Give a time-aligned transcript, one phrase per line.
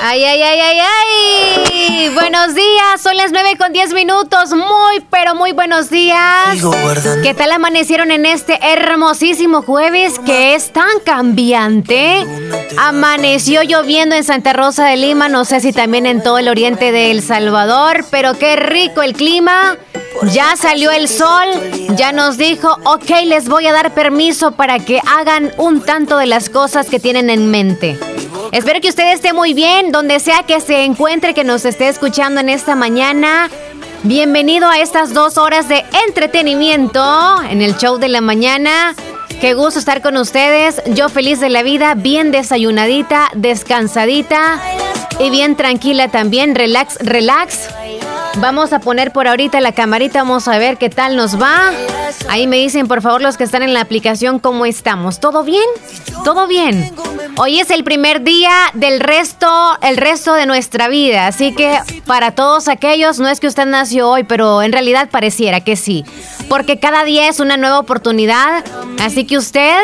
[0.00, 2.08] Ay, ay, ay, ay, ay.
[2.10, 4.50] Buenos días, son las 9 con 10 minutos.
[4.50, 6.58] Muy, pero muy buenos días.
[7.22, 12.24] ¿Qué tal amanecieron en este hermosísimo jueves que es tan cambiante?
[12.78, 16.92] Amaneció lloviendo en Santa Rosa de Lima, no sé si también en todo el oriente
[16.92, 19.76] de El Salvador, pero qué rico el clima.
[20.32, 21.46] Ya salió el sol,
[21.96, 26.26] ya nos dijo, ok, les voy a dar permiso para que hagan un tanto de
[26.26, 27.98] las cosas que tienen en mente.
[28.52, 32.40] Espero que usted esté muy bien, donde sea que se encuentre, que nos esté escuchando
[32.40, 33.50] en esta mañana.
[34.04, 38.94] Bienvenido a estas dos horas de entretenimiento en el show de la mañana.
[39.40, 40.82] Qué gusto estar con ustedes.
[40.86, 44.60] Yo feliz de la vida, bien desayunadita, descansadita
[45.20, 46.54] y bien tranquila también.
[46.54, 47.68] Relax, relax.
[48.40, 51.72] Vamos a poner por ahorita la camarita, vamos a ver qué tal nos va.
[52.28, 55.18] Ahí me dicen, por favor, los que están en la aplicación, cómo estamos.
[55.18, 55.64] ¿Todo bien?
[56.22, 56.94] ¿Todo bien?
[57.36, 59.48] Hoy es el primer día del resto,
[59.82, 61.26] el resto de nuestra vida.
[61.26, 65.60] Así que para todos aquellos, no es que usted nació hoy, pero en realidad pareciera
[65.60, 66.04] que sí.
[66.48, 68.64] Porque cada día es una nueva oportunidad.
[69.00, 69.76] Así que usted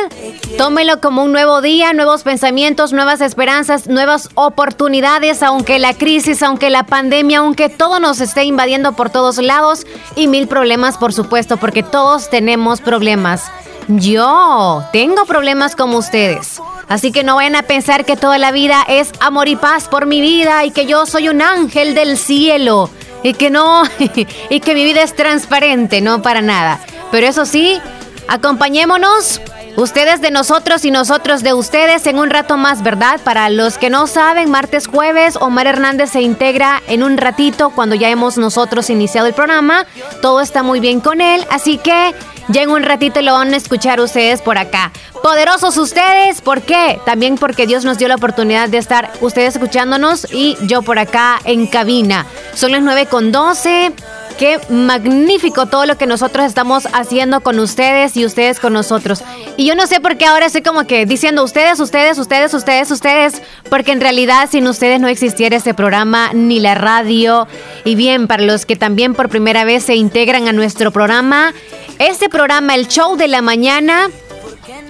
[0.57, 6.71] tómelo como un nuevo día, nuevos pensamientos, nuevas esperanzas, nuevas oportunidades, aunque la crisis, aunque
[6.71, 11.57] la pandemia, aunque todo nos esté invadiendo por todos lados y mil problemas, por supuesto,
[11.59, 13.51] porque todos tenemos problemas.
[13.89, 16.61] Yo tengo problemas como ustedes.
[16.89, 20.07] Así que no vayan a pensar que toda la vida es amor y paz por
[20.07, 22.91] mi vida y que yo soy un ángel del cielo
[23.25, 23.83] y que no,
[24.51, 26.79] y que mi vida es transparente, no para nada.
[27.11, 27.81] Pero eso sí,
[28.29, 29.41] acompañémonos
[29.77, 33.21] Ustedes de nosotros y nosotros de ustedes en un rato más, ¿verdad?
[33.25, 37.97] Para los que no saben, martes, jueves, Omar Hernández se integra en un ratito cuando
[37.97, 39.85] ya hemos nosotros iniciado el programa.
[40.23, 42.15] Todo está muy bien con él, así que
[42.49, 44.93] ya en un ratito lo van a escuchar ustedes por acá.
[45.23, 47.01] Poderosos ustedes, ¿por qué?
[47.07, 51.41] También porque Dios nos dio la oportunidad de estar ustedes escuchándonos y yo por acá
[51.45, 52.27] en cabina.
[52.55, 53.93] Son las 9 con 12.
[54.39, 59.23] Qué magnífico todo lo que nosotros estamos haciendo con ustedes y ustedes con nosotros.
[59.57, 62.91] Y yo no sé por qué ahora estoy como que diciendo ustedes, ustedes, ustedes, ustedes,
[62.91, 67.47] ustedes, porque en realidad sin ustedes no existiera este programa ni la radio.
[67.85, 71.55] Y bien, para los que también por primera vez se integran a nuestro programa,
[71.99, 74.11] este programa, el show de la mañana,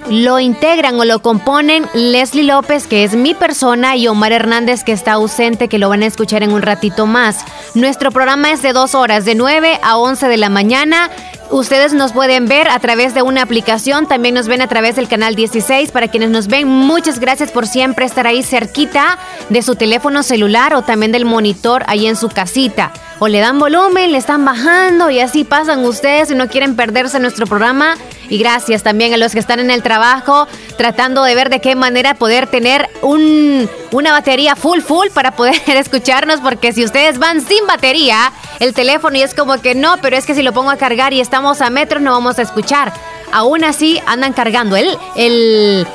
[0.09, 4.93] lo integran o lo componen Leslie López, que es mi persona, y Omar Hernández, que
[4.93, 7.45] está ausente, que lo van a escuchar en un ratito más.
[7.75, 11.11] Nuestro programa es de dos horas, de 9 a 11 de la mañana.
[11.55, 15.07] Ustedes nos pueden ver a través de una aplicación, también nos ven a través del
[15.07, 15.93] canal 16.
[15.93, 19.21] Para quienes nos ven, muchas gracias por siempre estar ahí cerquita
[19.51, 22.93] de su teléfono celular o también del monitor ahí en su casita.
[23.21, 27.21] O le dan volumen, le están bajando y así pasan ustedes si no quieren perderse
[27.21, 27.95] nuestro programa.
[28.29, 31.77] Y gracias también a los que están en el trabajo tratando de ver de qué
[31.77, 37.41] manera poder tener un, una batería full full para poder escucharnos porque si ustedes van
[37.41, 40.71] sin batería el teléfono y es como que no, pero es que si lo pongo
[40.71, 42.93] a cargar y estamos a metros no vamos a escuchar.
[43.33, 45.87] Aún así andan cargando el, el,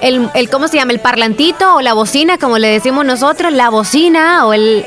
[0.00, 0.92] el, ¿cómo se llama?
[0.92, 4.84] El parlantito o la bocina, como le decimos nosotros, la bocina o el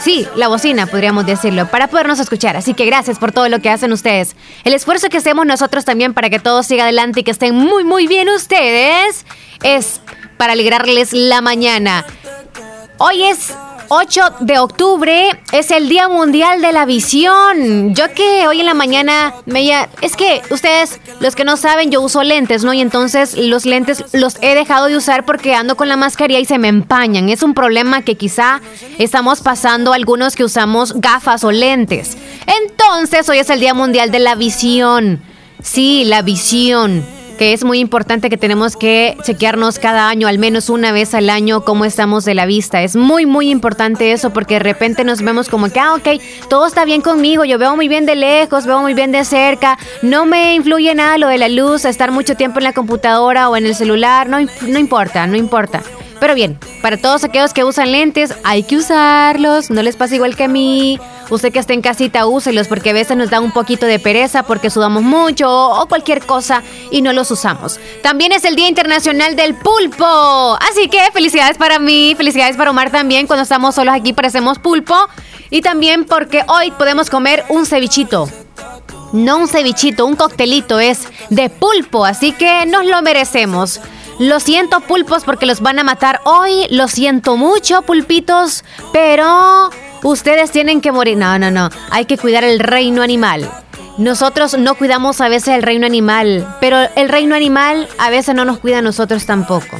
[0.00, 2.56] Sí, la bocina, podríamos decirlo, para podernos escuchar.
[2.56, 4.36] Así que gracias por todo lo que hacen ustedes.
[4.62, 7.82] El esfuerzo que hacemos nosotros también para que todo siga adelante y que estén muy,
[7.82, 9.26] muy bien ustedes
[9.64, 10.00] es
[10.38, 12.06] para alegrarles la mañana.
[12.98, 13.52] Hoy es
[13.90, 17.94] 8 de octubre es el Día Mundial de la Visión.
[17.94, 19.68] Yo que hoy en la mañana me
[20.02, 22.74] es que ustedes los que no saben, yo uso lentes, ¿no?
[22.74, 26.44] Y entonces los lentes los he dejado de usar porque ando con la mascarilla y
[26.44, 27.30] se me empañan.
[27.30, 28.60] Es un problema que quizá
[28.98, 32.18] estamos pasando algunos que usamos gafas o lentes.
[32.62, 35.22] Entonces, hoy es el Día Mundial de la Visión.
[35.62, 40.68] Sí, la visión que es muy importante que tenemos que chequearnos cada año, al menos
[40.68, 42.82] una vez al año, cómo estamos de la vista.
[42.82, 46.20] Es muy, muy importante eso porque de repente nos vemos como que, ah, ok,
[46.50, 49.78] todo está bien conmigo, yo veo muy bien de lejos, veo muy bien de cerca,
[50.02, 53.56] no me influye nada lo de la luz, estar mucho tiempo en la computadora o
[53.56, 55.82] en el celular, no, no importa, no importa.
[56.20, 60.36] Pero bien, para todos aquellos que usan lentes, hay que usarlos, no les pasa igual
[60.36, 60.98] que a mí.
[61.30, 64.44] Usted que está en casita, úselos porque a veces nos da un poquito de pereza
[64.44, 67.78] porque sudamos mucho o, cualquier cosa y no los usamos.
[68.02, 70.56] También es el Día Internacional del Pulpo.
[70.70, 73.26] Así que felicidades para mí, felicidades para Omar también.
[73.26, 74.94] Cuando estamos solos aquí parecemos pulpo.
[75.50, 78.28] Y también porque hoy podemos comer un cevichito.
[79.12, 83.80] No un cevichito, un coctelito es de pulpo, así que nos lo merecemos.
[84.18, 89.70] Lo siento pulpos porque los van a matar hoy, lo siento mucho pulpitos, pero
[90.02, 91.16] ustedes tienen que morir.
[91.16, 93.48] No, no, no, hay que cuidar el reino animal.
[93.96, 98.44] Nosotros no cuidamos a veces el reino animal, pero el reino animal a veces no
[98.44, 99.76] nos cuida a nosotros tampoco.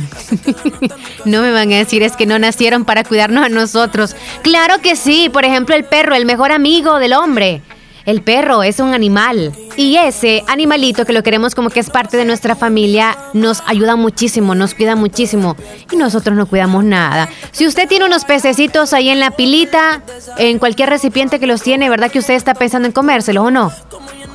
[1.25, 4.15] no me van a decir es que no nacieron para cuidarnos a nosotros.
[4.43, 7.63] Claro que sí, por ejemplo el perro, el mejor amigo del hombre.
[8.09, 12.17] El perro es un animal y ese animalito que lo queremos como que es parte
[12.17, 15.57] de nuestra familia nos ayuda muchísimo, nos cuida muchísimo
[15.93, 17.29] y nosotros no cuidamos nada.
[17.51, 20.01] Si usted tiene unos pececitos ahí en la pilita,
[20.39, 23.73] en cualquier recipiente que los tiene, ¿verdad que usted está pensando en comérselos o no?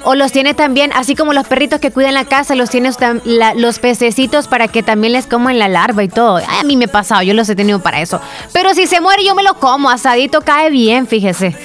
[0.06, 2.92] O los tiene también, así como los perritos que cuidan la casa, los tiene
[3.56, 6.38] los pececitos para que también les coman la larva y todo.
[6.38, 8.20] a mí me ha pasado, yo los he tenido para eso.
[8.52, 11.56] Pero si se muere, yo me lo como, asadito cae bien, fíjese.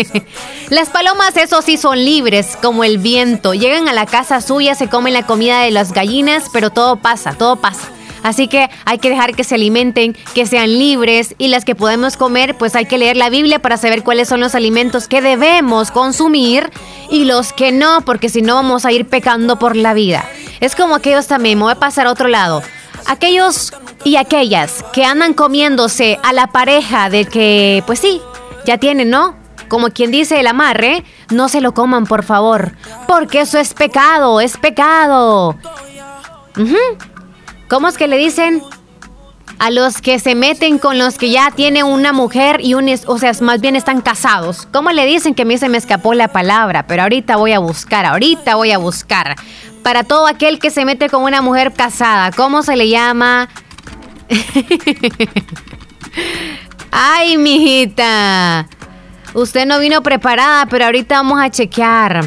[0.70, 3.54] las palomas, eso sí, son libres, como el viento.
[3.54, 7.34] Llegan a la casa suya, se comen la comida de las gallinas, pero todo pasa,
[7.34, 7.88] todo pasa.
[8.22, 12.16] Así que hay que dejar que se alimenten, que sean libres y las que podemos
[12.16, 15.90] comer, pues hay que leer la Biblia para saber cuáles son los alimentos que debemos
[15.90, 16.70] consumir
[17.10, 20.24] y los que no, porque si no vamos a ir pecando por la vida.
[20.60, 22.62] Es como aquellos también, me voy a pasar a otro lado.
[23.06, 23.72] Aquellos
[24.04, 28.22] y aquellas que andan comiéndose a la pareja de que, pues sí,
[28.64, 29.41] ya tienen, ¿no?
[29.72, 32.72] Como quien dice el amarre, no se lo coman, por favor,
[33.08, 35.56] porque eso es pecado, es pecado.
[37.70, 38.62] ¿Cómo es que le dicen?
[39.58, 42.86] A los que se meten con los que ya tienen una mujer y un...
[43.06, 44.68] O sea, más bien están casados.
[44.70, 46.86] ¿Cómo le dicen que a mí se me escapó la palabra?
[46.86, 49.36] Pero ahorita voy a buscar, ahorita voy a buscar.
[49.82, 53.48] Para todo aquel que se mete con una mujer casada, ¿cómo se le llama?
[56.90, 58.68] Ay, mijita.
[59.34, 62.22] Usted no vino preparada, pero ahorita vamos a chequear.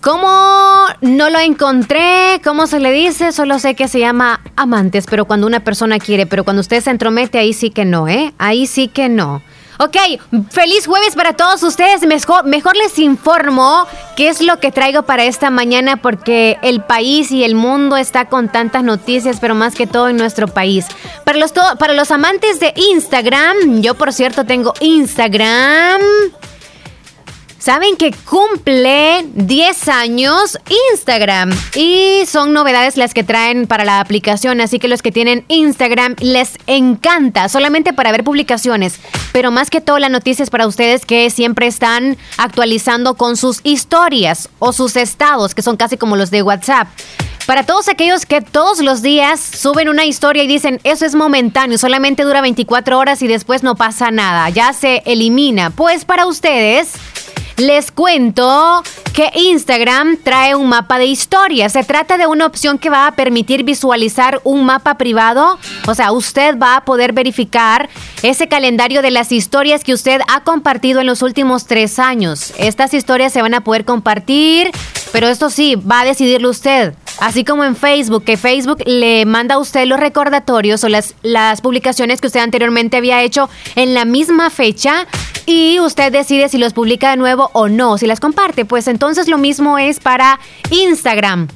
[0.00, 2.40] ¿Cómo no lo encontré?
[2.42, 3.32] ¿Cómo se le dice?
[3.32, 6.90] Solo sé que se llama amantes, pero cuando una persona quiere, pero cuando usted se
[6.90, 8.32] entromete, ahí sí que no, ¿eh?
[8.38, 9.42] Ahí sí que no.
[9.80, 9.96] Ok,
[10.50, 12.02] feliz jueves para todos ustedes.
[12.02, 13.86] Mejor, mejor, les informo
[14.16, 18.24] qué es lo que traigo para esta mañana porque el país y el mundo está
[18.24, 20.86] con tantas noticias, pero más que todo en nuestro país.
[21.24, 26.00] Para los, para los amantes de Instagram, yo por cierto tengo Instagram.
[27.68, 30.58] Saben que cumple 10 años
[30.90, 35.44] Instagram y son novedades las que traen para la aplicación, así que los que tienen
[35.48, 38.98] Instagram les encanta solamente para ver publicaciones,
[39.32, 43.60] pero más que todo la noticia es para ustedes que siempre están actualizando con sus
[43.64, 46.88] historias o sus estados, que son casi como los de WhatsApp.
[47.44, 51.76] Para todos aquellos que todos los días suben una historia y dicen, eso es momentáneo,
[51.76, 55.68] solamente dura 24 horas y después no pasa nada, ya se elimina.
[55.68, 56.92] Pues para ustedes
[57.58, 58.82] les cuento
[59.12, 61.68] que Instagram trae un mapa de historia.
[61.68, 65.58] Se trata de una opción que va a permitir visualizar un mapa privado.
[65.86, 67.88] O sea, usted va a poder verificar
[68.22, 72.52] ese calendario de las historias que usted ha compartido en los últimos tres años.
[72.58, 74.70] Estas historias se van a poder compartir,
[75.12, 76.94] pero esto sí, va a decidirlo usted.
[77.20, 81.60] Así como en Facebook, que Facebook le manda a usted los recordatorios o las, las
[81.60, 85.06] publicaciones que usted anteriormente había hecho en la misma fecha
[85.44, 88.64] y usted decide si los publica de nuevo o no, si las comparte.
[88.64, 90.38] Pues entonces lo mismo es para
[90.70, 91.48] Instagram.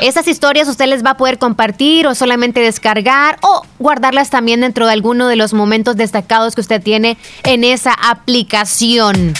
[0.00, 4.86] Esas historias usted les va a poder compartir o solamente descargar o guardarlas también dentro
[4.86, 9.34] de alguno de los momentos destacados que usted tiene en esa aplicación.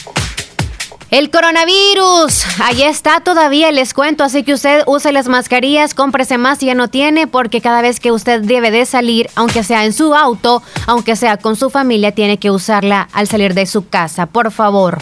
[1.09, 6.59] El coronavirus, ahí está todavía, les cuento, así que usted use las mascarillas, cómprese más
[6.59, 9.93] si ya no tiene, porque cada vez que usted debe de salir, aunque sea en
[9.93, 14.27] su auto, aunque sea con su familia, tiene que usarla al salir de su casa,
[14.27, 14.99] por favor.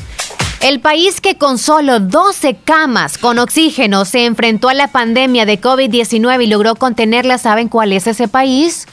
[0.61, 5.59] El país que con solo 12 camas con oxígeno se enfrentó a la pandemia de
[5.59, 8.87] COVID-19 y logró contenerla, ¿saben cuál es ese país?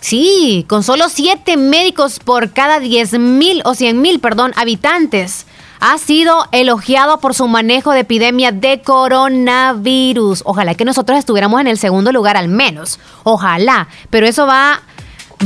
[0.00, 5.44] Sí, con solo 7 médicos por cada 10 mil o 100 mil, perdón, habitantes
[5.80, 10.42] ha sido elogiado por su manejo de epidemia de coronavirus.
[10.44, 13.00] Ojalá que nosotros estuviéramos en el segundo lugar al menos.
[13.24, 13.88] Ojalá.
[14.10, 14.82] Pero eso va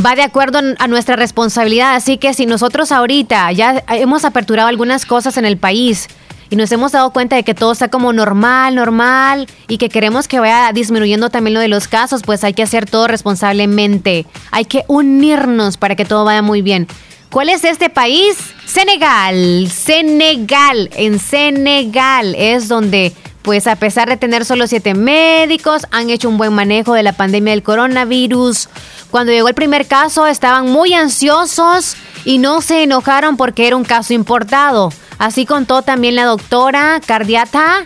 [0.05, 1.95] va de acuerdo a nuestra responsabilidad.
[1.95, 6.09] Así que si nosotros ahorita ya hemos aperturado algunas cosas en el país
[6.51, 10.29] y nos hemos dado cuenta de que todo está como normal, normal y que queremos
[10.29, 14.27] que vaya disminuyendo también lo de los casos, pues hay que hacer todo responsablemente.
[14.51, 16.89] Hay que unirnos para que todo vaya muy bien.
[17.35, 18.37] ¿Cuál es este país?
[18.65, 19.69] Senegal.
[19.69, 20.89] Senegal.
[20.95, 23.13] En Senegal es donde
[23.43, 27.13] pues a pesar de tener solo siete médicos, han hecho un buen manejo de la
[27.13, 28.69] pandemia del coronavirus.
[29.11, 33.85] Cuando llegó el primer caso estaban muy ansiosos y no se enojaron porque era un
[33.85, 34.93] caso importado.
[35.19, 37.85] Así contó también la doctora Cardiata,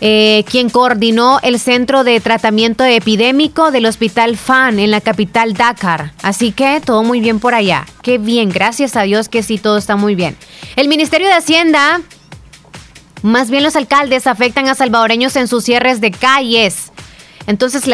[0.00, 6.12] eh, quien coordinó el centro de tratamiento epidémico del Hospital FAN en la capital Dakar.
[6.22, 7.86] Así que todo muy bien por allá.
[8.02, 10.36] Qué bien, gracias a Dios que sí, todo está muy bien.
[10.76, 12.00] El Ministerio de Hacienda
[13.22, 16.87] más bien los alcaldes afectan a salvadoreños en sus cierres de calles.
[17.48, 17.84] Entonces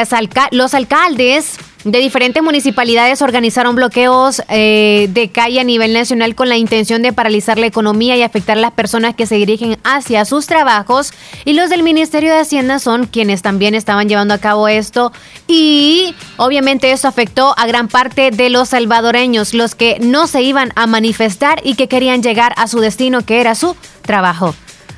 [0.51, 6.57] los alcaldes de diferentes municipalidades organizaron bloqueos eh, de calle a nivel nacional con la
[6.57, 10.47] intención de paralizar la economía y afectar a las personas que se dirigen hacia sus
[10.47, 11.13] trabajos.
[11.45, 15.13] Y los del Ministerio de Hacienda son quienes también estaban llevando a cabo esto.
[15.47, 20.73] Y obviamente eso afectó a gran parte de los salvadoreños, los que no se iban
[20.75, 24.53] a manifestar y que querían llegar a su destino, que era su trabajo.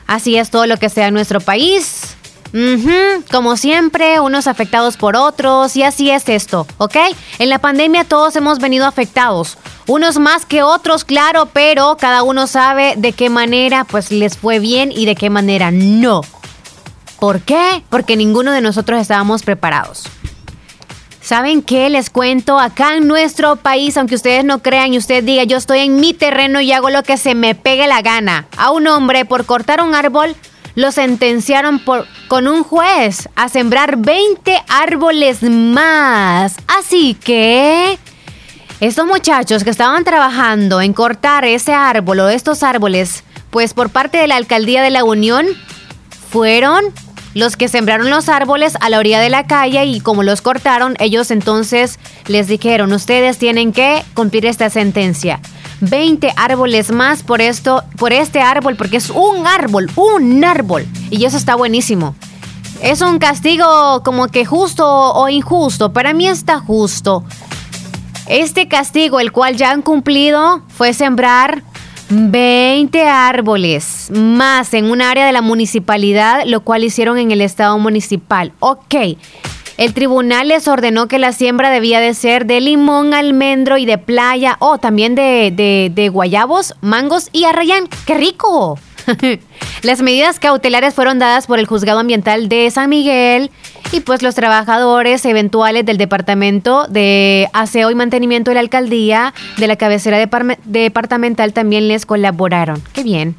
[0.06, 2.15] Así es todo lo que sea en nuestro país.
[3.30, 6.96] Como siempre, unos afectados por otros y así es esto, ¿ok?
[7.38, 12.46] En la pandemia todos hemos venido afectados, unos más que otros, claro, pero cada uno
[12.46, 16.22] sabe de qué manera pues les fue bien y de qué manera no.
[17.18, 17.82] ¿Por qué?
[17.88, 20.04] Porque ninguno de nosotros estábamos preparados.
[21.20, 22.60] ¿Saben qué les cuento?
[22.60, 26.14] Acá en nuestro país, aunque ustedes no crean y usted diga, yo estoy en mi
[26.14, 28.46] terreno y hago lo que se me pegue la gana.
[28.56, 30.36] A un hombre por cortar un árbol
[30.76, 36.54] lo sentenciaron por, con un juez a sembrar 20 árboles más.
[36.68, 37.98] Así que
[38.78, 44.18] estos muchachos que estaban trabajando en cortar ese árbol o estos árboles, pues por parte
[44.18, 45.46] de la alcaldía de la Unión,
[46.30, 46.84] fueron
[47.32, 50.94] los que sembraron los árboles a la orilla de la calle y como los cortaron,
[50.98, 55.40] ellos entonces les dijeron, ustedes tienen que cumplir esta sentencia.
[55.80, 60.86] 20 árboles más por esto, por este árbol, porque es un árbol, un árbol.
[61.10, 62.14] Y eso está buenísimo.
[62.82, 65.92] Es un castigo como que justo o injusto.
[65.92, 67.24] Para mí está justo.
[68.26, 71.62] Este castigo, el cual ya han cumplido, fue sembrar
[72.10, 77.78] 20 árboles más en un área de la municipalidad, lo cual hicieron en el estado
[77.78, 78.52] municipal.
[78.60, 78.94] Ok.
[79.76, 83.98] El tribunal les ordenó que la siembra debía de ser de limón, almendro y de
[83.98, 87.88] playa, o también de, de, de guayabos, mangos y arrayán.
[88.06, 88.78] ¡Qué rico!
[89.82, 93.50] Las medidas cautelares fueron dadas por el juzgado ambiental de San Miguel
[93.92, 99.66] y pues los trabajadores eventuales del departamento de aseo y mantenimiento de la alcaldía de
[99.66, 100.18] la cabecera
[100.64, 102.82] departamental también les colaboraron.
[102.92, 103.36] Qué bien.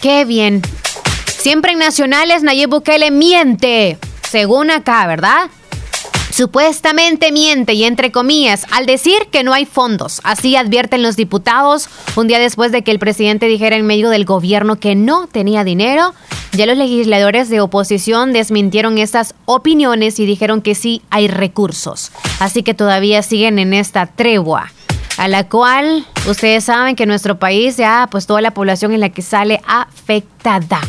[0.00, 0.62] Qué bien.
[1.26, 3.98] Siempre en nacionales Nayib Bukele miente,
[4.30, 5.50] según acá, ¿verdad?
[6.30, 10.20] Supuestamente miente y entre comillas al decir que no hay fondos.
[10.22, 14.24] Así advierten los diputados un día después de que el presidente dijera en medio del
[14.24, 16.14] gobierno que no tenía dinero.
[16.52, 22.12] Ya los legisladores de oposición desmintieron estas opiniones y dijeron que sí hay recursos.
[22.38, 24.72] Así que todavía siguen en esta tregua
[25.16, 29.10] a la cual ustedes saben que nuestro país ya pues toda la población en la
[29.10, 30.80] que sale afectada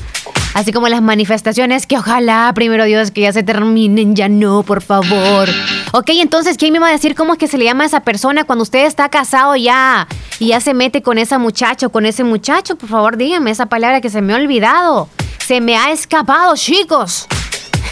[0.53, 4.81] así como las manifestaciones que ojalá, primero Dios, que ya se terminen, ya no, por
[4.81, 5.49] favor.
[5.93, 8.01] Ok, entonces, ¿quién me va a decir cómo es que se le llama a esa
[8.01, 10.07] persona cuando usted está casado ya
[10.39, 12.75] y ya se mete con esa muchacha o con ese muchacho?
[12.75, 15.09] Por favor, dígame esa palabra que se me ha olvidado.
[15.39, 17.27] Se me ha escapado, chicos.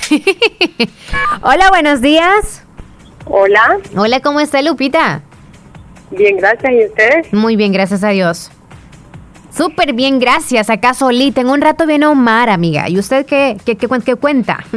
[1.41, 2.63] Hola, buenos días.
[3.25, 3.79] Hola.
[3.95, 5.21] Hola, ¿cómo está Lupita?
[6.11, 6.71] Bien, gracias.
[6.71, 7.33] ¿Y ustedes?
[7.33, 8.49] Muy bien, gracias a Dios.
[9.51, 10.69] Súper bien, gracias.
[10.69, 11.41] Acá solita.
[11.41, 12.89] En un rato viene Omar, amiga.
[12.89, 14.63] ¿Y usted qué, qué, qué, cuenta?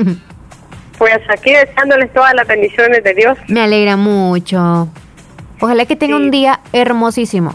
[0.99, 3.37] Pues aquí deseándoles todas las bendiciones de Dios.
[3.49, 4.88] Me alegra mucho.
[5.61, 7.55] Ojalá que tenga un día hermosísimo.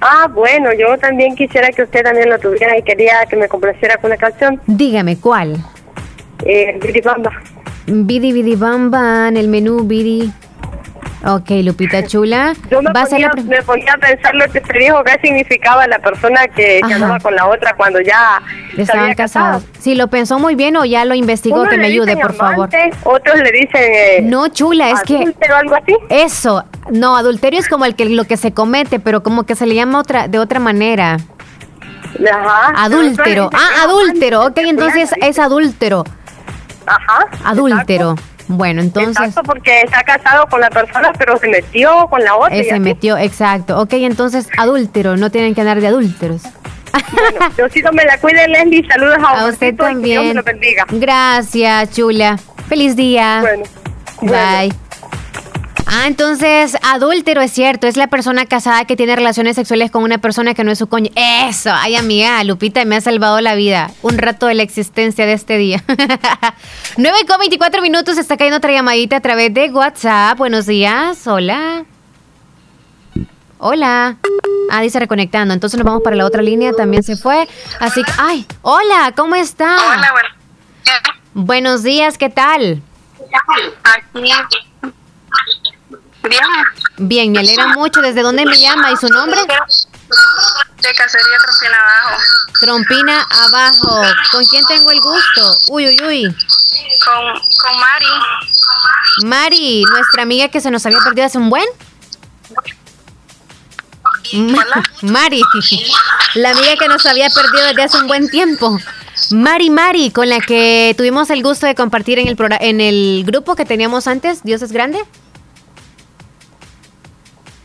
[0.00, 3.98] Ah, bueno, yo también quisiera que usted también lo tuviera y quería que me complaciera
[3.98, 4.60] con una canción.
[4.66, 5.56] Dígame, ¿cuál?
[6.46, 7.32] Eh, Bidi Bamba.
[7.86, 10.32] Bidi Bidi Bamba, en el menú Bidi.
[11.24, 12.54] Ok, Lupita Chula.
[12.70, 16.46] Yo me, ponía, me ponía, a pensar lo que se dijo, qué significaba la persona
[16.46, 18.40] que, andaba con la otra cuando ya
[18.76, 19.64] estaban casados.
[19.80, 22.68] Si lo pensó muy bien o ya lo investigó, que me ayude, por favor.
[23.02, 23.82] Otros le dicen.
[23.82, 25.16] Eh, no, Chula, es que.
[25.16, 25.96] ¿Adulterio algo así?
[26.08, 26.64] Eso.
[26.90, 29.74] No, adulterio es como el que lo que se comete, pero como que se le
[29.74, 31.16] llama otra de otra manera.
[32.32, 32.84] Ajá.
[32.84, 33.50] Adúltero.
[33.52, 34.46] Ah, adúltero.
[34.46, 36.04] Ok, entonces es adúltero.
[36.86, 37.26] Ajá.
[37.44, 38.14] Adúltero.
[38.48, 39.16] Bueno, entonces...
[39.16, 42.56] Exacto, porque está casado con la persona, pero se metió con la otra.
[42.56, 43.78] Eh, se metió, exacto.
[43.80, 46.42] Ok, entonces adúltero, no tienen que andar de adúlteros.
[47.12, 47.38] Bueno,
[47.84, 48.86] no me la cuide, Leslie.
[48.88, 50.32] Saludos a, a usted también.
[50.32, 50.84] Dios bendiga.
[50.88, 52.38] Gracias, chula.
[52.68, 53.40] Feliz día.
[53.42, 53.64] Bueno.
[54.22, 54.87] Bye.
[55.90, 60.18] Ah, entonces, adúltero es cierto, es la persona casada que tiene relaciones sexuales con una
[60.18, 61.10] persona que no es su coño.
[61.14, 63.90] Eso, ay amiga, Lupita me ha salvado la vida.
[64.02, 65.82] Un rato de la existencia de este día.
[66.98, 70.36] 9 con 24 minutos, está cayendo otra llamadita a través de WhatsApp.
[70.36, 71.86] Buenos días, hola.
[73.56, 74.18] Hola.
[74.70, 75.54] Ah, dice reconectando.
[75.54, 76.72] Entonces nos vamos para la otra línea.
[76.72, 77.48] También se fue.
[77.80, 79.74] Así que, ay, hola, ¿cómo está?
[79.74, 80.28] Hola, bueno.
[81.32, 82.82] Buenos días, ¿qué tal?
[83.84, 84.67] Aquí.
[86.22, 86.42] Bien.
[86.98, 88.00] Bien, me alegra mucho.
[88.00, 89.40] ¿Desde dónde me llama y su nombre?
[89.40, 92.22] De Cacería Trompina Abajo.
[92.60, 94.02] Trompina Abajo.
[94.32, 95.58] ¿Con quién tengo el gusto?
[95.68, 96.36] Uy, uy, uy.
[97.04, 98.06] Con, con Mari.
[99.24, 101.66] Mari, nuestra amiga que se nos había perdido hace un buen.
[104.34, 104.82] Hola.
[105.02, 105.42] Mari,
[106.34, 108.78] la amiga que nos había perdido desde hace un buen tiempo.
[109.30, 113.56] Mari Mari, con la que tuvimos el gusto de compartir en el, en el grupo
[113.56, 114.98] que teníamos antes, Dios es grande.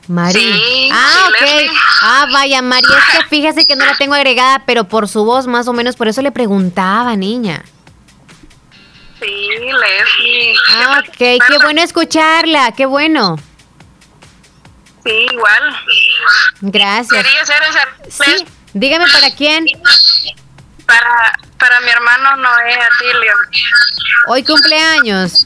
[0.07, 0.33] Mari.
[0.39, 1.72] Sí, ah, ok.
[2.01, 5.48] Ah, vaya, Mari, es que fíjese que no la tengo agregada, pero por su voz
[5.48, 7.63] más o menos, por eso le preguntaba, niña.
[9.19, 10.53] Sí, Leslie.
[10.69, 13.38] Ah, ok, qué bueno escucharla, qué bueno.
[15.05, 15.75] Sí, igual.
[16.62, 17.24] Gracias.
[17.24, 19.65] Quería hacer esa Sí, dígame para quién.
[20.86, 23.33] para, para mi hermano Noé Atilio.
[24.27, 25.45] Hoy cumpleaños.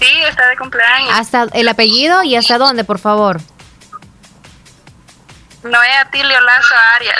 [0.00, 1.10] Sí, está de cumpleaños.
[1.12, 3.40] ¿Hasta el apellido y hasta dónde, por favor?
[5.62, 7.18] Noé Atilio Lazo Arias.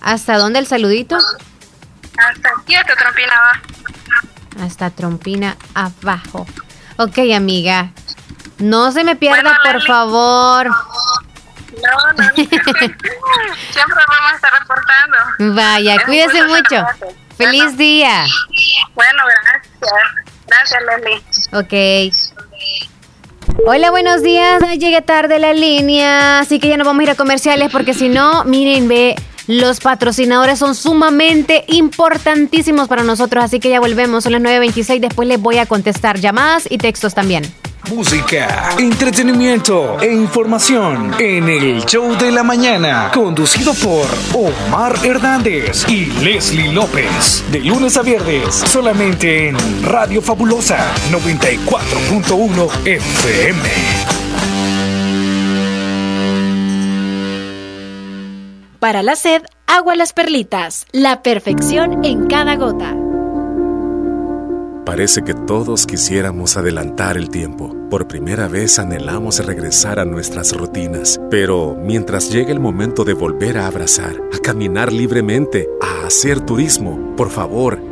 [0.00, 1.16] ¿Hasta dónde el saludito?
[1.16, 3.60] Hasta aquí, hasta Trompina Abajo.
[4.64, 6.46] Hasta Trompina abajo.
[6.98, 7.90] Ok, amiga.
[8.58, 10.66] No se me pierda, Bueno, por favor.
[10.68, 12.34] No, no.
[12.34, 15.16] Siempre vamos a estar reportando.
[15.54, 16.84] Vaya, Es cuídese mucho.
[17.36, 17.76] Feliz Bueno.
[17.78, 18.24] día.
[18.94, 20.31] Bueno, gracias.
[20.52, 21.48] Gracias.
[21.52, 21.72] Ok.
[23.66, 24.60] Hola, buenos días.
[24.78, 28.08] Llegué tarde la línea, así que ya no vamos a ir a comerciales porque si
[28.08, 29.14] no, miren, ve,
[29.60, 34.24] los patrocinadores son sumamente importantísimos para nosotros, así que ya volvemos.
[34.24, 37.44] Son las 9.26, después les voy a contestar llamadas y textos también.
[37.90, 46.06] Música, entretenimiento e información en el show de la mañana, conducido por Omar Hernández y
[46.22, 50.78] Leslie López, de lunes a viernes, solamente en Radio Fabulosa
[51.10, 54.21] 94.1 FM.
[58.82, 62.96] Para la sed, agua las perlitas, la perfección en cada gota.
[64.84, 67.76] Parece que todos quisiéramos adelantar el tiempo.
[67.88, 71.20] Por primera vez anhelamos regresar a nuestras rutinas.
[71.30, 77.14] Pero mientras llegue el momento de volver a abrazar, a caminar libremente, a hacer turismo,
[77.16, 77.91] por favor,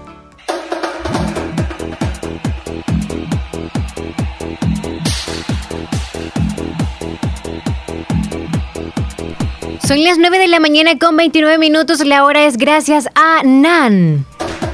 [9.91, 11.99] Son las 9 de la mañana con 29 minutos.
[12.05, 14.25] La hora es gracias a NAN.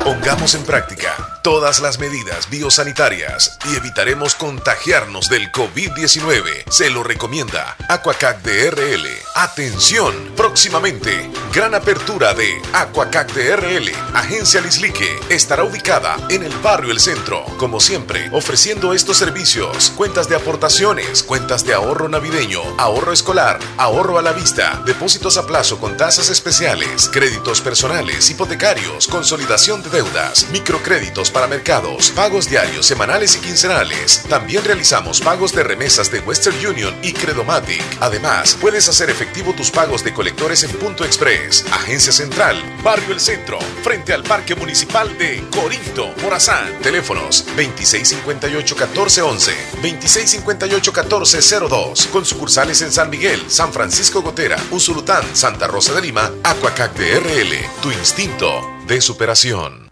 [0.03, 6.69] Pongamos en práctica todas las medidas biosanitarias y evitaremos contagiarnos del COVID-19.
[6.69, 9.07] Se lo recomienda Aquacac DRL.
[9.33, 13.89] Atención, próximamente, gran apertura de Aquacac DRL.
[14.13, 17.45] Agencia Lislique estará ubicada en el barrio El Centro.
[17.57, 24.19] Como siempre, ofreciendo estos servicios, cuentas de aportaciones, cuentas de ahorro navideño, ahorro escolar, ahorro
[24.19, 30.47] a la vista, depósitos a plazo con tasas especiales, créditos personales, hipotecarios, consolidación de deudas,
[30.51, 34.23] microcréditos para mercados, pagos diarios, semanales y quincenales.
[34.27, 37.83] También realizamos pagos de remesas de Western Union y Credomatic.
[37.99, 43.19] Además, puedes hacer efectivo tus pagos de colectores en Punto Express, Agencia Central, Barrio El
[43.19, 46.79] Centro, frente al Parque Municipal de Corinto, Morazán.
[46.81, 56.01] Teléfonos 2658-1411, 2658-1402, con sucursales en San Miguel, San Francisco Gotera, Usulután, Santa Rosa de
[56.01, 59.86] Lima, Aquacac DRL, tu instinto de superación.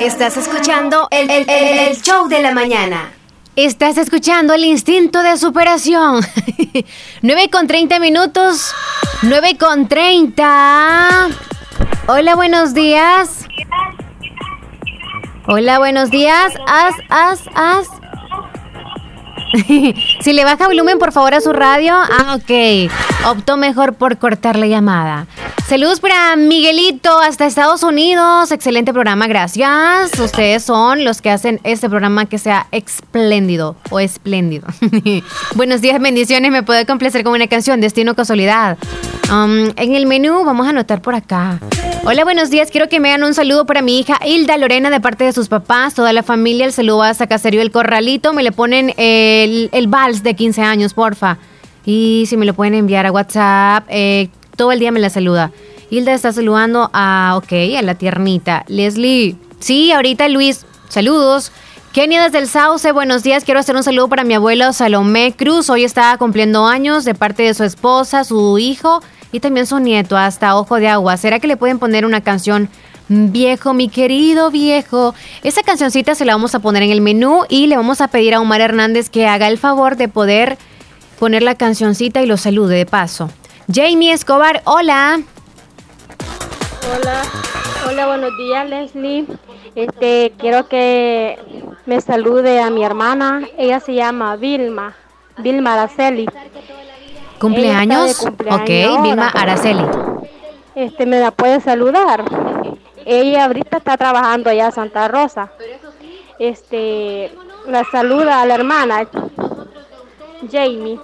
[0.00, 3.12] Estás escuchando el, show de la mañana.
[3.56, 6.20] Estás escuchando el instinto de superación.
[7.22, 8.74] 9 con 30 minutos.
[9.22, 11.28] 9 con 30.
[12.06, 13.46] Hola, buenos días.
[15.46, 16.52] Hola, buenos días.
[16.66, 18.01] Haz, haz, haz.
[20.20, 21.94] si le baja volumen, por favor, a su radio.
[21.94, 22.90] Ah, ok.
[23.26, 25.26] Optó mejor por cortar la llamada.
[25.66, 28.50] Saludos para Miguelito hasta Estados Unidos.
[28.50, 30.18] Excelente programa, gracias.
[30.18, 34.66] Ustedes son los que hacen este programa que sea espléndido o espléndido.
[35.54, 36.50] Buenos días, bendiciones.
[36.50, 38.78] Me puede complacer con una canción, Destino Casualidad.
[39.30, 41.58] Um, en el menú vamos a anotar por acá.
[42.04, 42.72] Hola, buenos días.
[42.72, 45.48] Quiero que me hagan un saludo para mi hija Hilda Lorena de parte de sus
[45.48, 46.66] papás, toda la familia.
[46.66, 48.32] El saludo a Sacaserio El Corralito.
[48.32, 51.38] Me le ponen el, el vals de 15 años, porfa.
[51.86, 55.52] Y si me lo pueden enviar a WhatsApp, eh, todo el día me la saluda.
[55.90, 58.64] Hilda está saludando a, ok, a la tiernita.
[58.66, 61.52] Leslie, sí, ahorita Luis, saludos.
[61.92, 63.44] Kenia desde el Sauce, buenos días.
[63.44, 65.70] Quiero hacer un saludo para mi abuelo Salomé Cruz.
[65.70, 70.16] Hoy está cumpliendo años de parte de su esposa, su hijo y también su nieto,
[70.16, 71.16] hasta Ojo de Agua.
[71.16, 72.68] ¿Será que le pueden poner una canción?
[73.08, 75.14] Viejo, mi querido viejo.
[75.42, 78.34] Esa cancioncita se la vamos a poner en el menú y le vamos a pedir
[78.34, 80.56] a Omar Hernández que haga el favor de poder
[81.18, 83.30] poner la cancioncita y lo salude de paso.
[83.72, 85.20] Jamie Escobar, hola.
[86.96, 87.22] Hola,
[87.88, 89.26] hola, buenos días Leslie.
[89.74, 91.38] Este, quiero que
[91.86, 93.42] me salude a mi hermana.
[93.56, 94.94] Ella se llama Vilma,
[95.38, 96.26] Vilma Araceli.
[97.42, 98.24] ¿Cumpleaños?
[98.24, 99.84] ok, Vilma Araceli.
[100.76, 102.24] Este, ¿me la puede saludar?
[103.04, 105.50] Ella ahorita está trabajando allá en Santa Rosa.
[106.38, 107.32] Este,
[107.66, 109.08] la saluda a la hermana,
[110.50, 111.00] Jamie.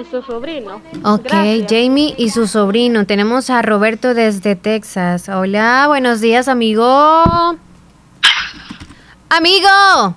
[0.00, 0.80] Y su sobrino.
[1.04, 1.30] Ok,
[1.68, 3.04] Jamie y su sobrino.
[3.04, 5.28] Tenemos a Roberto desde Texas.
[5.28, 7.22] Hola, buenos días, amigo.
[9.28, 10.14] Amigo.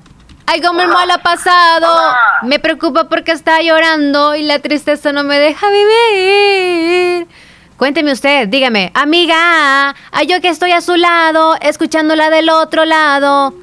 [0.48, 2.16] Algo muy mal ha pasado.
[2.44, 7.28] Me preocupa porque está llorando y la tristeza no me deja vivir.
[7.76, 13.56] Cuénteme usted, dígame, amiga, ay yo que estoy a su lado, escuchándola del otro lado.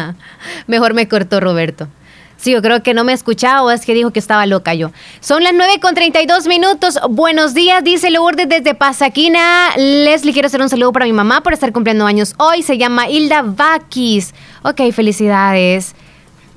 [0.66, 1.88] Mejor me cortó Roberto.
[2.36, 4.92] Sí, yo creo que no me escuchaba o es que dijo que estaba loca yo.
[5.20, 7.00] Son las 9 con 32 minutos.
[7.08, 9.70] Buenos días, dice Lourdes desde Pasaquina.
[9.76, 12.62] Leslie, quiero hacer un saludo para mi mamá por estar cumpliendo años hoy.
[12.62, 14.34] Se llama Hilda Vakis.
[14.62, 15.96] Ok, felicidades.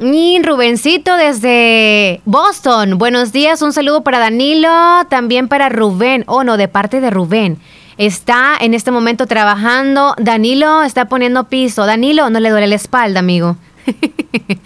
[0.03, 2.97] Y Rubencito desde Boston.
[2.97, 4.67] Buenos días, un saludo para Danilo,
[5.09, 6.23] también para Rubén.
[6.25, 7.59] Oh, no, de parte de Rubén.
[7.99, 10.15] Está en este momento trabajando.
[10.17, 11.85] Danilo está poniendo piso.
[11.85, 13.57] Danilo, no le duele la espalda, amigo.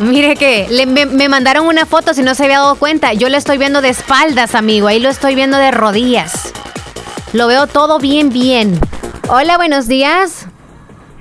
[0.00, 3.12] Mire que me, me, mandaron una foto si no se había dado cuenta.
[3.12, 4.86] Yo lo estoy viendo de espaldas, amigo.
[4.86, 6.54] Ahí lo estoy viendo de rodillas.
[7.34, 8.80] Lo veo todo bien, bien.
[9.28, 10.46] Hola, buenos días.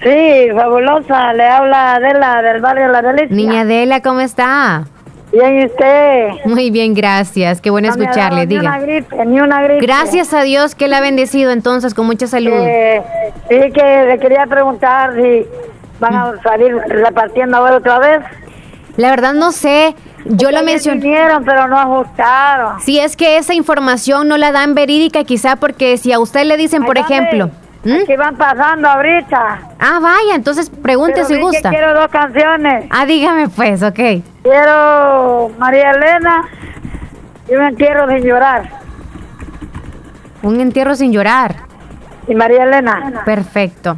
[0.04, 1.34] Sí, fabulosa.
[1.34, 3.36] Le habla Adela del barrio La Delicia.
[3.36, 4.86] Niña Adela, ¿cómo está?
[5.32, 6.30] Bien, ¿y usted?
[6.46, 7.62] Muy bien, gracias.
[7.62, 8.48] Qué bueno escucharle.
[8.48, 8.62] Diga.
[8.62, 9.86] Ni una gripe, ni una gripe.
[9.86, 12.52] Gracias a Dios que la ha bendecido entonces con mucha salud.
[12.52, 13.02] Eh,
[13.48, 15.46] sí, que le quería preguntar si
[16.00, 18.22] van a salir repartiendo ahora otra vez.
[18.98, 19.96] La verdad no sé.
[20.26, 21.02] Yo lo mencioné.
[21.02, 22.80] vinieron, pero no ajustaron.
[22.82, 26.58] Si es que esa información no la dan verídica, quizá porque si a usted le
[26.58, 27.52] dicen, por ejemplo...
[27.84, 28.18] ¿Mm?
[28.18, 29.60] Van pasando ahorita.
[29.80, 31.70] Ah, vaya, entonces pregunte si gusta.
[31.70, 32.86] quiero dos canciones.
[32.92, 34.00] Ah, dígame pues, ok.
[34.44, 36.48] Quiero María Elena
[37.50, 38.70] y un entierro sin llorar.
[40.44, 41.56] Un entierro sin llorar.
[42.28, 43.24] Y María Elena.
[43.26, 43.98] Perfecto.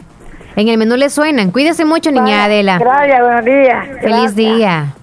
[0.55, 1.51] En el menú le suenan.
[1.51, 2.77] Cuídese mucho, niña Adela.
[2.77, 3.87] Gracias, buenos días.
[4.01, 4.93] Feliz día.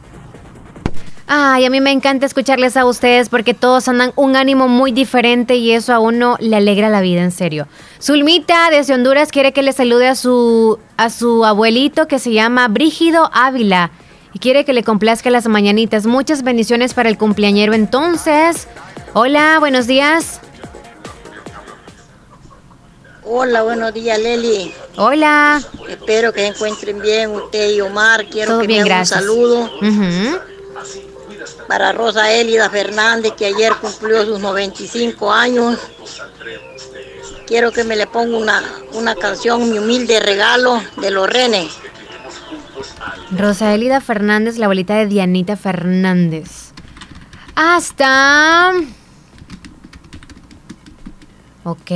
[1.33, 5.55] Ay, a mí me encanta escucharles a ustedes porque todos andan un ánimo muy diferente
[5.55, 7.69] y eso a uno le alegra la vida, en serio.
[8.03, 12.67] Zulmita desde Honduras quiere que le salude a su, a su abuelito que se llama
[12.67, 13.93] Brígido Ávila
[14.33, 16.05] y quiere que le complazca las mañanitas.
[16.05, 18.67] Muchas bendiciones para el cumpleañero entonces.
[19.13, 20.41] Hola, buenos días.
[23.23, 24.75] Hola, buenos días, Leli.
[24.97, 25.63] Hola.
[25.89, 28.27] Espero que se encuentren bien usted y Omar.
[28.29, 29.71] Quiero que me hagan un saludo
[31.69, 35.79] para Rosa Elida Fernández, que ayer cumplió sus 95 años.
[37.47, 41.79] Quiero que me le ponga una, una canción, mi humilde regalo de los renes.
[43.33, 46.73] Rosa Elida Fernández, la abuelita de Dianita Fernández.
[47.55, 48.73] Hasta...
[51.65, 51.91] Ok,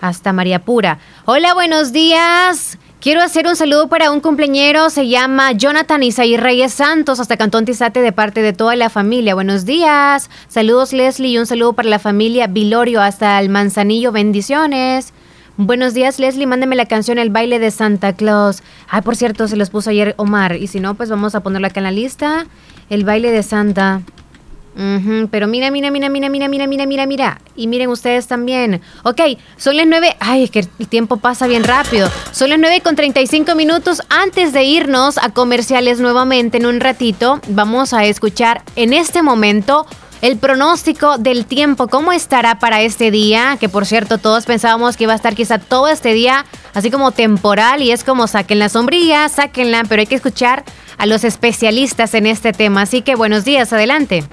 [0.00, 0.98] hasta María Pura.
[1.26, 2.78] Hola, buenos días.
[3.06, 7.64] Quiero hacer un saludo para un cumpleañero, se llama Jonathan Isaí Reyes Santos, hasta Cantón
[7.64, 9.36] Tizate de parte de toda la familia.
[9.36, 10.28] Buenos días.
[10.48, 14.10] Saludos Leslie y un saludo para la familia Vilorio hasta el Manzanillo.
[14.10, 15.12] Bendiciones.
[15.56, 18.64] Buenos días Leslie, mándeme la canción El baile de Santa Claus.
[18.88, 21.68] Ay, por cierto, se los puso ayer Omar y si no, pues vamos a ponerla
[21.68, 22.46] acá en la lista.
[22.90, 24.02] El baile de Santa.
[25.30, 27.40] Pero mira, mira, mira, mira, mira, mira, mira, mira, mira.
[27.56, 28.82] Y miren ustedes también.
[29.04, 29.20] Ok,
[29.56, 30.16] son las nueve.
[30.20, 32.10] Ay, es que el tiempo pasa bien rápido.
[32.32, 34.02] Son las nueve con 35 minutos.
[34.10, 39.86] Antes de irnos a comerciales nuevamente en un ratito, vamos a escuchar en este momento
[40.22, 41.88] el pronóstico del tiempo.
[41.88, 43.56] ¿Cómo estará para este día?
[43.58, 47.12] Que por cierto, todos pensábamos que iba a estar quizá todo este día así como
[47.12, 50.64] temporal y es como saquen la sombrilla, sáquenla, pero hay que escuchar
[50.98, 52.82] a los especialistas en este tema.
[52.82, 54.24] Así que buenos días, adelante.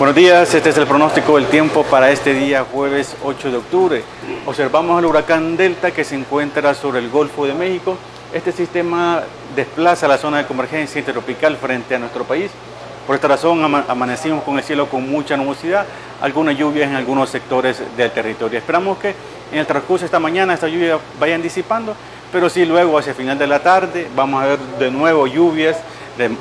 [0.00, 4.02] Buenos días, este es el pronóstico del tiempo para este día jueves 8 de octubre.
[4.46, 7.98] Observamos el huracán Delta que se encuentra sobre el Golfo de México.
[8.32, 9.22] Este sistema
[9.54, 12.50] desplaza la zona de convergencia intertropical frente a nuestro país.
[13.06, 15.84] Por esta razón amanecimos con el cielo con mucha nubosidad,
[16.22, 18.58] algunas lluvias en algunos sectores del territorio.
[18.58, 19.14] Esperamos que
[19.52, 21.94] en el transcurso de esta mañana estas lluvias vayan disipando,
[22.32, 25.76] pero sí luego hacia el final de la tarde vamos a ver de nuevo lluvias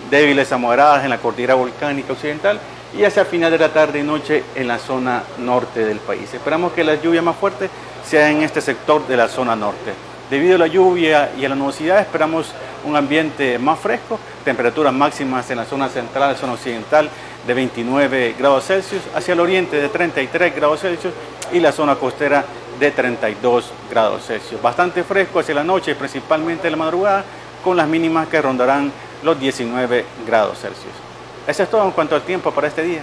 [0.09, 2.57] débiles a moderadas en la cordillera volcánica occidental
[2.97, 6.33] y hacia final de la tarde y noche en la zona norte del país.
[6.33, 7.69] Esperamos que la lluvia más fuerte
[8.05, 9.93] sea en este sector de la zona norte.
[10.29, 12.47] Debido a la lluvia y a la nubosidad esperamos
[12.85, 17.09] un ambiente más fresco, temperaturas máximas en la zona central, zona occidental
[17.45, 21.13] de 29 grados Celsius, hacia el oriente de 33 grados Celsius
[21.51, 22.45] y la zona costera
[22.79, 24.61] de 32 grados Celsius.
[24.61, 27.25] Bastante fresco hacia la noche, principalmente en la madrugada,
[27.63, 28.91] con las mínimas que rondarán
[29.23, 31.08] los 19 grados Celsius.
[31.49, 33.01] Eso es todo en cuanto al tiempo para este día.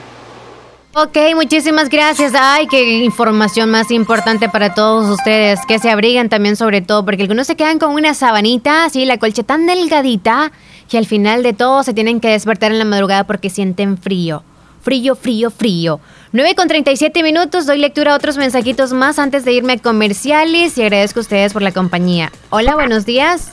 [0.94, 2.32] Ok, muchísimas gracias.
[2.34, 5.58] Ay, qué información más importante para todos ustedes.
[5.66, 9.18] Que se abrigan también sobre todo, porque algunos se quedan con una sabanita, así, la
[9.18, 10.52] colcha tan delgadita,
[10.88, 14.42] que al final de todo se tienen que despertar en la madrugada porque sienten frío.
[14.80, 16.00] Frío, frío, frío.
[16.32, 20.78] 9 con 37 minutos, doy lectura a otros mensajitos más antes de irme a comerciales
[20.78, 22.30] y agradezco a ustedes por la compañía.
[22.50, 23.52] Hola, buenos días.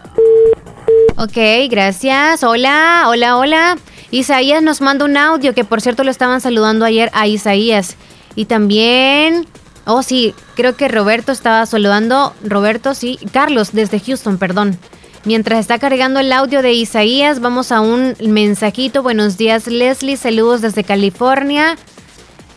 [1.17, 1.37] Ok,
[1.69, 2.43] gracias.
[2.43, 3.77] Hola, hola, hola.
[4.13, 7.95] Isaías nos manda un audio que por cierto lo estaban saludando ayer a Isaías.
[8.35, 9.47] Y también...
[9.85, 12.31] Oh, sí, creo que Roberto estaba saludando.
[12.43, 13.17] Roberto, sí.
[13.31, 14.77] Carlos, desde Houston, perdón.
[15.25, 19.01] Mientras está cargando el audio de Isaías, vamos a un mensajito.
[19.01, 20.15] Buenos días, Leslie.
[20.15, 21.75] Saludos desde California.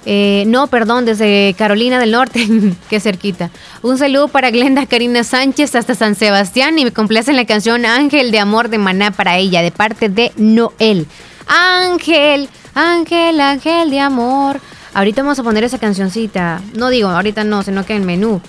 [0.05, 2.47] Eh, no, perdón, desde Carolina del Norte,
[2.91, 3.51] qué cerquita.
[3.81, 8.31] Un saludo para Glenda Karina Sánchez hasta San Sebastián y me complace la canción Ángel
[8.31, 11.07] de Amor de Maná para ella, de parte de Noel.
[11.47, 14.61] Ángel, ángel, ángel de amor.
[14.95, 16.61] Ahorita vamos a poner esa cancioncita.
[16.75, 18.41] No digo, ahorita no, sino que en menú.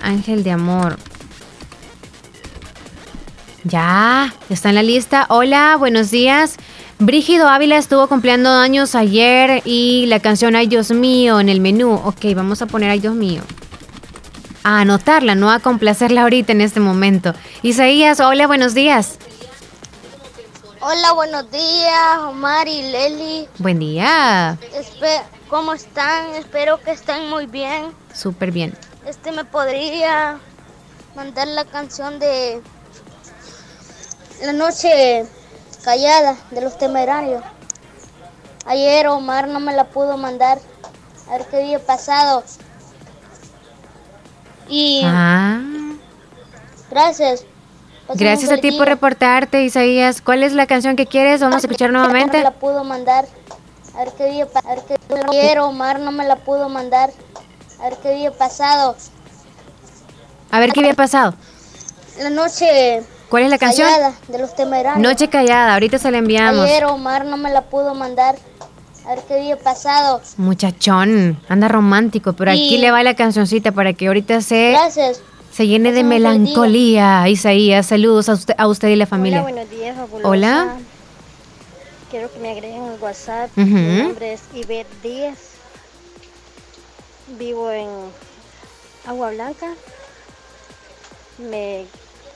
[0.00, 0.98] Ángel de amor.
[3.64, 5.26] Ya, está en la lista.
[5.30, 6.56] Hola, buenos días.
[6.98, 11.94] Brígido Ávila estuvo cumpliendo años ayer y la canción Ay Dios mío en el menú.
[12.04, 13.42] Ok, vamos a poner Ay Dios mío.
[14.62, 17.34] A anotarla, no a complacerla ahorita en este momento.
[17.62, 19.18] Isaías, hola, buenos días.
[20.86, 23.48] Hola, buenos días, Omar y Leli.
[23.58, 24.58] Buen día.
[25.48, 26.34] ¿Cómo están?
[26.34, 27.94] Espero que estén muy bien.
[28.12, 28.76] Súper bien.
[29.06, 30.38] Este me podría
[31.16, 32.60] mandar la canción de
[34.42, 35.24] La noche
[35.82, 37.42] callada de los temerarios.
[38.66, 40.58] Ayer Omar no me la pudo mandar.
[41.30, 42.44] A ver qué había pasado.
[44.68, 45.62] Y ah.
[46.90, 47.46] gracias.
[48.14, 50.20] Gracias a ti por reportarte, Isaías.
[50.20, 51.40] ¿Cuál es la canción que quieres?
[51.40, 52.38] Vamos a escuchar nuevamente.
[52.38, 53.26] No me la pudo mandar.
[53.94, 54.96] A ver qué día, a ver qué
[55.30, 57.10] quiero, Omar no me la pudo mandar.
[57.80, 58.96] A ver qué había pasado.
[60.50, 61.34] A ver qué había pasado.
[62.18, 63.88] La noche ¿Cuál es la canción?
[63.88, 65.02] Callada, de los temerarios.
[65.02, 66.64] Noche callada, ahorita se la enviamos.
[66.66, 68.36] Ayer Omar no me la pudo mandar.
[69.06, 70.22] A ver qué día pasado.
[70.36, 75.20] Muchachón, anda romántico, pero aquí le va la cancioncita para que ahorita se, Gracias.
[75.54, 77.28] Se llene de melancolía.
[77.28, 79.40] Isaías, saludos a usted, a usted y la familia.
[79.40, 80.28] Hola, buenos días, fabulosa.
[80.28, 80.76] Hola.
[82.10, 83.50] Quiero que me agreguen al WhatsApp.
[83.56, 83.64] Ujú.
[83.64, 85.38] Mi nombre es Ivette Díaz.
[87.38, 87.88] Vivo en
[89.06, 89.74] Agua Blanca.
[91.38, 91.86] Me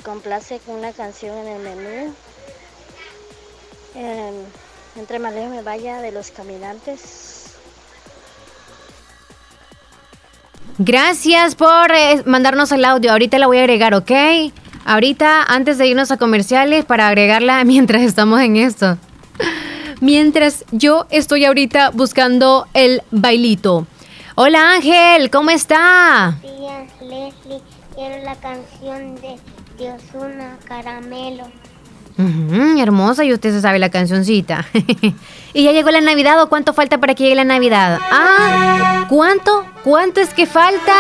[0.05, 2.15] complace con una canción en el menú.
[3.97, 4.35] Em,
[4.97, 7.28] entre más lejos me vaya de los caminantes.
[10.79, 13.13] Gracias por eh, mandarnos el audio.
[13.13, 14.13] Ahorita la voy a agregar, ¿ok?
[14.85, 18.99] Ahorita, antes de irnos a comerciales, para agregarla mientras estamos en esto.
[20.01, 23.87] Mientras yo estoy ahorita buscando el bailito.
[24.37, 26.39] Hola Ángel, ¿cómo está?
[26.43, 27.61] días, Leslie.
[27.95, 29.37] Quiero la canción de
[29.77, 31.45] Dios una caramelo.
[32.17, 34.65] Ujú, hermosa, y usted se sabe la cancioncita.
[35.53, 37.99] ¿Y ya llegó la Navidad o cuánto falta para que llegue la Navidad?
[38.13, 39.65] Ah, ¿cuánto?
[39.88, 40.92] ¿Cuánto es que falta?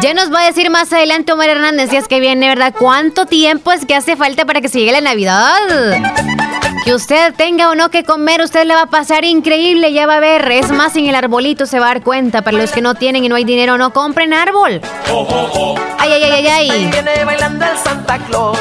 [0.00, 2.72] Ya nos va a decir más adelante Omar Hernández, si es que viene, ¿verdad?
[2.78, 5.58] ¿Cuánto tiempo es que hace falta para que se llegue la Navidad?
[6.84, 10.18] Que usted tenga o no que comer, usted le va a pasar increíble, ya va
[10.18, 10.48] a ver.
[10.52, 12.42] Es más, en el arbolito se va a dar cuenta.
[12.42, 14.80] Para los que no tienen y no hay dinero, no compren árbol.
[15.98, 16.90] Ay, ay, ay, ay, ay.
[16.92, 18.56] viene bailando el Santa Claus.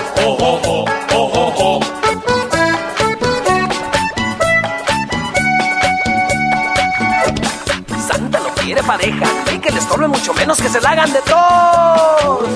[8.07, 12.49] Santa lo quiere pareja que le estorbe mucho menos que se la hagan de todos.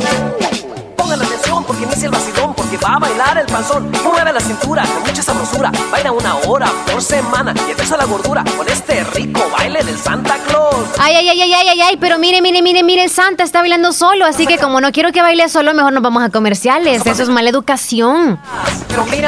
[0.98, 3.90] Pongan atención porque inicia el vacilón, porque va a bailar el panzón.
[4.04, 5.72] Mueve la cintura con mucha sabrosura.
[5.90, 10.36] Baila una hora por semana y empieza la gordura con este rico baile del Santa
[10.48, 10.76] Claus.
[11.00, 13.94] Ay, ay, ay, ay, ay, ay, ay, pero mire, mire, mire, mire, Santa está bailando
[13.94, 17.06] solo, así que como no quiero que baile solo, mejor nos vamos a comerciales.
[17.06, 18.38] Eso es mala educación.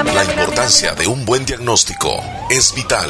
[0.04, 3.10] La importancia de un buen diagnóstico es vital.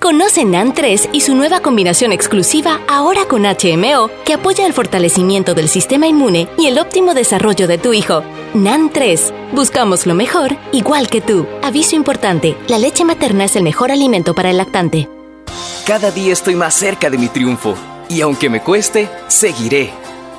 [0.00, 5.52] Conoce NAN 3 y su nueva combinación exclusiva ahora con HMO que apoya el fortalecimiento
[5.52, 8.22] del sistema inmune y el óptimo desarrollo de tu hijo.
[8.54, 9.30] NAN 3.
[9.52, 11.46] Buscamos lo mejor, igual que tú.
[11.62, 15.06] Aviso importante, la leche materna es el mejor alimento para el lactante.
[15.86, 17.74] Cada día estoy más cerca de mi triunfo.
[18.08, 19.90] Y aunque me cueste, seguiré.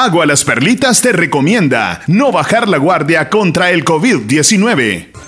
[0.00, 5.27] Agua Las Perlitas te recomienda no bajar la guardia contra el COVID-19.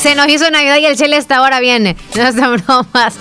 [0.00, 1.94] Se nos hizo Navidad y el Chele hasta ahora viene.
[2.16, 3.14] No son bromas.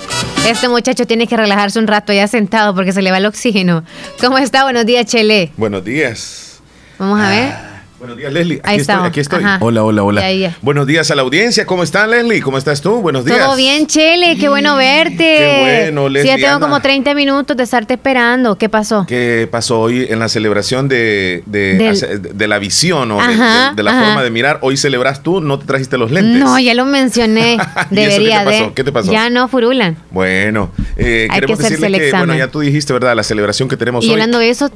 [0.48, 3.84] Este muchacho tiene que relajarse un rato ya sentado porque se le va el oxígeno.
[4.22, 4.64] ¿Cómo está?
[4.64, 5.52] Buenos días, Chele.
[5.58, 6.62] Buenos días.
[6.98, 7.69] Vamos a ver.
[8.00, 8.62] Buenos días, Leslie.
[8.64, 9.08] Ahí Aquí estoy, estamos.
[9.10, 9.44] aquí estoy.
[9.60, 10.22] Hola, hola, hola.
[10.22, 10.58] Ya, ya.
[10.62, 11.66] Buenos días a la audiencia.
[11.66, 12.40] ¿Cómo está, Leslie?
[12.42, 13.02] ¿Cómo estás tú?
[13.02, 13.40] Buenos días.
[13.40, 14.38] Todo bien, Chele.
[14.38, 15.18] Qué bueno verte.
[15.18, 15.58] Qué
[15.92, 18.58] bueno, Sí, ya Leslie, tengo como 30 minutos de estarte esperando.
[18.58, 19.06] ¿Qué pasó?
[19.06, 23.34] ¿Qué pasó hoy en la celebración de, de, Del- hace- de la visión o de-
[23.34, 24.06] Ajá, de, de la ajá.
[24.06, 24.60] forma de mirar?
[24.62, 26.40] Hoy celebras tú, no te trajiste los lentes.
[26.42, 27.56] No, ya lo mencioné.
[27.56, 28.64] ¿Y eso qué te Debería pasó?
[28.68, 28.74] de.
[28.76, 29.12] ¿Qué te pasó?
[29.12, 29.98] Ya no furulan.
[30.12, 33.14] Bueno, eh, Hay queremos que decirle el que, bueno, ya tú dijiste, ¿verdad?
[33.18, 34.14] La celebración que tenemos Y hoy.
[34.14, 34.72] hablando de eso,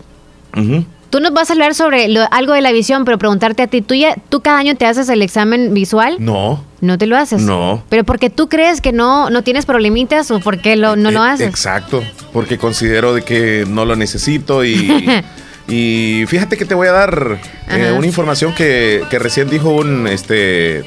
[0.57, 0.83] Ujú.
[1.13, 3.83] Tú nos vas a hablar sobre lo- algo de la visión, pero preguntarte a ti,
[3.83, 6.15] ¿tú, ya, ¿tú cada año te haces el examen visual?
[6.17, 7.39] No, ¿No te lo haces?
[7.43, 7.83] no.
[7.87, 11.29] ¿Pero porque tú crees que no, no tienes problemitas o porque lo, no lo Eh,
[11.29, 11.47] haces?
[11.47, 12.01] Exacto,
[12.33, 15.21] porque considero de que no lo necesito y,
[15.67, 17.37] y fíjate que te voy a dar
[17.69, 20.83] eh, una información que, que recién dijo un este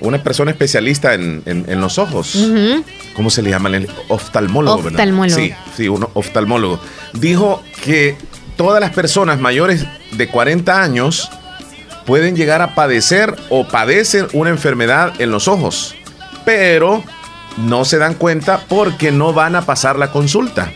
[0.00, 2.34] una persona especialista en, en- en los ojos.
[3.12, 3.68] ¿Cómo se le llama?
[3.68, 4.92] El oftalmólogo, ¿verdad?
[5.00, 5.38] Oftalmólogo.
[5.38, 6.80] Sí, sí, un oftalmólogo.
[7.12, 8.16] Dijo que
[8.60, 11.30] todas las personas mayores de 40 años
[12.04, 15.94] pueden llegar a padecer o padecen una enfermedad en los ojos,
[16.44, 17.02] pero
[17.56, 20.70] no se dan cuenta porque no van a pasar la consulta.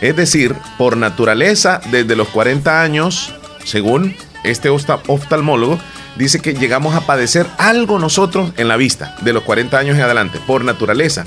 [0.00, 4.14] Es decir, por naturaleza, desde los 40 años, según
[4.44, 5.80] este ofta- oftalmólogo,
[6.14, 10.02] dice que llegamos a padecer algo nosotros en la vista, de los 40 años en
[10.02, 11.24] adelante, por naturaleza,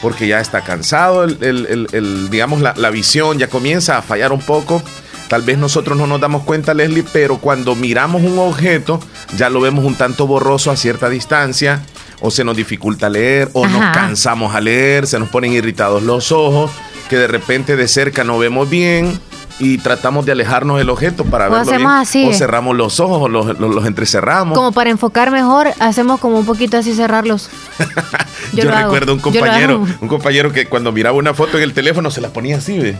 [0.00, 4.82] porque ya está cansado, el, digamos, la visión ya comienza a fallar un poco.
[5.32, 9.00] Tal vez nosotros no nos damos cuenta, Leslie, pero cuando miramos un objeto,
[9.34, 11.80] ya lo vemos un tanto borroso a cierta distancia,
[12.20, 16.32] o se nos dificulta leer, o nos cansamos a leer, se nos ponen irritados los
[16.32, 16.70] ojos,
[17.08, 19.18] que de repente de cerca no vemos bien
[19.64, 22.02] y tratamos de alejarnos del objeto para O verlo hacemos bien.
[22.02, 22.26] así.
[22.26, 24.58] O cerramos los ojos o los, los- los entrecerramos.
[24.58, 27.48] Como para enfocar mejor, hacemos como un poquito así cerrarlos.
[28.52, 31.62] Yo, yo lo hago, recuerdo un compañero, un compañero que cuando miraba una foto en
[31.62, 32.96] el teléfono se la ponía así, ¿ve?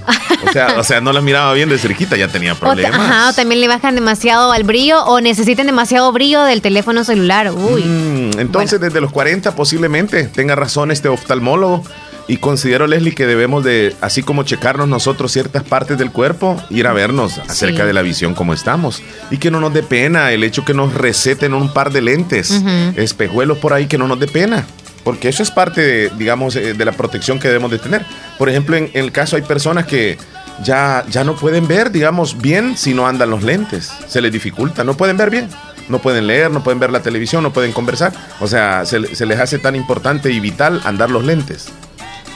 [0.48, 2.98] O sea, o sea, no la miraba bien de cerquita, ya tenía O, problemas.
[2.98, 7.50] ajá, o también le bajan demasiado al brillo o necesitan demasiado brillo del teléfono celular.
[7.52, 7.82] Uy.
[7.84, 11.84] Mm, entonces, desde los 40 posiblemente tenga razón este oftalmólogo
[12.32, 16.86] Y considero, Leslie, que debemos de, así como checarnos nosotros ciertas partes del cuerpo, ir
[16.86, 17.86] a vernos acerca Sí.
[17.86, 19.02] de la visión como estamos.
[19.30, 22.62] Y que no nos dé pena el hecho que nos receten un par de lentes,
[22.96, 24.64] espejuelos por ahí, que no nos dé pena.
[25.04, 28.02] Porque eso es parte, de, digamos, eh, de la protección que debemos de tener.
[28.38, 30.16] Por ejemplo, en, en el caso hay personas que
[30.64, 33.92] ya, ya no pueden ver, digamos, bien si no andan los lentes.
[34.08, 35.50] Se les dificulta, no pueden ver bien.
[35.90, 38.12] No pueden leer, no pueden ver la televisión, no pueden conversar.
[38.40, 41.66] O sea, se, se les hace tan importante y vital andar los lentes.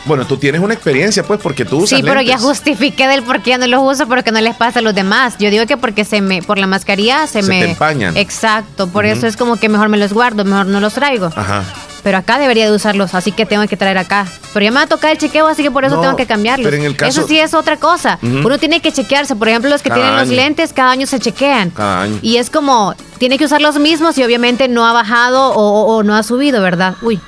[0.06, 3.42] Bueno, tú tienes una experiencia, pues, porque tú usas Sí, pero ya justifiqué del por
[3.42, 5.34] qué ya no los uso, pero que no les pasa a los demás.
[5.38, 7.62] Yo digo que porque se me, por la mascarilla se, Se me.
[7.62, 8.16] te empañan.
[8.16, 11.26] Exacto, por eso es como que mejor me los guardo, mejor no los traigo.
[11.34, 11.64] Ajá.
[12.04, 14.26] Pero acá debería de usarlos, así que tengo que traer acá.
[14.54, 16.24] Pero ya me va a tocar el chequeo, así que por eso No, tengo que
[16.26, 16.64] cambiarlos.
[16.64, 18.20] pero en el caso- Eso sí es otra cosa.
[18.22, 19.34] Uno tiene que chequearse.
[19.34, 21.70] Por ejemplo, los que Cada tienen los lentes, cada año se chequean.
[21.70, 22.18] Cada año.
[22.22, 25.96] Y es como, tiene que usar los mismos y obviamente no ha bajado o, o-
[25.96, 26.94] o no ha subido, ¿verdad?
[27.02, 27.18] Uy.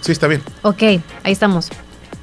[0.00, 0.42] Sí, está bien.
[0.62, 1.00] ok, ahí
[1.32, 1.68] estamos.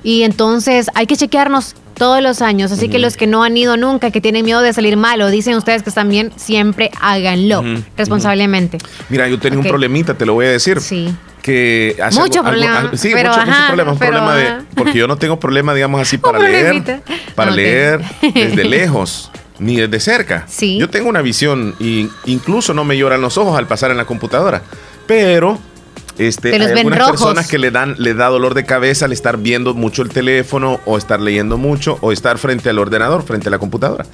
[0.03, 2.71] Y entonces hay que chequearnos todos los años.
[2.71, 5.29] Así que los que no han ido nunca, que tienen miedo de salir mal o
[5.31, 7.63] dicen ustedes que están bien, siempre háganlo
[7.97, 8.77] responsablemente.
[9.09, 10.79] Mira, yo tenía un problemita, te lo voy a decir.
[10.81, 11.13] Sí.
[11.41, 13.91] Que hace Mucho algo- problema, algo- sí, pero mucho, mucho ajá, problema.
[13.93, 14.47] Un pero problema de.
[14.47, 14.63] ajá.
[14.75, 17.01] Porque yo no tengo problema, digamos así, para leer.
[17.35, 18.01] Para leer
[18.33, 20.45] desde lejos, ni desde cerca.
[20.47, 20.77] Sí.
[20.79, 24.05] Yo tengo una visión, y incluso no me lloran los ojos al pasar en la
[24.05, 24.63] computadora.
[25.07, 25.59] Pero.
[26.17, 27.21] Este, Te los hay ven algunas rojos.
[27.21, 30.79] personas que le dan le da dolor de cabeza al estar viendo mucho el teléfono
[30.85, 34.05] o estar leyendo mucho o estar frente al ordenador, frente a la computadora.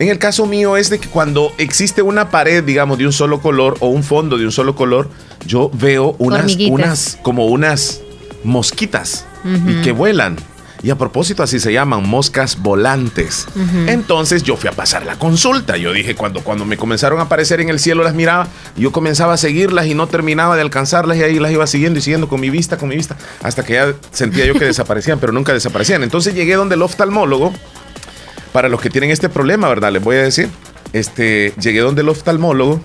[0.00, 3.40] En el caso mío es de que cuando existe una pared, digamos, de un solo
[3.40, 5.08] color o un fondo de un solo color,
[5.46, 8.00] yo veo unas, unas como unas
[8.42, 10.36] mosquitas y que vuelan.
[10.84, 13.46] Y a propósito, así se llaman moscas volantes.
[13.86, 15.78] Entonces yo fui a pasar la consulta.
[15.78, 19.32] Yo dije, cuando, cuando me comenzaron a aparecer en el cielo, las miraba, yo comenzaba
[19.32, 22.38] a seguirlas y no terminaba de alcanzarlas y ahí las iba siguiendo y siguiendo con
[22.38, 26.02] mi vista, con mi vista, hasta que ya sentía yo que desaparecían, pero nunca desaparecían.
[26.02, 27.54] Entonces llegué donde el oftalmólogo,
[28.52, 29.90] para los que tienen este problema, ¿verdad?
[29.90, 30.50] Les voy a decir,
[30.92, 32.82] este, llegué donde el oftalmólogo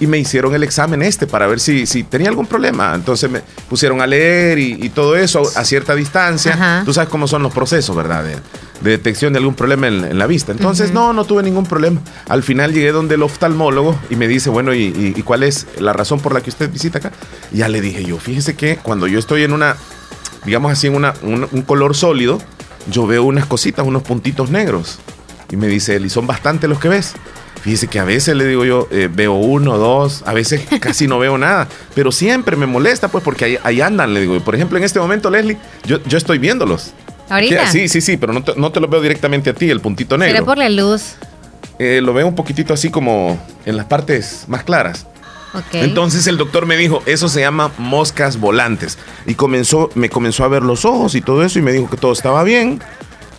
[0.00, 2.94] y me hicieron el examen este para ver si, si tenía algún problema.
[2.94, 6.54] Entonces me pusieron a leer y, y todo eso a cierta distancia.
[6.54, 6.82] Ajá.
[6.84, 8.24] Tú sabes cómo son los procesos, ¿verdad?
[8.24, 8.32] De,
[8.80, 10.50] de detección de algún problema en, en la vista.
[10.52, 12.00] Entonces, no, no tuve ningún problema.
[12.28, 15.66] Al final llegué donde el oftalmólogo y me dice, bueno, ¿y, y- y cuál es
[15.78, 17.12] la razón por la que usted visita acá?
[17.52, 19.76] Y ya le dije yo, fíjese que cuando yo estoy en una,
[20.44, 22.40] digamos así, en una, un, un color sólido,
[22.90, 24.98] yo veo unas cositas, unos puntitos negros.
[25.50, 27.12] Y me dice él, y son bastante los que ves.
[27.64, 31.18] Fíjese que a veces le digo yo, eh, veo uno, dos, a veces casi no
[31.18, 34.38] veo nada, pero siempre me molesta, pues, porque ahí, ahí andan, le digo.
[34.40, 35.56] Por ejemplo, en este momento, Leslie,
[35.86, 36.92] yo, yo estoy viéndolos.
[37.30, 37.66] Ahorita.
[37.70, 40.16] Sí, sí, sí, pero no te, no te lo veo directamente a ti, el puntito
[40.16, 40.44] Será negro.
[40.44, 41.14] por la luz.
[41.78, 45.06] Eh, lo veo un poquitito así como en las partes más claras.
[45.54, 45.72] Ok.
[45.72, 48.98] Entonces el doctor me dijo, eso se llama moscas volantes.
[49.24, 51.96] Y comenzó, me comenzó a ver los ojos y todo eso y me dijo que
[51.96, 52.82] todo estaba bien,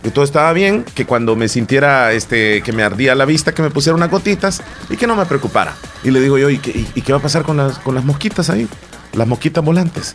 [0.06, 3.60] que todo estaba bien, que cuando me sintiera este, que me ardía la vista, que
[3.60, 5.74] me pusiera unas gotitas y que no me preocupara.
[6.04, 7.96] Y le digo yo, ¿y qué, y- y qué va a pasar con las, con
[7.96, 8.68] las mosquitas ahí?
[9.14, 10.14] Las mosquitas volantes.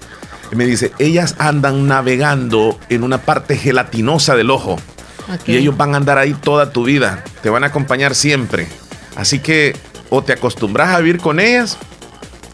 [0.49, 4.77] Y me dice, ellas andan navegando en una parte gelatinosa del ojo.
[5.45, 7.25] Y ellos van a andar ahí toda tu vida.
[7.41, 8.67] Te van a acompañar siempre.
[9.17, 9.75] Así que
[10.09, 11.77] o te acostumbras a vivir con ellas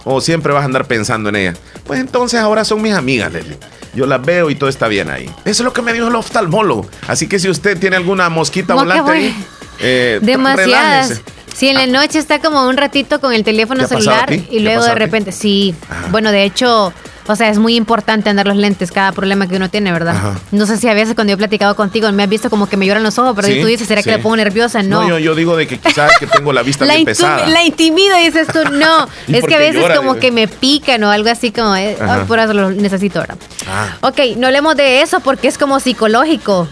[0.06, 1.60] o siempre vas a andar pensando en ellas.
[1.88, 3.58] Pues entonces ahora son mis amigas, Leslie.
[3.94, 5.26] Yo las veo y todo está bien ahí.
[5.46, 6.86] Eso es lo que me dijo el oftalmólogo.
[7.08, 9.46] Así que si usted tiene alguna mosquita volante ahí,
[9.80, 11.10] eh, Demasiadas.
[11.10, 11.22] relájese.
[11.58, 14.26] Si en la noche está como un ratito con el teléfono ¿Te ha pasado a
[14.28, 15.74] celular y luego de repente, sí.
[16.12, 16.94] Bueno, de hecho,
[17.26, 20.16] o sea, es muy importante andar los lentes, cada problema que uno tiene, ¿verdad?
[20.16, 20.40] Ajá.
[20.52, 22.78] No sé si a veces cuando yo he platicado contigo me has visto como que
[22.78, 24.10] me lloran los ojos, pero Sí, tú dices, ¿será sí.
[24.12, 24.84] que le pongo nerviosa?
[24.84, 25.10] No.
[25.10, 27.48] yo, yo digo de que quizás que tengo la vista la, bien pesada.
[27.48, 29.08] la intimido, dices tú, no.
[29.28, 31.98] ¿Y es que a veces llora, como que me pican o algo así como, eh,
[32.00, 33.36] ay, por eso lo necesito ahora.
[33.68, 36.68] Ah, Ok, no hablemos de eso porque es como psicológico.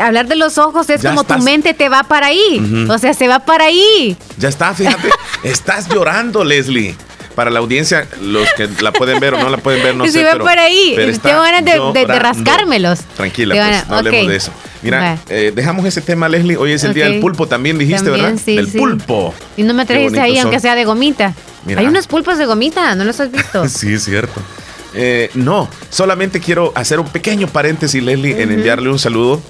[0.00, 2.86] Hablar de los ojos es Ya como tu mente te va para ahí.
[2.88, 4.16] O sea, se va para ahí.
[4.38, 5.08] ya está, fíjate.
[5.44, 6.94] estás llorando, Leslie.
[7.34, 10.08] Para la audiencia, los que la pueden ver o no la pueden ver, no Y
[10.08, 10.14] sé.
[10.18, 10.96] se va pero- para ahí.
[10.98, 12.98] está Tengo ganas de, de- rascármelos.
[13.16, 14.28] Tranquila, Te pues, van a- no hablemos ok.
[14.28, 14.52] de eso.
[14.82, 16.56] Mira, eh, dejamos ese tema, Leslie.
[16.56, 18.42] Hoy es el día del pulpo, también dijiste, También, ¿verdad?
[18.44, 18.78] sí, del sí.
[18.78, 19.32] pulpo.
[19.56, 21.32] Y no me trajiste ahí, aunque sea de gomita.
[21.64, 21.80] Mira.
[21.80, 23.68] Hay unos pulpos de gomita, ¿no los has visto?
[23.68, 24.40] Sí, es cierto.
[24.94, 29.40] Eh, no, solamente quiero hacer un pequeño paréntesis, Leslie, en enviarle un saludo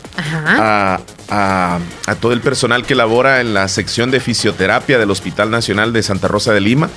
[0.47, 0.99] a,
[1.31, 5.93] a- a todo el personal que labora en la sección de fisioterapia del Hospital Nacional
[5.93, 6.89] de Santa Rosa de Lima.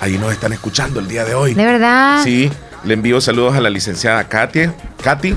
[0.00, 1.54] Ahí nos están escuchando el día de hoy.
[1.54, 2.22] De verdad.
[2.22, 2.50] Sí,
[2.84, 4.72] le envío saludos a la licenciada Katia,
[5.02, 5.34] Katy,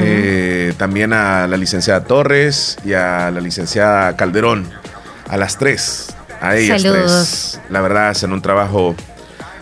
[0.00, 4.68] eh, también a la licenciada Torres y a la licenciada Calderón.
[5.28, 7.50] A las tres, a ellas Saludos.
[7.54, 7.60] tres.
[7.70, 8.94] La verdad, hacen un trabajo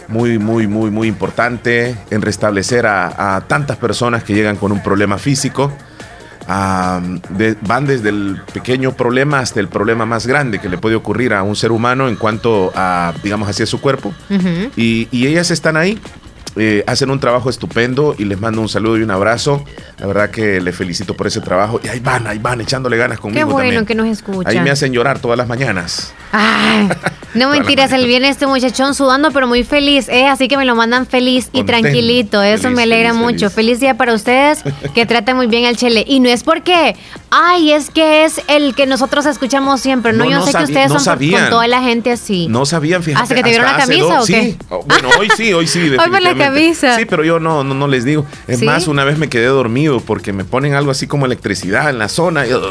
[0.08, 4.82] muy, muy, muy, muy importante en restablecer a, a tantas personas que llegan con un
[4.82, 5.72] problema físico.
[6.46, 7.00] Ah,
[7.30, 11.32] de- van desde el pequeño problema hasta el problema más grande que le puede ocurrir
[11.32, 14.12] a un ser humano en cuanto a, digamos, hacia su cuerpo.
[14.28, 14.70] Ujú.
[14.76, 15.98] Y, y ellas están ahí,
[16.56, 19.64] eh, hacen un trabajo estupendo y les mando un saludo y un abrazo.
[19.98, 21.80] La verdad que les felicito por ese trabajo.
[21.82, 23.86] Y ahí van, ahí van, echándole ganas conmigo Qué bueno también.
[23.86, 24.50] que nos escucha.
[24.50, 26.12] Ahí me hacen llorar todas las mañanas.
[26.30, 26.90] Ay,
[27.34, 30.26] no mentiras, el viene este muchachón sudando, pero muy feliz, ¿eh?
[30.26, 32.42] Así que me lo mandan feliz y Contento, tranquilito.
[32.42, 33.50] Eso feliz, me alegra feliz, mucho.
[33.50, 33.52] feliz.
[33.54, 33.80] Feliz.
[33.80, 34.62] día para ustedes,
[34.94, 36.04] que tratan muy bien al Chele.
[36.06, 36.96] Y no es porque,
[37.30, 40.12] ay, es que es el que nosotros escuchamos siempre.
[40.12, 41.50] No, No, yo no sé que ustedes no son por- con sabían.
[41.50, 42.46] toda la gente así.
[42.48, 43.22] No sabían, fíjate.
[43.22, 44.42] ¿Hasta que te vieron la camisa dos- o qué?
[44.42, 44.58] Sí.
[44.70, 45.80] Oh, Bueno, hoy sí, hoy sí.
[45.98, 46.96] Hoy por la camisa.
[46.96, 48.24] Sí, pero yo no, no, no les digo.
[48.46, 48.64] Es ¿Sí?
[48.66, 52.08] más, una vez me quedé dormido porque me ponen algo así como electricidad en la
[52.08, 52.62] zona y uh,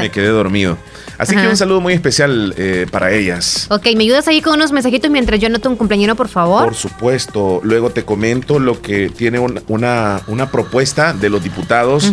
[0.00, 0.76] me quedé dormido.
[1.18, 3.66] Así que un saludo muy especial eh, para ellas.
[3.70, 6.64] Ok, ¿me ayudas ahí con unos mensajitos mientras yo anoto un cumpleañero, por favor?
[6.66, 12.12] Por supuesto, luego te comento lo que tiene un- una, una propuesta de los diputados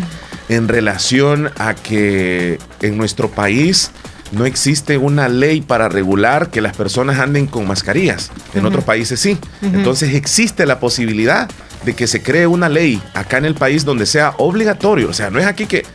[0.50, 3.92] en relación a que en nuestro país
[4.32, 8.32] no existe una ley para regular que las personas anden con mascarillas.
[8.56, 9.38] En otros países sí.
[9.62, 11.48] Entonces existe la posibilidad
[11.86, 15.10] de que se cree una ley acá en el país donde sea obligatorio.
[15.10, 15.86] O sea, no es aquí que,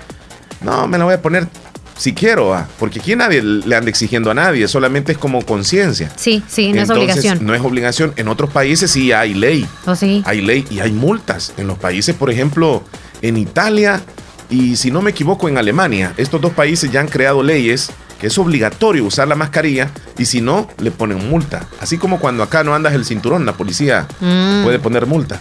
[0.63, 1.49] no, me la voy a poner
[2.01, 6.11] si quiero, ah, porque aquí nadie le anda exigiendo a nadie, solamente es como conciencia.
[6.17, 7.45] Sí, sí, no es obligación.
[7.45, 8.15] No es obligación.
[8.17, 9.67] En otros países sí hay ley.
[9.85, 10.23] ¿O sí?
[10.25, 11.53] Hay ley y hay multas.
[11.59, 12.83] En los países, por ejemplo,
[13.21, 14.01] en Italia
[14.49, 18.29] y si no me equivoco, en Alemania, estos dos países ya han creado leyes que
[18.29, 21.67] es obligatorio usar la mascarilla y si no, le ponen multa.
[21.81, 24.65] Así como cuando acá no andas el cinturón, la policía Mm.
[24.65, 25.39] puede poner multa.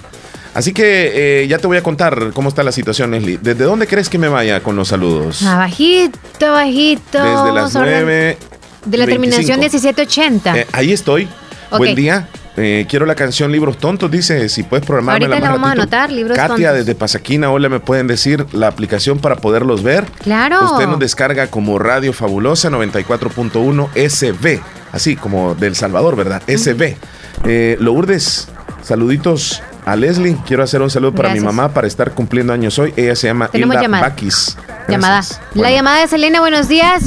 [0.59, 3.39] Así que eh, ya te voy a contar cómo está la situación, Leslie.
[3.41, 5.41] ¿Desde dónde crees que me vaya con los saludos?
[5.43, 7.17] Abajito, abajito.
[7.17, 8.37] Desde las Ah, Vamos a hablar 9.
[8.83, 10.57] De la terminación 1780.
[10.57, 11.29] Eh, ahí estoy.
[11.71, 12.27] Buen día.
[12.57, 16.11] Eh, quiero la canción Libros Tontos, dice, si puedes programarme Ahorita la vamos a anotar,
[16.11, 16.73] Libros Katia Tontos.
[16.85, 20.03] desde Pasaquina, hola, me pueden decir la aplicación para poderlos ver.
[20.23, 20.65] Claro.
[20.73, 24.59] Usted nos descarga como Radio Fabulosa 94.1 SB,
[24.91, 26.41] así como del Salvador, ¿verdad?
[26.47, 26.97] SB.
[27.45, 28.47] Eh, Lourdes,
[28.81, 30.37] saluditos a Leslie.
[30.45, 32.93] Quiero hacer un saludo para mi mamá para estar cumpliendo años hoy.
[32.97, 34.03] Ella se llama Tenemos Hilda llamada.
[34.09, 34.57] Bakis.
[34.87, 35.15] Llamada.
[35.15, 35.41] Gracias.
[35.53, 37.03] La llamada de Selena, buenos días.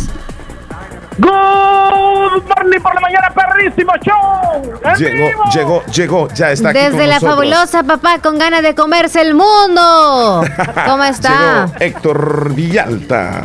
[1.19, 1.29] Good
[2.49, 4.81] morning por la mañana, perrísimo show.
[4.83, 5.43] ¡En Llegó, vivo!
[5.55, 7.31] llegó, llegó, ya está aquí Desde con la nosotros.
[7.37, 10.43] fabulosa papá con ganas de comerse el mundo.
[10.87, 11.67] ¿Cómo está?
[11.67, 13.45] Llegó Héctor Villalta.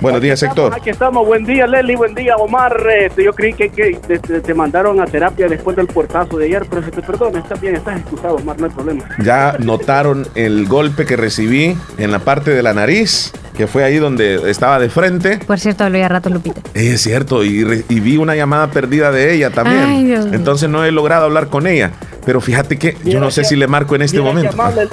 [0.00, 0.74] Buenos días, Héctor.
[0.74, 2.76] Aquí estamos, buen día Leslie, buen día Omar.
[3.00, 6.82] Este, yo creí que, que te, mandaron a terapia después del puertazo de ayer, pero
[6.82, 9.04] se te perdona, está bien, estás excusado Omar, no hay problema.
[9.22, 13.96] Ya notaron el golpe que recibí en la parte de la nariz, que fue ahí
[13.96, 15.38] donde estaba de frente.
[15.38, 16.60] Por cierto, hablé ya rato, Lupita.
[16.74, 19.84] Es cierto, y, re- y vi una llamada perdida de ella también.
[19.84, 20.34] Ay, Dios mío.
[20.34, 21.92] Entonces no he logrado hablar con ella.
[22.24, 24.52] Pero fíjate que yo no sé si le marco en este momento.
[24.52, 24.88] amable,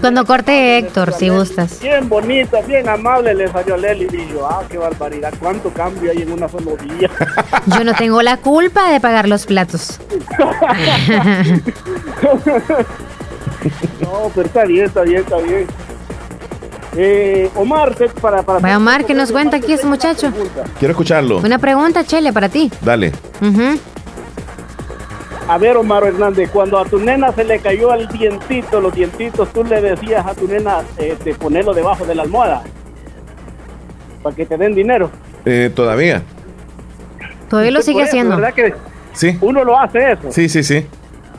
[0.00, 1.80] Cuando corte Héctor, si gustas.
[1.80, 6.10] bien bonita, bien amable le salió a Leslie y yo, ah, qué barbaridad, cuánto cambio
[6.10, 7.10] hay en una solo día.
[7.66, 10.00] Yo no tengo la culpa de pagar los platos.
[14.00, 15.66] no, pero está bien, está bien, está bien.
[16.96, 20.32] Eh, Omar, te- para, para Vaya Omar, ¿qué nos cuenta aquí ese muchacho?
[20.78, 21.38] Quiero escucharlo.
[21.38, 22.70] Una pregunta, Chele, para ti.
[22.80, 23.12] Dale.
[23.40, 23.78] Ujú.
[25.48, 29.50] A ver, Omar Hernández, cuando a tu nena se le cayó el dientito, los dientitos,
[29.52, 32.62] tú le decías a tu nena eh, de ponerlo debajo de la almohada
[34.22, 35.10] para que te den dinero.
[35.44, 36.22] Eh, Todavía.
[37.48, 38.36] Todavía lo sigue eso, haciendo.
[38.36, 38.74] ¿Verdad que
[39.14, 39.38] Sí.
[39.40, 40.30] uno lo hace eso?
[40.30, 40.86] Sí, sí, sí.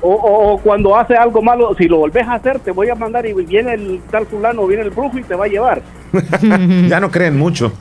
[0.02, 2.96] O, o- o cuando hace algo malo, si lo volvés a hacer, te voy a
[2.96, 5.82] mandar y viene el tal fulano, viene el brujo y te va a llevar.
[6.88, 7.72] ya no creen mucho.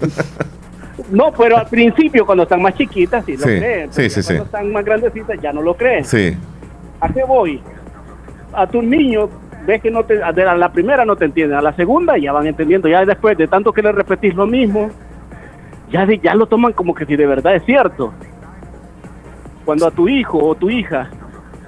[1.10, 3.92] No, pero al principio, cuando están más chiquitas, sí lo Sí, creen.
[3.92, 4.20] sí, sí.
[4.24, 6.04] Cuando están más grandecitas, ya no lo creen.
[6.04, 6.36] Sí.
[7.00, 7.60] ¿A qué voy?
[8.52, 9.30] A tus niños,
[9.64, 12.32] ves que no te, a la la primera no te entienden, a la segunda ya
[12.32, 14.90] van entendiendo, ya después de tanto que le repetís lo mismo,
[15.92, 18.12] ya, de- ya lo toman como que si de verdad es cierto.
[19.64, 21.08] Cuando a tu hijo o tu hija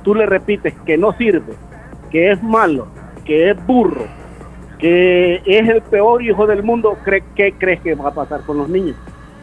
[0.03, 1.55] tú le repites que no sirve,
[2.11, 2.87] que es malo,
[3.25, 4.05] que es burro,
[4.79, 8.59] que es el peor hijo del mundo, ¿cre- ¿qué crees que va a pasar con
[8.59, 8.97] los niños?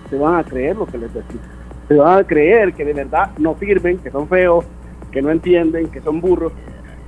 [0.10, 1.40] Se van a creer lo que les decís.
[1.88, 4.66] Se van a creer que de verdad no sirven, que son feos,
[5.12, 6.52] que no entienden, que son burros,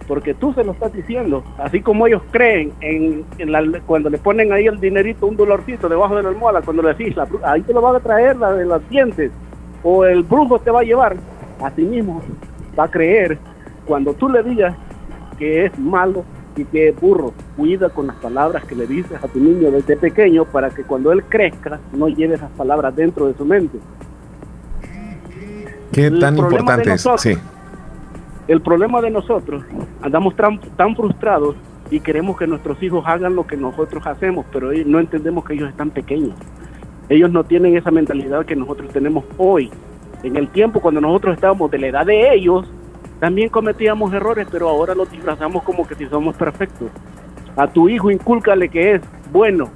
[0.07, 1.43] porque tú se lo estás diciendo.
[1.57, 5.89] Así como ellos creen en, en la- cuando le ponen ahí el dinerito, un dolorcito
[5.89, 8.53] debajo de la almohada, cuando le decís, la ahí te lo van a traer la
[8.53, 9.31] de los dientes,
[9.83, 11.15] o el brujo te va a llevar,
[11.61, 12.21] así mismo
[12.78, 13.38] va a creer
[13.86, 14.76] cuando tú le digas
[15.38, 16.24] que es malo
[16.55, 17.34] y que es burro.
[17.55, 21.11] Cuida con las palabras que le dices a tu niño desde pequeño para que cuando
[21.11, 23.80] él crezca no lleve esas palabras dentro de su mente.
[25.91, 27.05] ¿Qué tan importante es?
[27.17, 27.38] Sí.
[28.47, 29.63] El problema de nosotros,
[30.01, 31.55] andamos tan, tan frustrados
[31.91, 35.70] y queremos que nuestros hijos hagan lo que nosotros hacemos, pero no entendemos que ellos
[35.70, 36.36] están pequeños.
[37.09, 39.72] Ellos no tienen esa mentalidad que nosotros tenemos hoy.
[40.24, 42.70] En el tiempo cuando nosotros estábamos de la edad de ellos,
[43.20, 46.89] también cometíamos errores, pero ahora los disfrazamos como que si somos perfectos.
[47.55, 49.01] A tu hijo incúlcale que es
[49.32, 49.70] bueno,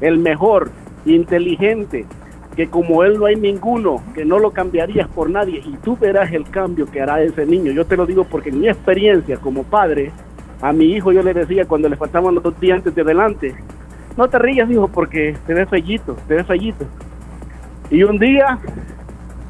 [0.00, 0.70] el mejor,
[1.04, 2.06] inteligente,
[2.56, 6.32] que como él no hay ninguno, que no lo cambiarías por nadie y tú verás
[6.32, 7.72] el cambio que hará ese niño.
[7.72, 10.10] Yo te lo digo porque en mi experiencia como padre,
[10.62, 13.54] a mi hijo yo le decía cuando le faltaban los dos dientes de delante,
[14.16, 16.86] no te rías hijo porque te ves fellito, te ves fellito.
[17.90, 18.58] Y un día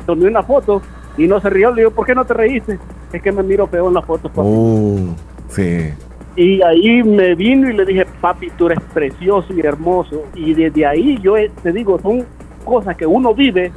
[0.07, 0.81] tomé una foto
[1.19, 2.79] y no se rió, le digo, ¿por qué no te reíste?
[3.13, 4.29] Es que me miro feo en la foto.
[4.29, 4.49] papi".
[4.51, 5.15] Oh,
[5.49, 5.93] sí.
[6.37, 10.25] Y ahí me vino y le dije, papi, tú eres precioso y hermoso.
[10.35, 12.27] Y desde ahí yo eh, te digo, son
[12.65, 13.73] cosas que uno vive,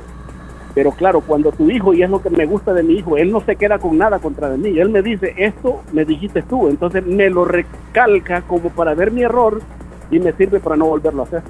[0.75, 3.31] pero claro, cuando tu hijo, y es lo que me gusta de mi hijo, él
[3.31, 4.77] no se queda con nada contra de mí.
[4.77, 6.67] Él me dice, esto me dijiste tú.
[6.67, 9.61] Entonces me lo recalca como para ver mi error
[10.11, 11.43] y me sirve para no volverlo a hacer.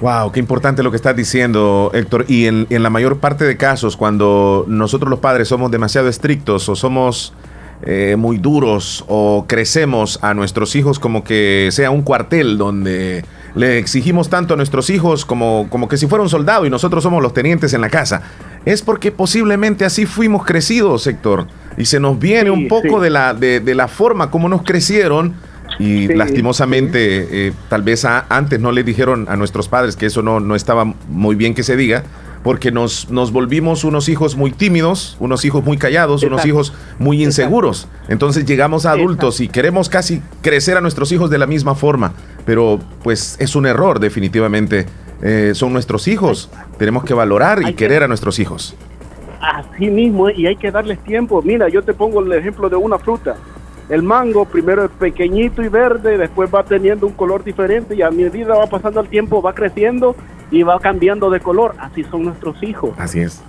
[0.00, 2.24] Wow, qué importante lo que estás diciendo, Héctor.
[2.28, 6.68] Y en, en la mayor parte de casos, cuando nosotros los padres somos demasiado estrictos
[6.68, 7.32] o somos
[7.82, 13.24] eh, muy duros o crecemos a nuestros hijos como que sea un cuartel donde
[13.54, 17.04] le exigimos tanto a nuestros hijos como, como que si fuera un soldado y nosotros
[17.04, 18.22] somos los tenientes en la casa,
[18.64, 21.46] es porque posiblemente así fuimos crecidos, Héctor.
[21.76, 23.04] Y se nos viene un poco sí.
[23.04, 25.34] de, la, de, de la forma como nos crecieron
[25.78, 30.06] y Sí, lastimosamente, eh, tal vez a- antes no le dijeron a nuestros padres que
[30.06, 32.04] eso no, no estaba muy bien que se diga,
[32.42, 37.22] porque nos, nos volvimos unos hijos muy tímidos, unos hijos muy callados, unos hijos muy
[37.22, 37.88] inseguros.
[38.08, 42.12] Entonces llegamos a adultos y queremos casi crecer a nuestros hijos de la misma forma,
[42.46, 44.86] pero pues es un error definitivamente.
[45.20, 46.48] Eh, son nuestros hijos,
[46.78, 48.76] tenemos que valorar y querer a nuestros hijos.
[49.40, 51.42] Así mismo, y hay que darles tiempo.
[51.42, 53.36] Mira, yo te pongo el ejemplo de una fruta.
[53.88, 58.10] El mango primero es pequeñito y verde, después va teniendo un color diferente y a
[58.10, 60.14] medida va pasando el tiempo va creciendo
[60.50, 61.74] y va cambiando de color.
[61.78, 62.90] Así son nuestros hijos.
[62.98, 63.40] Así es.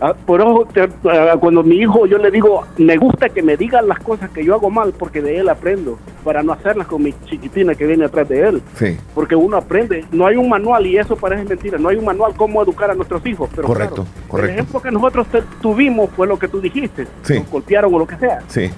[0.00, 3.56] Ah, por eso, te- ah, cuando mi hijo yo le digo, me gusta que me
[3.56, 7.02] digan las cosas que yo hago mal porque de él aprendo, para no hacerlas con
[7.02, 8.62] mi chiquitina que viene atrás de él.
[8.76, 12.04] Sí, Porque uno aprende, no hay un manual y eso parece mentira, no hay un
[12.04, 13.48] manual cómo educar a nuestros hijos.
[13.54, 14.52] Pero correcto, claro, el correcto.
[14.54, 17.38] ejemplo que nosotros te- tuvimos fue lo que tú dijiste, Sí.
[17.38, 18.70] nos golpearon o lo que sea, Sí.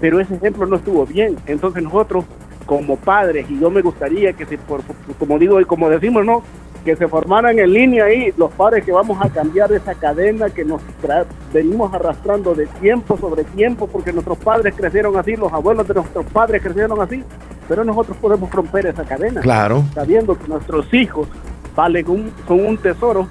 [0.00, 1.36] Pero ese ejemplo no estuvo bien.
[1.46, 2.24] Entonces nosotros
[2.66, 4.80] como padres, y yo me gustaría que se, por,
[5.18, 6.42] como digo y como decimos, ¿no?
[6.84, 10.66] que se formaran en línea ahí los padres que vamos a cambiar esa cadena que
[10.66, 15.88] nos tra- venimos arrastrando de tiempo sobre tiempo porque nuestros padres crecieron así, los abuelos
[15.88, 17.24] de nuestros padres crecieron así,
[17.68, 19.40] pero nosotros podemos romper esa cadena.
[19.40, 19.82] Claro.
[19.94, 21.26] Sabiendo que nuestros hijos
[21.74, 23.28] valen un, son un tesoro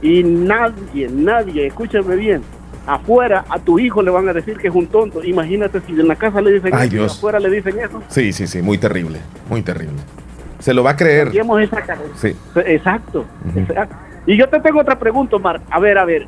[0.00, 2.40] y nadie, nadie, escúchame bien,
[2.86, 5.22] afuera a tu hijo le van a decir que es un tonto.
[5.24, 8.02] Imagínate si en la casa le dicen Ay, eso y afuera le dicen eso.
[8.08, 9.18] Sí, sí, sí, muy terrible,
[9.48, 9.96] muy terrible.
[10.58, 11.28] Se lo va a creer.
[11.58, 11.96] Esa.
[12.16, 12.34] Sí.
[12.64, 13.24] Exacto,
[13.54, 13.96] exacto.
[14.26, 15.60] Y yo te tengo otra pregunta, Omar.
[15.70, 16.26] A ver, a ver.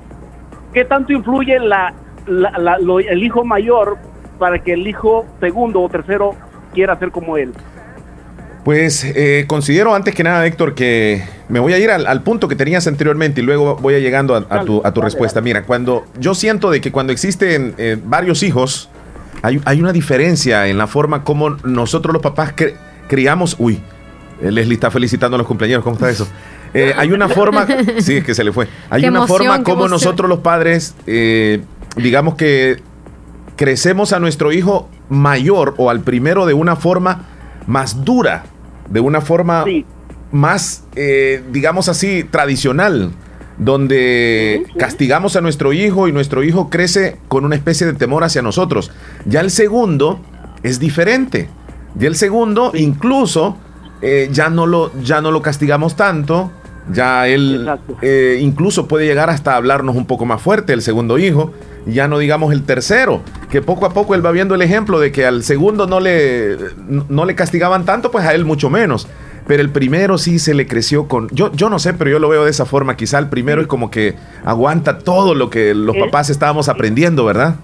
[0.72, 1.94] ¿Qué tanto influye la,
[2.26, 3.96] la- la- lo- el hijo mayor
[4.38, 6.34] para que el hijo segundo o tercero
[6.74, 7.52] quiera ser como él?
[8.64, 12.48] Pues eh, considero antes que nada, Héctor, que me voy a ir al, al punto
[12.48, 15.40] que tenías anteriormente y luego voy a llegando a, a tu, a tu respuesta.
[15.40, 18.90] Mira, cuando yo siento de que cuando existen eh, varios hijos,
[19.42, 22.74] hay, hay una diferencia en la forma como nosotros los papás cre-
[23.06, 23.56] criamos.
[23.58, 23.80] Uy,
[24.42, 26.28] Leslie está felicitando a los cumpleaños, ¿cómo está eso?
[26.74, 27.66] Eh, hay una forma,
[28.00, 28.68] sí, es que se le fue.
[28.90, 31.62] Hay Qué una emoción, forma como nosotros los padres, eh,
[31.96, 32.82] digamos que
[33.56, 37.24] crecemos a nuestro hijo mayor o al primero de una forma
[37.68, 38.44] más dura,
[38.88, 39.64] de una forma
[40.32, 43.12] más, eh, digamos así, tradicional,
[43.58, 48.42] donde castigamos a nuestro hijo y nuestro hijo crece con una especie de temor hacia
[48.42, 48.90] nosotros.
[49.26, 50.20] Ya el segundo
[50.62, 51.48] es diferente.
[51.94, 53.56] Ya el segundo incluso
[54.00, 56.50] eh, ya, no lo, ya no lo castigamos tanto.
[56.90, 57.68] Ya él
[58.00, 61.52] eh, incluso puede llegar hasta hablarnos un poco más fuerte, el segundo hijo.
[61.88, 65.10] Ya no digamos el tercero, que poco a poco él va viendo el ejemplo de
[65.10, 66.56] que al segundo no le,
[67.08, 69.08] no le castigaban tanto, pues a él mucho menos.
[69.46, 71.28] Pero el primero sí se le creció con...
[71.30, 72.96] Yo, yo no sé, pero yo lo veo de esa forma.
[72.96, 74.14] Quizá el primero es como que
[74.44, 77.54] aguanta todo lo que los Eh, papás estábamos aprendiendo, ¿verdad?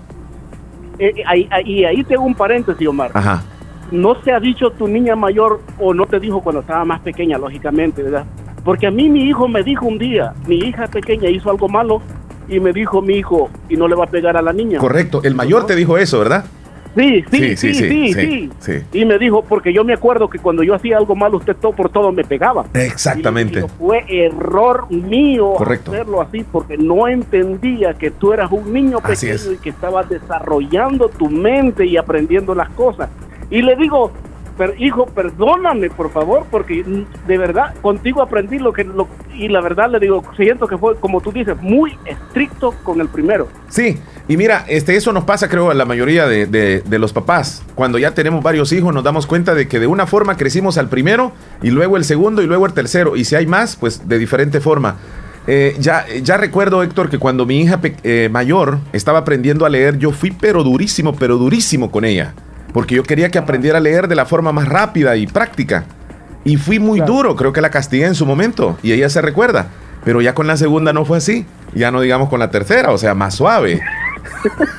[0.98, 3.10] Eh, eh, ahí, ahí- y ahí tengo un paréntesis, Omar.
[3.14, 3.42] Ajá.
[3.90, 7.36] no te ha dicho tu niña mayor o no te dijo cuando estaba más pequeña,
[7.36, 8.24] lógicamente, ¿verdad?
[8.64, 12.00] Porque a mí mi hijo me dijo un día, mi hija pequeña hizo algo malo
[12.48, 14.78] y me dijo mi hijo, y no le va a pegar a la niña.
[14.78, 15.20] Correcto.
[15.24, 16.44] El mayor te dijo eso, ¿verdad?
[16.96, 20.74] Sí sí sí sí, sí, Y me dijo, porque yo me acuerdo que cuando yo
[20.74, 22.66] hacía algo malo, usted todo por todo me pegaba.
[22.72, 23.66] Exactamente.
[23.78, 29.58] fue error mío hacerlo así, porque no entendía que tú eras un niño pequeño y
[29.58, 33.10] que estabas desarrollando tu mente y aprendiendo las cosas.
[33.50, 34.12] Y le digo,
[34.78, 36.84] hijo, perdóname, por favor, porque
[37.26, 38.84] de verdad contigo aprendí lo que...
[38.84, 43.00] Lo, y la verdad le digo, siento que fue, como tú dices, muy estricto con
[43.00, 43.48] el primero.
[43.68, 43.98] Sí,
[44.28, 47.64] y mira, este, eso nos pasa creo a la mayoría de, de, los papás.
[47.74, 50.88] Cuando ya tenemos varios hijos nos damos cuenta de que de una forma crecimos al
[50.88, 51.32] primero
[51.62, 53.16] y luego el segundo y luego el tercero.
[53.16, 54.96] Y si hay más, pues de diferente forma.
[55.46, 59.98] Eh, ya, ya recuerdo, Héctor, que cuando mi hija eh, mayor estaba aprendiendo a leer,
[59.98, 62.34] yo fui pero durísimo, pero durísimo con ella
[62.74, 65.84] porque yo quería que aprendiera a leer de la forma más rápida y práctica.
[66.42, 69.68] Y fui muy duro, creo que la castigué en su momento y ella se recuerda.
[70.04, 72.98] Pero ya con la segunda no fue así, ya no digamos con la tercera, o
[72.98, 73.80] sea, más suave.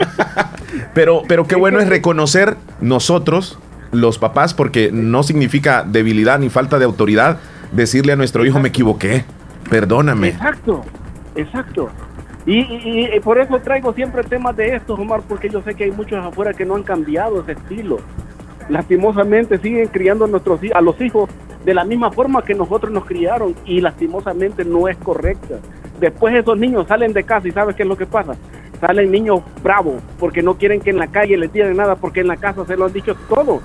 [0.94, 3.58] pero, pero qué bueno es reconocer nosotros,
[3.94, 7.38] los papás, porque no significa debilidad ni falta de autoridad
[7.72, 9.24] decirle a nuestro hijo me equivoqué,
[9.70, 10.28] perdóname.
[10.28, 10.84] Exacto,
[11.36, 11.90] exacto.
[12.46, 16.24] Y, por eso traigo siempre temas de estos, Omar, porque yo sé que hay muchos
[16.24, 17.98] afuera que no han cambiado ese estilo.
[18.70, 21.30] Lastimosamente siguen criando a, nuestros, a los hijos
[21.64, 25.56] de la misma forma que nosotros nos criaron y lastimosamente no es correcta.
[26.00, 28.36] Después esos niños salen de casa y ¿sabes qué es lo que pasa?
[28.80, 32.28] Salen niños bravos porque no quieren que en la calle les digan nada porque en
[32.28, 33.62] la casa se lo han dicho todo.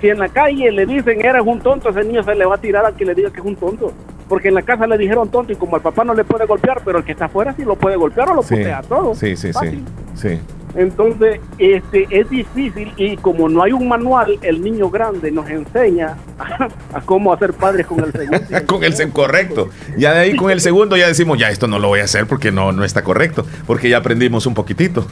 [0.00, 2.60] Si en la calle le dicen eres un tonto, ese niño se le va a
[2.60, 3.92] tirar a que le diga que es un tonto
[4.28, 6.82] porque en la casa le dijeron tonto y como al papá no le puede golpear,
[6.84, 9.14] pero el que está afuera sí lo puede golpear o lo putea todo.
[9.14, 10.38] Sí, sí, sí, sí.
[10.74, 16.16] Entonces, este, es difícil y como no hay un manual, el niño grande nos enseña
[16.94, 18.40] a, cómo hacer padres con el segundo.
[18.66, 19.70] con el correcto.
[19.96, 22.26] Ya de ahí con el segundo ya decimos, ya esto no lo voy a hacer
[22.26, 25.06] porque no, no está correcto, porque ya aprendimos un poquitito.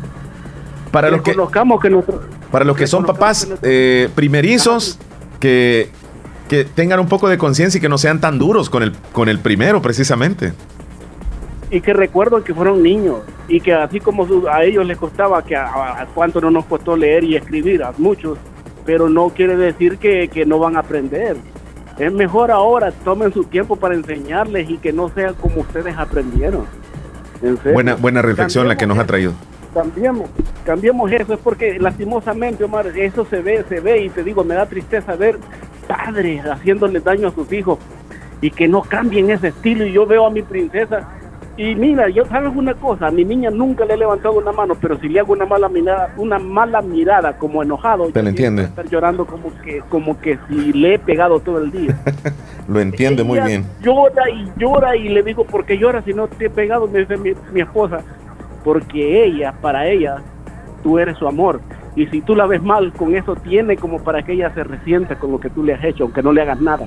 [0.92, 2.04] para los que, que
[2.50, 4.98] para los que son papás eh, primerizos,
[5.40, 5.90] que,
[6.50, 9.28] que tengan un poco de conciencia y que no sean tan duros con el, con
[9.28, 10.52] el primero, precisamente.
[11.70, 15.54] Y que recuerden que fueron niños y que así como a ellos les costaba, que
[15.54, 18.36] a, cuánto no nos costó leer y escribir, a muchos,
[18.84, 21.36] pero no quiere decir que, no van a aprender.
[21.96, 26.64] Es mejor ahora, tomen su tiempo para enseñarles y que no sea como ustedes aprendieron.
[27.72, 29.34] Buena, buena reflexión la que nos ha traído
[29.72, 30.28] cambiemos,
[30.66, 34.56] cambiemos eso, es porque lastimosamente, Omar, eso se ve, se ve y te digo, me
[34.56, 35.38] da tristeza ver
[35.90, 37.78] padres haciéndole daño a sus hijos
[38.40, 39.84] y que no cambien ese estilo.
[39.84, 41.08] Y yo veo a mi princesa
[41.56, 44.74] y mira, yo sabes una cosa, a mi niña nunca le he levantado una mano,
[44.80, 48.62] pero si le hago una mala mirada, una mala mirada como enojado, te lo entiende.
[48.62, 51.98] Estar llorando como que, como que si le he pegado todo el día.
[52.68, 53.66] lo entiende muy bien.
[53.82, 56.86] Llora y llora y le digo, ¿por qué llora si no te he pegado?
[56.88, 57.98] Me dice mi, mi esposa,
[58.64, 60.22] porque ella, para ella,
[60.82, 61.60] tú eres su amor.
[61.96, 65.18] Y si tú la ves mal, con eso tiene como para que ella se resienta
[65.18, 66.86] con lo que tú le has hecho, aunque no le hagas nada.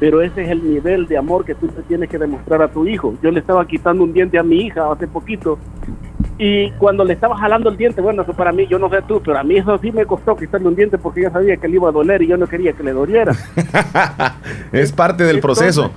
[0.00, 2.86] Pero ese es el nivel de amor que tú te tienes que demostrar a tu
[2.86, 3.14] hijo.
[3.22, 5.58] Yo le estaba quitando un diente a mi hija hace poquito
[6.44, 9.22] y cuando le estaba jalando el diente, bueno, eso para mí, yo no sé tú,
[9.24, 11.76] pero a mí eso sí me costó quitarle un diente porque yo sabía que le
[11.76, 13.32] iba a doler y yo no quería que le doliera.
[14.72, 15.92] es parte del proceso.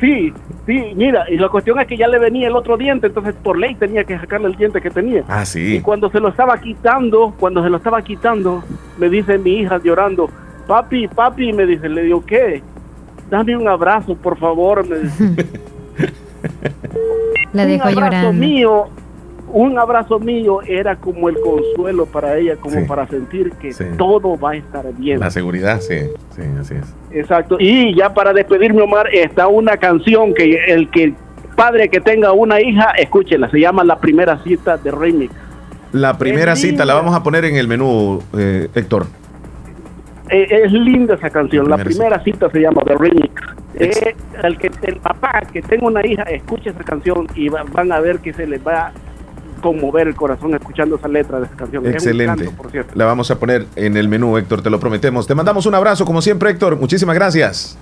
[0.00, 0.32] sí,
[0.64, 3.58] sí, mira, y la cuestión es que ya le venía el otro diente, entonces por
[3.58, 5.22] ley tenía que sacarle el diente que tenía.
[5.28, 5.76] Ah, sí.
[5.76, 8.64] Y cuando se lo estaba quitando, cuando se lo estaba quitando,
[8.96, 10.30] me dice mi hija llorando,
[10.66, 12.62] papi, papi, me dice, le digo, ¿qué?
[13.28, 15.46] Dame un abrazo, por favor, me dice.
[17.52, 18.88] La dejó un abrazo mío
[19.52, 24.52] un abrazo mío era como el consuelo para ella, como para sentir que todo va
[24.52, 25.20] a estar bien.
[25.20, 26.94] La seguridad, sí, sí, así es.
[27.12, 27.56] Exacto.
[27.58, 31.14] Y ya para despedirme, Omar, está una canción que el que
[31.54, 35.34] padre que tenga una hija, escúchela, se llama La Primera Cita de Remix.
[35.92, 39.06] La primera cita la vamos a poner en el menú, eh, Héctor.
[40.28, 41.70] Eh, es linda esa canción.
[41.70, 43.32] La primera, cita se llama The Remix.
[43.78, 48.00] Eh, el que el papá que tenga una hija escuche esa canción y van a
[48.00, 48.92] ver que se les va
[49.66, 51.86] conmover el corazón escuchando esa letra de esa canción.
[51.86, 52.50] Excelente.
[52.94, 55.26] La vamos a poner en el menú, Héctor, te lo prometemos.
[55.26, 56.76] Te mandamos un abrazo, como siempre, Héctor.
[56.76, 57.76] Muchísimas gracias.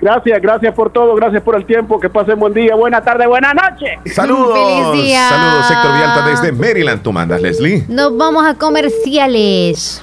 [0.00, 3.52] Gracias, gracias por todo, gracias por el tiempo, que pasen buen día, buena tarde, buena
[3.52, 3.98] noche.
[4.06, 4.56] Saludos.
[4.56, 7.02] Saludos, Héctor Vialta desde Maryland.
[7.02, 7.84] Tú mandas, Leslie.
[7.88, 10.02] Nos vamos a comerciales.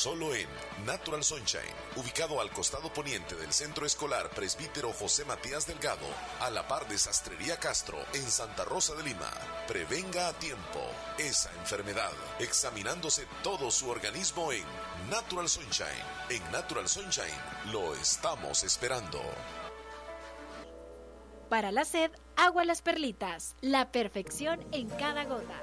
[0.00, 0.48] Solo en
[0.86, 6.06] Natural Sunshine, ubicado al costado poniente del Centro Escolar Presbítero José Matías Delgado,
[6.40, 9.30] a la par de Sastrería Castro, en Santa Rosa de Lima.
[9.68, 10.80] Prevenga a tiempo
[11.18, 14.64] esa enfermedad, examinándose todo su organismo en
[15.10, 15.88] Natural Sunshine.
[16.30, 17.36] En Natural Sunshine
[17.70, 19.20] lo estamos esperando.
[21.50, 23.54] Para la sed, agua las perlitas.
[23.60, 25.62] La perfección en cada gota.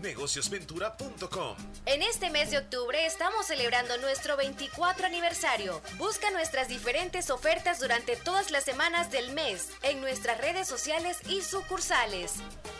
[0.00, 1.56] negociosventura.com.
[1.84, 5.82] En este mes de octubre estamos celebrando nuestro 24 aniversario.
[5.98, 11.42] Busca nuestras diferentes ofertas durante todas las semanas del mes en nuestras redes sociales y
[11.42, 12.34] sucursales.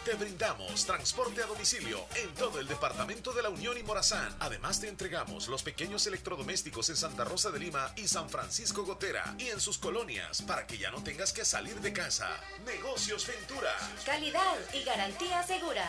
[0.04, 4.32] Te brindamos transporte a domicilio en todo el departamento de la Unión y Morazán.
[4.38, 9.34] Además te entregamos los pequeños electrodomésticos en Santa Rosa de Lima y San Francisco Gotera
[9.36, 12.28] y en sus colonias para que ya no tengas que salir de casa.
[12.64, 13.74] Negocios Ventura.
[14.06, 15.88] Calidad y garantía segura.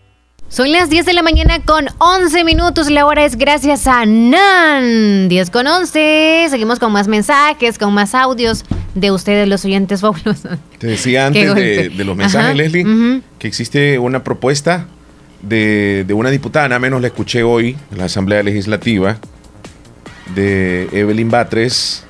[0.49, 2.89] Son las 10 de la mañana con 11 minutos.
[2.89, 5.29] La hora es gracias a NAN.
[5.29, 6.47] 10 con 11.
[6.49, 8.65] Seguimos con más mensajes, con más audios
[8.95, 10.57] de ustedes, los oyentes fabulosos.
[10.77, 12.53] Te decía antes de, de, los mensajes, Ajá.
[12.53, 13.21] Leslie, uh -huh.
[13.39, 14.87] que existe una propuesta
[15.41, 19.17] de, de, una diputada, nada menos la escuché hoy en la Asamblea Legislativa,
[20.35, 22.03] de Evelyn Batres,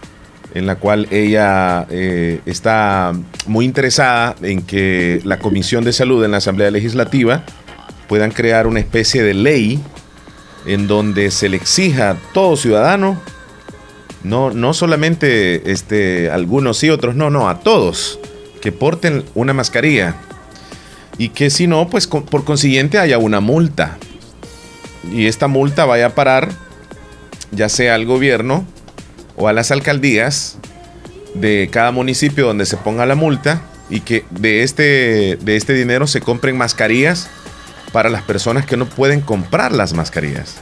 [0.54, 3.14] en la cual ella eh, está
[3.48, 7.44] muy interesada en que la Comisión de Salud en la Asamblea Legislativa
[8.12, 9.82] puedan crear una especie de ley
[10.66, 13.18] en donde se le exija a todo ciudadano,
[14.22, 18.20] no, no solamente este, algunos sí, otros no, no, a todos,
[18.62, 20.18] que porten una mascarilla
[21.18, 23.98] y que si no, pues por consiguiente haya una multa.
[25.10, 26.50] Y esta multa vaya a parar
[27.52, 28.66] ya sea al gobierno
[29.38, 30.58] o a las alcaldías
[31.34, 36.08] de cada municipio donde se ponga la multa y que de este, de este dinero
[36.08, 37.30] se compren mascarillas
[37.92, 40.58] para las personas que no pueden comprar las mascarillas.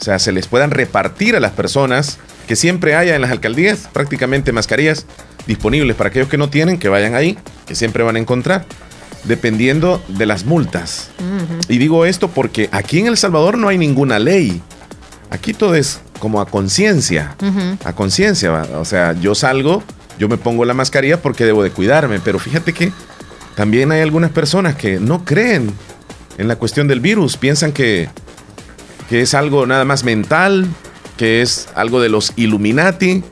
[0.00, 3.88] O sea, se les puedan repartir a las personas que siempre haya en las alcaldías
[3.92, 5.06] prácticamente mascarillas
[5.46, 8.66] disponibles para aquellos que no tienen, que vayan ahí, que siempre van a encontrar,
[9.24, 11.10] dependiendo de las multas.
[11.18, 11.64] Uh -huh.
[11.68, 14.60] Y digo esto porque aquí en El Salvador no hay ninguna ley.
[15.30, 17.36] Aquí todo es como a conciencia,
[17.84, 19.82] a conciencia, o sea, yo salgo,
[20.18, 22.92] yo me pongo la mascarilla porque debo de cuidarme, pero fíjate que
[23.56, 25.72] también hay algunas personas que no creen
[26.38, 28.08] en la cuestión del virus, piensan que,
[29.08, 30.66] que es algo nada más mental,
[31.16, 33.22] que es algo de los Illuminati,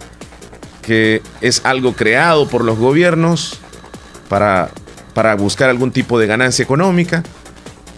[0.82, 3.58] que es algo creado por los gobiernos
[4.28, 4.70] para,
[5.14, 7.22] para buscar algún tipo de ganancia económica.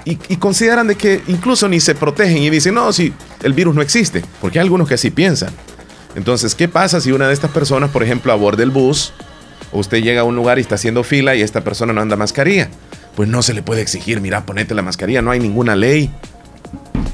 [0.07, 3.81] Y, consideran de que incluso ni se protegen y dicen, no, si el virus no
[3.81, 5.49] existe, porque hay algunos que así piensan.
[6.15, 9.15] Entonces, ¿qué pasa si una de estas personas, por ejemplo, aborda el bus,
[9.73, 12.69] usted llega a un lugar y está haciendo fila y esta persona no anda mascarilla?
[13.17, 16.11] Pues no se le puede exigir, mira, ponete la mascarilla, no hay ninguna ley.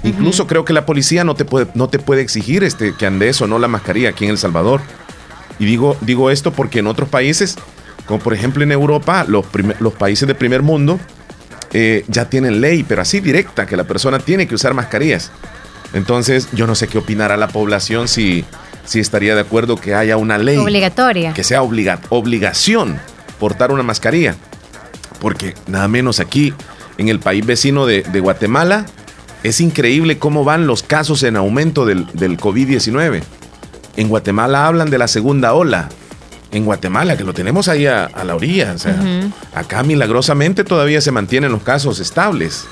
[0.02, 3.40] Incluso creo que la policía no te puede, no te puede exigir este, que andes
[3.42, 4.80] o no la mascarilla aquí en El Salvador.
[5.58, 7.56] Y digo, digo esto porque en otros países,
[8.06, 9.44] como por ejemplo en Europa, los,
[9.78, 10.98] los países de primer mundo,
[11.72, 15.30] eh, ya tienen ley, pero así directa, que la persona tiene que usar mascarillas.
[15.92, 18.44] Entonces, yo no sé qué opinará la población si,
[18.84, 20.56] si estaría de acuerdo que haya una ley.
[20.56, 21.32] Obligatoria.
[21.34, 22.98] Que sea obligación
[23.38, 24.36] portar una mascarilla.
[25.20, 26.54] Porque nada menos aquí,
[26.98, 28.86] en el país vecino de, Guatemala,
[29.42, 33.22] es increíble cómo van los casos en aumento del, del COVID-19.
[33.96, 35.88] En Guatemala hablan de la segunda ola.
[36.52, 38.72] En Guatemala, que lo tenemos ahí a, la orilla.
[38.74, 38.96] O sea,
[39.54, 42.66] acá milagrosamente todavía se mantienen los casos estables.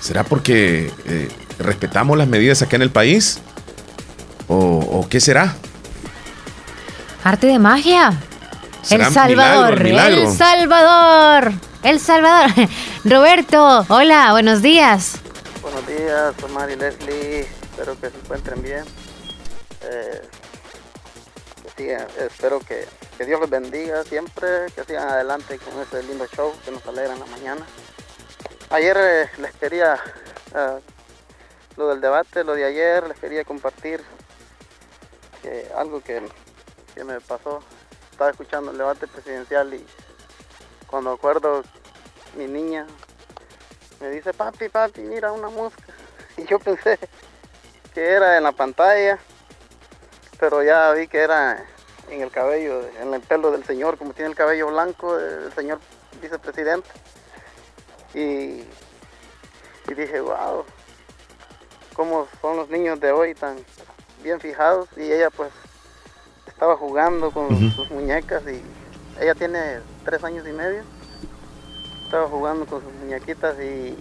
[0.00, 1.28] ¿Será porque eh,
[1.58, 3.40] respetamos las medidas acá en el país?
[4.48, 5.54] ¿O, qué será?
[7.22, 8.18] Arte de magia.
[8.88, 9.86] El Salvador.
[9.86, 11.52] el Salvador.
[11.82, 12.50] El Salvador.
[13.04, 15.16] Roberto, hola, buenos días.
[15.60, 17.40] Buenos días, Omar y Leslie.
[17.40, 18.84] Espero que se encuentren bien.
[19.82, 20.22] Eh,
[22.18, 22.86] espero que,
[23.24, 27.20] Dios les bendiga siempre, que sigan adelante con este lindo show que nos alegra en
[27.20, 27.66] la mañana.
[28.70, 30.00] Ayer eh, les quería,
[30.54, 30.80] eh,
[31.76, 34.02] lo del debate, lo de ayer, les quería compartir
[35.76, 36.22] algo que,
[37.04, 37.62] me pasó.
[38.20, 39.82] Estaba escuchando el debate presidencial y
[40.86, 41.62] cuando acuerdo
[42.36, 42.86] mi niña
[43.98, 45.84] me dice, papi, papi, mira una mosca.
[46.36, 46.98] Y yo pensé
[47.94, 49.18] que era en la pantalla
[50.38, 51.64] pero ya vi que era
[52.10, 55.80] en el cabello, en el pelo del señor, como tiene el cabello blanco, el señor
[56.20, 56.90] vicepresidente.
[58.12, 58.66] Y,
[59.88, 60.66] y dije, wow,
[61.94, 63.56] cómo son los niños de hoy tan
[64.22, 64.90] bien fijados.
[64.98, 65.50] Y ella pues
[66.60, 68.60] estaba jugando con sus muñecas y
[69.18, 70.82] ella tiene tres años y medio.
[72.04, 73.96] Estaba jugando con sus muñequitas y,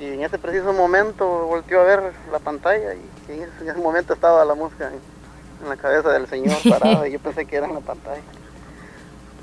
[0.00, 4.44] y en ese preciso momento volteó a ver la pantalla y en ese momento estaba
[4.44, 7.80] la música en, la cabeza del señor parado y yo pensé que era en la
[7.80, 8.22] pantalla.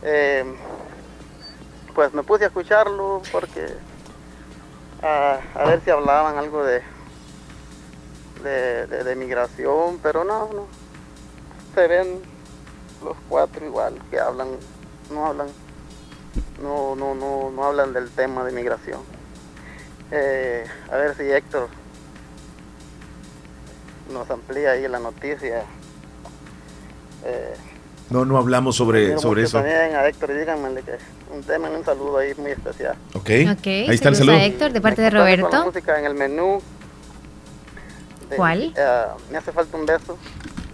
[0.02, 0.44] Eh,
[1.96, 3.66] pues me puse a escucharlo porque
[5.02, 6.82] a, ver si hablaban algo de,
[8.44, 10.87] de, migración, pero no, no.
[11.78, 12.08] Se ven
[13.04, 14.48] los cuatro igual que hablan,
[15.12, 15.48] no hablan,
[16.60, 19.00] no, no, no, no hablan del tema de migración.
[20.10, 21.70] Eh, a ver si Héctor
[24.12, 25.66] nos amplía ahí la noticia.
[27.24, 27.54] Eh,
[28.10, 29.60] no, no hablamos sobre, sobre eso.
[29.60, 30.98] También a Héctor, díganme que
[31.32, 32.96] un tema, un saludo ahí muy especial.
[33.14, 34.38] Ok, okay ahí está el saludo.
[34.38, 35.50] Héctor, de parte de Roberto.
[35.52, 36.60] La música en el menú.
[38.36, 38.74] ¿Cuál?
[38.76, 40.18] Eh, me hace falta un beso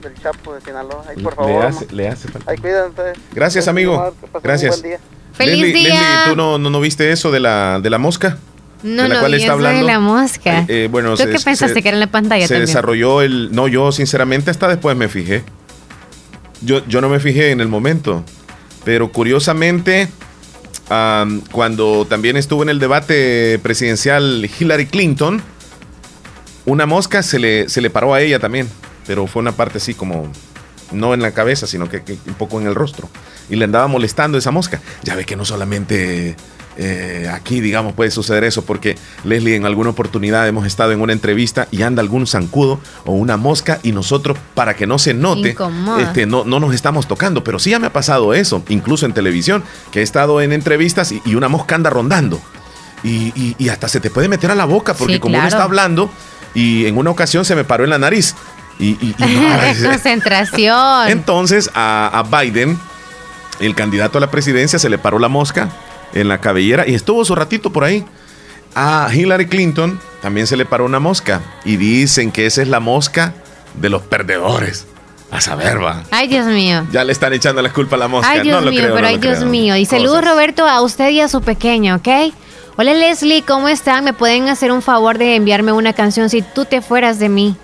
[0.03, 1.03] del Chapo de Sinaloa.
[1.09, 1.61] Ahí, por favor.
[1.61, 2.51] Le hace, le hace falta.
[2.51, 3.13] Ahí, cuídense.
[3.33, 4.13] Gracias, amigo.
[4.43, 4.81] Gracias.
[4.81, 4.99] Buen día.
[5.33, 5.89] Feliz día.
[5.89, 8.37] Leslie, ¿tú no, no, no, viste eso de la, de la mosca?
[8.83, 9.79] No, no, cual está hablando.
[9.79, 10.59] de la mosca.
[10.61, 12.47] Eh, eh, bueno, ¿Tú qué pensaste que era en la pantalla?
[12.47, 13.49] Se desarrolló el.
[13.53, 15.43] No, yo sinceramente hasta después me fijé.
[16.61, 18.23] Yo, yo no me fijé en el momento.
[18.83, 20.09] Pero curiosamente,
[21.51, 25.41] cuando también estuvo en el debate presidencial Hillary Clinton,
[26.65, 28.67] una mosca se le, se le paró a ella también.
[29.05, 30.31] Pero fue una parte así como.
[30.91, 33.09] No en la cabeza, sino que un poco en el rostro.
[33.49, 34.79] Y le andaba molestando esa mosca.
[35.03, 36.35] Ya ve que no solamente
[36.77, 41.13] eh, aquí, digamos, puede suceder eso porque Leslie en alguna oportunidad hemos estado en una
[41.13, 45.55] entrevista y anda algún zancudo o una mosca y nosotros, para que no se note,
[45.99, 47.43] este, no, no nos estamos tocando.
[47.43, 51.11] Pero sí ya me ha pasado eso, incluso en televisión, que he estado en entrevistas
[51.11, 52.39] y, una mosca anda rondando.
[53.03, 56.09] Y, hasta se te puede meter a la boca porque como uno está hablando
[56.53, 58.35] y en una ocasión se me paró en la nariz.
[58.83, 59.13] Y,
[59.83, 61.09] concentración.
[61.09, 62.77] Entonces a Biden,
[63.59, 65.69] el candidato a la presidencia, se le paró la mosca
[66.13, 68.05] en la cabellera y estuvo su ratito por ahí.
[68.75, 72.79] A Hillary Clinton también se le paró una mosca y dicen que esa es la
[72.79, 73.33] mosca
[73.75, 74.87] de los perdedores.
[75.31, 76.03] A saber, va.
[76.11, 76.85] Ay, Dios mío.
[76.91, 78.29] Ya le están echando la culpa a la mosca.
[78.29, 79.75] Ay, Dios mío, pero ay, Dios mío.
[79.75, 82.33] Y saludos, Roberto, a usted y a su pequeño, ¿ok?
[82.75, 84.03] Hola, Leslie, ¿cómo están?
[84.03, 87.55] ¿Me pueden hacer un favor de enviarme una canción si tú te fueras de mí?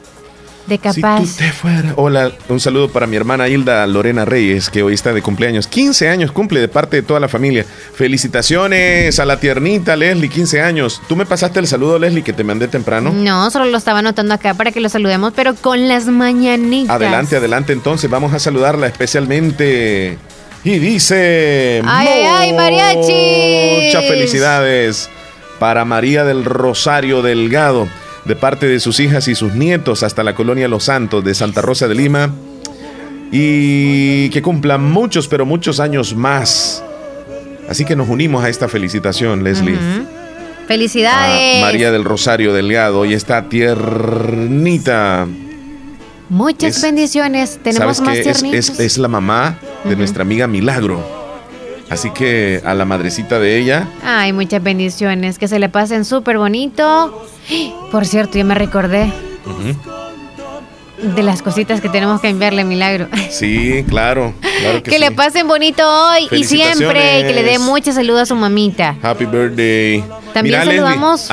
[0.70, 1.26] De capaz.
[1.26, 1.94] Si tú te fuera.
[1.98, 5.68] Hola, un saludo para mi hermana Hilda Lorena Reyes, que hoy está de cumpleaños.
[5.68, 7.66] 15 años cumple de parte de toda la familia.
[7.94, 11.02] Felicitaciones a la tiernita Leslie, 15 años.
[11.10, 13.12] ¿Tú me pasaste el saludo, Leslie, que te mandé temprano?
[13.12, 16.96] No, solo lo estaba anotando acá para que lo saludemos, pero con las mañanitas.
[16.96, 20.18] Adelante, adelante, entonces vamos a saludarla especialmente.
[20.64, 21.82] Y dice.
[21.86, 23.86] ¡Ay, ay, ay, mariachi!
[23.86, 25.10] Muchas felicidades
[25.58, 27.88] para María del Rosario Delgado
[28.26, 31.62] de parte de sus hijas y sus nietos hasta la colonia Los Santos de Santa
[31.62, 32.34] Rosa de Lima
[33.32, 36.84] y que cumplan muchos, pero muchos años más.
[37.70, 39.78] Así que nos unimos a esta felicitación, Leslie.
[40.68, 41.62] Felicidades.
[41.62, 45.28] María del Rosario Delgado y está tiernita.
[46.30, 47.60] Muchas bendiciones.
[47.64, 48.70] Tenemos más tiernitos.
[48.70, 51.19] Es, es, la mamá de nuestra amiga Milagro.
[51.90, 53.88] Así que a la madrecita de ella.
[54.04, 55.40] Ay, muchas bendiciones.
[55.40, 57.26] Que se le pasen súper bonito.
[57.92, 59.12] Por cierto, ya me recordé
[61.02, 63.08] de las cositas que tenemos que enviarle, Milagro.
[63.30, 64.34] Sí, claro.
[64.84, 67.20] que, le pasen bonito hoy y siempre.
[67.20, 68.96] Y que le dé mucha salud a su mamita.
[69.02, 70.04] Happy birthday.
[70.34, 71.30] También saludamos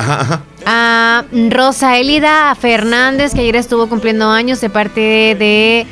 [0.65, 5.85] a Rosa Elida Fernández, que ayer estuvo cumpliendo años de parte de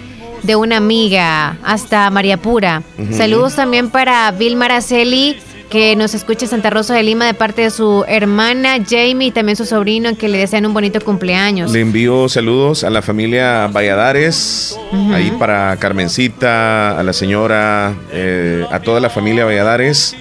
[0.45, 2.83] de una amiga hasta María Pura.
[3.11, 5.37] Saludos también para Vilma Araceli,
[5.69, 9.31] que nos escucha en Santa Rosa de Lima de parte de su hermana Jamie y
[9.31, 11.71] también su sobrino, que le desean un bonito cumpleaños.
[11.71, 14.77] Le envío saludos a la familia Valladares,
[15.11, 20.15] ahí para Carmencita, a la señora, eh, a toda la familia Valladares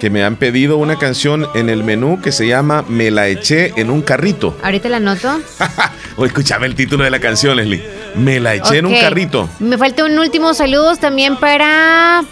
[0.00, 3.74] que me han pedido una canción en el menú que se llama Me la eché
[3.76, 4.56] en un carrito.
[4.62, 5.40] Ahorita la anoto.
[6.16, 7.84] o escúchame el título de la canción, Leslie.
[8.16, 9.48] Me la eché en un carrito.
[9.60, 12.24] Me falta un último saludo también para.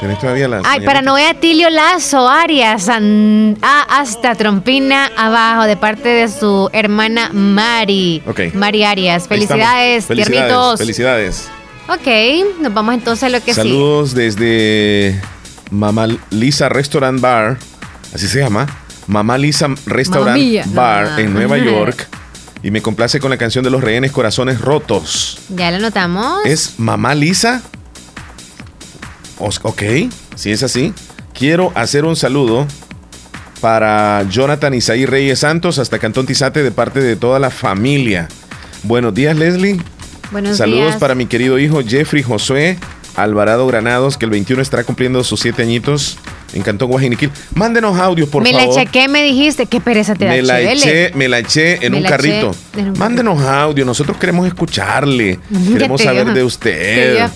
[0.00, 2.88] ¿Tenés todavía la Ay, para Noé Tilio Lazo, Arias,
[3.62, 8.22] hasta Trompina abajo, de parte de su hermana Mari.
[8.26, 8.54] Ok.
[8.54, 9.28] Mari Arias.
[9.28, 10.78] Felicidades, Felicidades, tiernitos.
[10.78, 11.50] Felicidades.
[11.92, 12.06] Ok,
[12.60, 15.20] nos vamos entonces a lo que Saludos desde
[15.72, 17.58] Mamá Lisa Restaurant Bar,
[18.14, 18.68] así se llama.
[19.08, 20.40] Mamá Lisa Restaurant
[20.72, 22.06] Bar en Nueva York.
[22.62, 25.38] Y me complace con la canción de los rehenes Corazones Rotos.
[25.48, 26.44] Ya la notamos.
[26.44, 27.60] ¿Es Mamá Lisa?
[29.38, 29.82] Ok,
[30.36, 30.94] si es así.
[31.34, 32.68] Quiero hacer un saludo
[33.60, 38.28] para Jonathan Isaí Reyes Santos hasta Cantón Tizate de parte de toda la familia.
[38.84, 39.80] Buenos días, Leslie.
[40.30, 40.96] Buenos Saludos días.
[40.96, 42.78] para mi querido hijo Jeffrey Josué
[43.16, 46.16] Alvarado Granados, que el 21 estará cumpliendo sus 7 añitos
[46.54, 47.30] en Cantón Guajiniquil.
[47.54, 48.74] Mándenos audios, por me favor.
[48.76, 49.66] la chequé, me dijiste.
[49.66, 52.54] Qué pereza te da, me la eché, me la eché en Me un la carrito.
[52.72, 55.38] eché en un Mándenos audio, nosotros queremos escucharle.
[55.72, 57.28] Queremos saber dio- de te usted.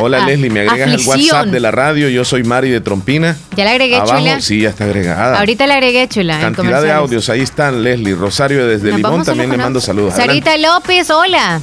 [0.00, 1.06] Hola Leslie, me agregas el.
[1.06, 2.08] WhatsApp de la radio.
[2.08, 3.36] Yo soy Mari de Trompina.
[3.56, 4.40] Ya la agregué, Abajo, chula.
[4.40, 5.38] Sí, ya está agregada.
[5.38, 6.40] Ahorita le agregué chula.
[6.40, 8.14] Cantidad de audios, ahí están Leslie.
[8.14, 10.14] Rosario desde Nos Limón también le mando saludos.
[10.14, 10.44] Adelante.
[10.50, 11.60] Sarita López, hola.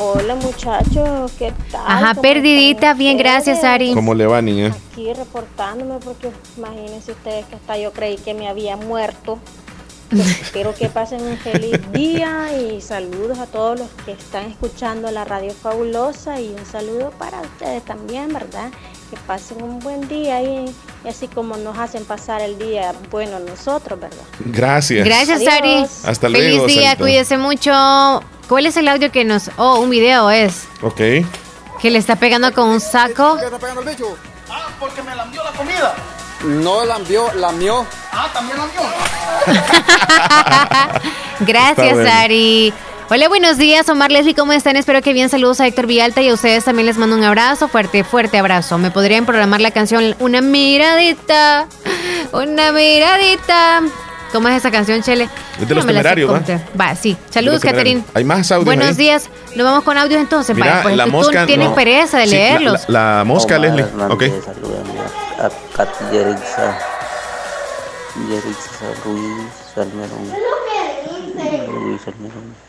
[0.00, 1.82] Hola muchachos, ¿qué tal?
[1.84, 3.64] Ajá, ¿Cómo perdidita, bien, gracias?
[3.64, 3.94] Ari.
[3.94, 4.72] ¿Cómo le va, niña?
[4.92, 9.40] Aquí reportándome porque imagínense ustedes que hasta yo creí que me había muerto.
[10.08, 15.10] Pues, espero que pasen un feliz día y saludos a todos los que están escuchando
[15.10, 18.70] la radio fabulosa y un saludo para ustedes también, ¿verdad?
[19.10, 20.74] Que pasen un buen día y,
[21.04, 24.18] y así como nos hacen pasar el día, bueno, nosotros, ¿verdad?
[24.40, 25.04] Gracias.
[25.04, 25.52] Gracias, Adiós.
[25.54, 25.86] Ari.
[26.04, 27.02] Hasta Feliz luego, día, Sarita.
[27.04, 28.22] cuídese mucho.
[28.48, 29.50] ¿Cuál es el audio que nos.?
[29.56, 30.64] Oh, un video es.
[30.82, 31.00] Ok.
[31.80, 33.38] Que le está pegando con un saco.
[34.50, 35.94] Ah, porque me lambió la comida.
[36.44, 37.86] No lambió, lamió.
[38.12, 38.80] Ah, también lambió.
[41.40, 42.20] Gracias, Está.
[42.20, 42.72] Ari.
[43.10, 44.76] Hola, buenos días, Omar Leslie, ¿cómo están?
[44.76, 45.30] Espero que bien.
[45.30, 48.76] Saludos a Héctor Villalta y a ustedes también les mando un abrazo, fuerte, fuerte abrazo.
[48.76, 51.66] ¿Me podrían programar la canción Una miradita?
[52.32, 53.80] Una miradita.
[54.30, 55.26] ¿Cómo es esa canción, Chele?
[55.58, 56.42] Es de los me la sé temerarios, ¿va?
[56.78, 57.16] Va, sí.
[57.30, 57.62] Saludos.
[57.62, 58.04] Catherine.
[58.12, 58.94] Hay más audios Buenos ahí.
[58.96, 59.30] días.
[59.56, 60.54] Nos vamos con audios entonces.
[60.54, 61.40] Mira, pues la mosca.
[61.40, 61.74] tú tienes no.
[61.74, 62.84] pereza de Sí, la- leerlos.
[62.90, 63.84] La, la mosca, Omar Leslie.
[63.84, 64.44] Hernández, Ok.
[64.44, 65.00] salúdame
[65.38, 66.78] a Katy Yerixa,
[68.28, 70.28] Yerixa Ruiz Salmerón,
[71.86, 72.67] Luis Salmerón.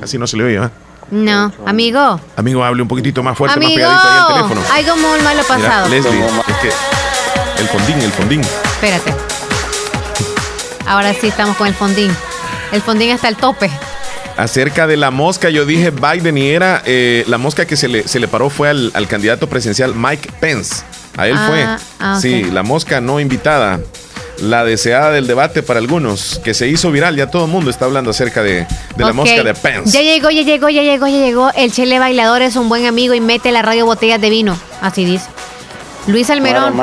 [0.00, 0.70] Casi no se le oye, ¿ah?
[1.10, 2.20] No, amigo.
[2.36, 3.70] Amigo, hable un poquitito más fuerte, amigo.
[3.70, 4.60] más pegadito ahí al teléfono.
[4.74, 5.88] Algo muy malo Mira, pasado.
[5.88, 8.40] Leslie, es que el fondín, el fondín.
[8.40, 9.14] Espérate.
[10.86, 12.14] Ahora sí estamos con el fondín.
[12.72, 13.70] El fondín hasta el tope.
[14.36, 18.08] Acerca de la mosca, yo dije Biden y era eh, la mosca que se le,
[18.08, 20.82] se le paró fue al, al candidato presidencial Mike Pence.
[21.16, 21.64] A él Ah, fue.
[22.00, 22.20] ah, ok.
[22.20, 23.78] Sí, la mosca no invitada.
[24.44, 27.86] La deseada del debate para algunos, que se hizo viral, ya todo el mundo está
[27.86, 29.90] hablando acerca de, de la mosca de Pence.
[29.90, 31.50] Ya llegó, ya llegó, ya llegó, ya llegó.
[31.56, 34.58] El Chele Bailador es un buen amigo y mete la radio botellas de vino.
[34.82, 35.24] Así dice.
[36.06, 36.74] Luis Almerón.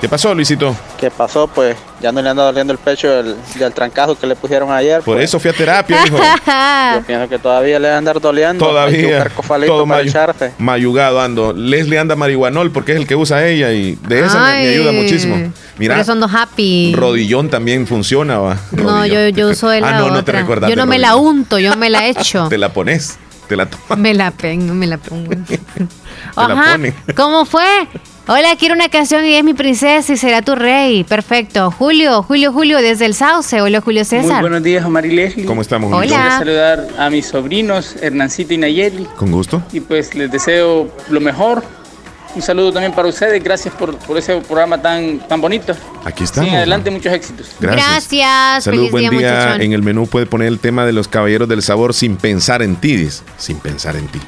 [0.00, 0.76] ¿Qué pasó, Luisito?
[0.98, 4.34] que pasó, pues ya no le anda doliendo el pecho del, del trancazo que le
[4.36, 5.02] pusieron ayer.
[5.02, 5.24] Por pues.
[5.24, 6.16] eso fui a terapia, hijo.
[6.94, 8.64] Yo pienso que todavía le va a andar doliendo.
[8.64, 9.30] Que Todavía.
[9.66, 10.52] Todo para mayu- echarse.
[10.58, 11.52] mayugado ando.
[11.54, 14.68] Leslie anda marihuanol porque es el que usa ella y de esa me, me Ay,
[14.68, 15.52] ayuda muchísimo.
[15.78, 16.94] Mira, Pero son dos happy.
[16.94, 18.56] rodillón también funciona, va.
[18.72, 21.16] No, yo, yo uso de la Ah, no, no te recuerdas Yo no me la
[21.16, 22.48] unto, yo me la echo.
[22.48, 23.98] Te la pones, te la tomas.
[23.98, 25.30] Me la pongo, me la pongo.
[26.36, 26.72] la Ajá.
[26.72, 26.94] pone.
[27.14, 27.64] ¿Cómo fue?
[28.28, 31.04] Hola, quiero una canción y es mi princesa y será tu rey.
[31.04, 31.70] Perfecto.
[31.70, 33.60] Julio, Julio, Julio, desde el Sauce.
[33.60, 34.40] Hola, Julio Muy César.
[34.40, 35.46] buenos días, Omar y Leslie.
[35.46, 36.06] ¿Cómo estamos, Hola.
[36.08, 39.04] Quiero saludar a mis sobrinos, Hernancito y Nayeli.
[39.14, 39.62] Con gusto.
[39.72, 41.62] Y pues les deseo lo mejor.
[42.34, 43.40] Un saludo también para ustedes.
[43.44, 45.76] Gracias por, por ese programa tan, tan bonito.
[46.04, 46.50] Aquí estamos.
[46.50, 47.50] Sí, adelante, muchos éxitos.
[47.60, 47.86] Gracias.
[47.86, 48.64] Gracias.
[48.64, 49.64] Salud, Feliz buen día, día.
[49.64, 52.74] En el menú puede poner el tema de los caballeros del sabor sin pensar en
[52.74, 52.96] ti.
[52.96, 53.22] dice.
[53.38, 54.18] Sin pensar en ti.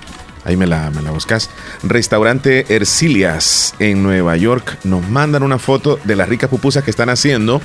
[0.49, 1.51] Ahí me la, me la buscas.
[1.83, 4.79] Restaurante Ercilias en Nueva York.
[4.85, 7.61] Nos mandan una foto de las ricas pupusas que están haciendo.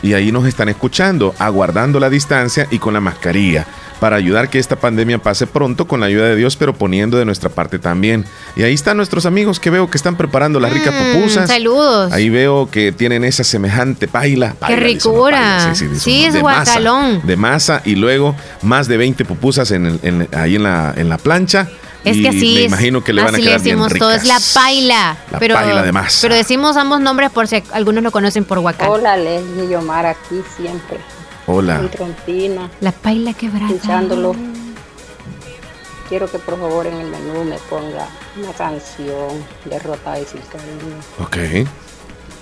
[0.00, 3.66] Y ahí nos están escuchando, aguardando la distancia y con la mascarilla.
[3.98, 7.24] Para ayudar que esta pandemia pase pronto con la ayuda de Dios, pero poniendo de
[7.24, 8.24] nuestra parte también.
[8.54, 11.48] Y ahí están nuestros amigos que veo que están preparando las ricas Mm, pupusas.
[11.50, 12.12] saludos.
[12.12, 14.50] Ahí veo que tienen esa semejante paila.
[14.50, 15.72] Qué paila, ricura.
[15.74, 16.78] paila, Sí, es de masa,
[17.24, 21.08] de masa y luego más de 20 pupusas en el- en- ahí en la, en
[21.08, 21.66] la plancha.
[22.10, 22.66] Es y que así me es.
[22.66, 24.22] imagino que le van a así quedar le decimos bien todo, ricas.
[24.22, 25.16] es la paila.
[25.30, 26.18] La pero, paila de masa.
[26.22, 28.88] Pero decimos ambos nombres por si algunos lo conocen por Huacán.
[28.88, 30.98] Hola Leslie y Omar aquí siempre.
[31.46, 31.80] Hola.
[31.90, 32.70] Trompina.
[32.80, 33.72] La paila quebrada.
[33.72, 34.34] Escuchándolo.
[36.08, 38.06] Quiero que por favor en el menú me ponga
[38.42, 40.96] una canción derrotada y sin cariño.
[41.20, 41.68] Ok.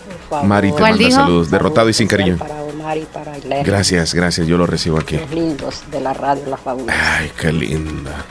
[0.06, 0.46] Por favor.
[0.46, 1.50] Mari te manda saludos.
[1.50, 2.36] Derrotado y sin cariño.
[2.36, 3.32] Para Omar y para.
[3.64, 4.46] Gracias, gracias.
[4.46, 5.16] Yo lo recibo aquí.
[5.16, 7.16] Los lindos de la radio La Fabulosa.
[7.18, 8.24] Ay, qué linda.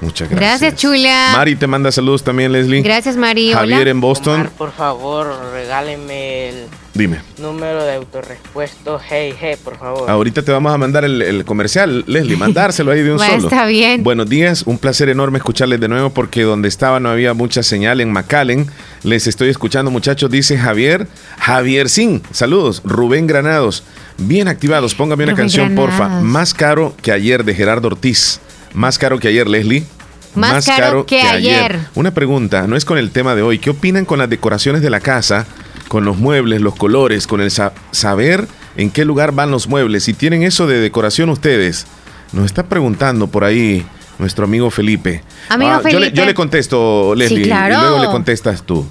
[0.00, 0.60] Muchas gracias.
[0.60, 1.30] Gracias, chula.
[1.32, 2.82] Mari te manda saludos también, Leslie.
[2.82, 3.52] Gracias, Mari.
[3.52, 3.90] Javier Hola.
[3.90, 4.50] en Boston.
[4.58, 7.20] Por favor, regáleme el Dime.
[7.38, 10.08] número de autorrespuesto Hey Hey, por favor.
[10.10, 13.48] Ahorita te vamos a mandar el, el comercial, Leslie, mandárselo ahí de un Bueno, solo.
[13.48, 14.02] está bien.
[14.02, 18.00] Buenos días, un placer enorme escucharles de nuevo porque donde estaba no había mucha señal
[18.02, 18.66] en McAllen.
[19.02, 21.06] Les estoy escuchando, muchachos, dice Javier.
[21.38, 22.82] Javier Sin, saludos.
[22.84, 23.82] Rubén Granados,
[24.18, 24.94] bien activados.
[24.94, 26.08] Póngame una Rubén canción, porfa.
[26.20, 28.40] Más caro que ayer de Gerardo Ortiz.
[28.74, 29.84] Más caro que ayer, Leslie.
[30.34, 31.78] Más caro que ayer.
[31.94, 33.58] Una pregunta, no es con el tema de hoy.
[33.58, 35.46] ¿Qué opinan con las decoraciones de la casa?
[35.88, 40.04] Con los muebles, los colores, con el sa- saber en qué lugar van los muebles.
[40.04, 41.86] Si tienen eso de decoración ustedes,
[42.32, 43.86] nos está preguntando por ahí
[44.18, 45.22] nuestro amigo Felipe.
[45.48, 46.16] Amigo Ah, yo, le, Felipe.
[46.18, 47.74] yo le contesto, Leslie, claro.
[47.74, 48.86] y luego le contestas tú.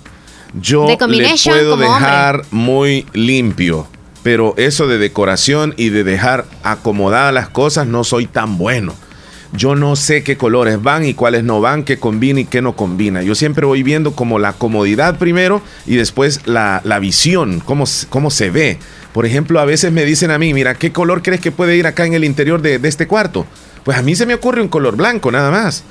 [0.60, 1.88] Yo le puedo hombre.
[1.88, 3.88] dejar muy limpio,
[4.24, 8.96] pero eso de decoración y de dejar acomodadas las cosas no soy tan bueno.
[9.56, 12.76] Yo no sé qué colores van y cuáles no van, qué combina y qué no
[12.76, 13.24] combina.
[13.24, 18.30] Yo siempre voy viendo como la comodidad primero y después la, la visión, cómo, cómo
[18.30, 18.78] se ve.
[19.14, 21.88] Por ejemplo, a veces me dicen a mí, mira, ¿qué color crees que puede ir
[21.88, 23.46] acá en el interior de, de este cuarto?
[23.84, 25.84] Pues a mí se me ocurre un color blanco nada más.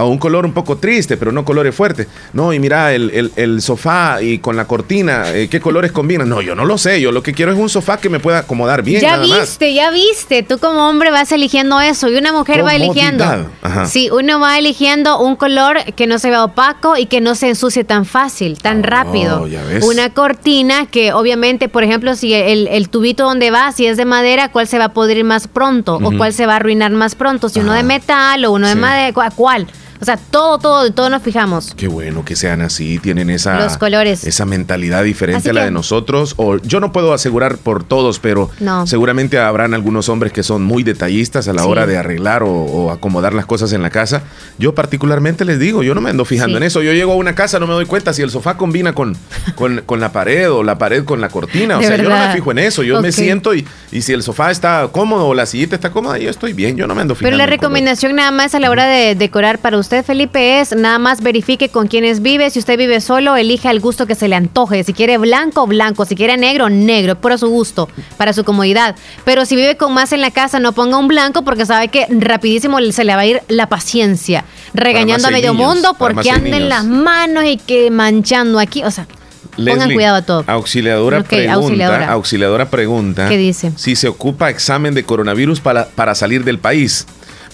[0.00, 2.06] A un color un poco triste, pero no colores fuertes.
[2.32, 6.28] No, y mira, el, el- el sofá y con la cortina, eh, ¿qué colores combinan?
[6.28, 7.00] No, yo no lo sé.
[7.00, 9.00] Yo lo que quiero es un sofá que me pueda acomodar bien.
[9.02, 9.40] ya nada más.
[9.40, 10.42] viste, ya viste.
[10.42, 13.24] Tú como hombre vas eligiendo eso y una mujer va eligiendo.
[13.62, 13.86] Ajá.
[13.86, 17.48] Sí, uno va eligiendo un color que no se vea opaco y que no se
[17.50, 19.42] ensucie tan fácil, tan rápido.
[19.42, 19.84] Oh, ya ves.
[19.84, 24.04] Una cortina que obviamente, por ejemplo, si el, el tubito donde va, si es de
[24.04, 25.96] madera, ¿cuál se va a podrir más pronto?
[25.96, 27.48] ¿O cuál se va a arruinar más pronto?
[27.48, 29.66] Si uno de metal o uno de madera, ¿cu- ¿cuál?
[30.00, 31.74] O sea, todo, todo, todo nos fijamos.
[31.76, 34.24] Qué bueno que sean así, tienen esa, Los colores.
[34.24, 36.34] esa mentalidad diferente Así a la que- de nosotros.
[36.38, 38.86] O yo no puedo asegurar por todos, pero No.
[38.86, 41.68] seguramente habrán algunos hombres que son muy detallistas a la Sí.
[41.68, 44.22] hora de arreglar o, o acomodar las cosas en la casa.
[44.58, 46.56] Yo particularmente les digo, yo no me ando fijando Sí.
[46.58, 46.82] en eso.
[46.82, 49.16] Yo llego a una casa, no me doy cuenta si el sofá combina con,
[49.54, 51.76] con, con la pared o la pared con la cortina.
[51.76, 52.82] O De sea, yo no me fijo en eso.
[52.82, 56.16] Yo me siento y, y si el sofá está cómodo o la sillita está cómoda,
[56.16, 56.76] yo estoy bien.
[56.76, 57.26] Yo no me ando fijando.
[57.26, 60.98] Pero la recomendación nada más a la hora de decorar para usted, Felipe, es nada
[61.00, 62.48] más verifique con quiénes vive.
[62.50, 64.84] Si usted vive solo, elija el gusto que se le antoje.
[64.84, 66.04] Si quiere blanco, blanco.
[66.04, 67.20] Si quiere negro, negro.
[67.20, 68.94] Por su gusto, para su comodidad.
[69.24, 72.06] Pero si vive con más en la casa, no ponga un blanco porque sabe que
[72.08, 74.44] rapidísimo se le va a ir la paciencia.
[74.74, 78.84] Regañando a medio niños, mundo porque anden las manos y que manchando aquí.
[78.84, 79.08] O sea,
[79.56, 80.44] pongan cuidado a todo.
[80.46, 82.12] Auxiliadora pregunta, auxiliadora.
[82.12, 82.70] auxiliadora.
[82.70, 83.28] pregunta.
[83.28, 83.72] ¿Qué dice?
[83.74, 87.06] Si se ocupa examen de coronavirus para, para salir del país.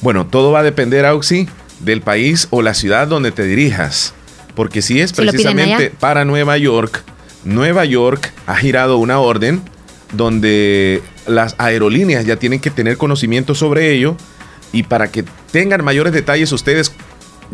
[0.02, 1.48] Bueno, todo va a depender, Auxi,
[1.80, 4.14] del país o la ciudad donde te dirijas.
[4.54, 7.02] Porque si es precisamente para Nueva York,
[7.44, 9.62] Nueva York ha girado una orden
[10.12, 14.16] donde las aerolíneas ya tienen que tener conocimiento sobre ello
[14.72, 16.92] y para que tengan mayores detalles ustedes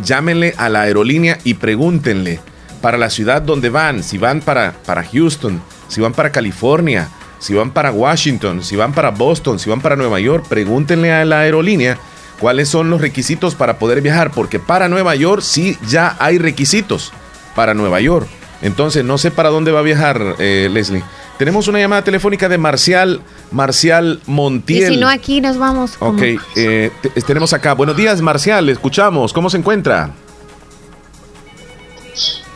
[0.02, 2.40] llámenle a la aerolínea y pregúntenle
[2.80, 7.08] para la ciudad donde van, si van para, para Houston, si van para California,
[7.38, 11.24] si van para Washington, si van para Boston, si van para Nueva York, pregúntenle a
[11.24, 11.98] la aerolínea
[12.38, 17.12] cuáles son los requisitos para poder viajar, porque para Nueva York sí ya hay requisitos
[17.54, 18.28] para Nueva York.
[18.62, 21.02] Entonces no sé para dónde va a viajar eh, Leslie.
[21.38, 24.92] Tenemos una llamada telefónica de Marcial, Marcial Montiel.
[24.92, 25.96] Y si no, aquí nos vamos.
[25.98, 26.22] Ok,
[26.56, 26.92] eh,
[27.26, 27.72] tenemos acá.
[27.74, 29.32] Buenos días, Marcial, escuchamos.
[29.32, 30.10] ¿Cómo se encuentra?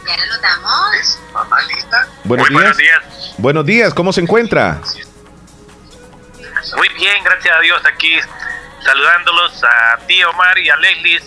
[0.06, 1.18] Ya lo damos.
[1.32, 2.08] Mamá, ¿lista?
[2.22, 2.60] Buenos, días.
[2.60, 3.34] buenos días.
[3.38, 4.80] Buenos días, ¿cómo se encuentra?
[6.76, 8.12] Muy bien, gracias a Dios aquí
[8.86, 11.20] saludándolos a ti Omar y a Leslie.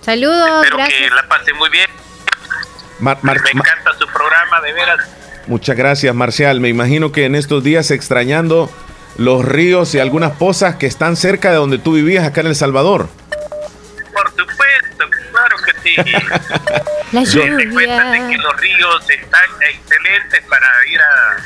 [0.00, 0.64] Saludos.
[0.64, 1.90] Espero que la pasen muy bien.
[3.00, 5.00] Me encanta su programa, de veras.
[5.46, 6.60] Muchas gracias, Marcial.
[6.60, 8.70] Me imagino que en estos días extrañando
[9.16, 12.56] los ríos y algunas pozas que están cerca de donde tú vivías acá en El
[12.56, 13.08] Salvador.
[14.12, 15.96] Por supuesto, claro que sí.
[17.12, 17.56] La lluvia.
[17.56, 21.36] de que los ríos están excelentes para ir a,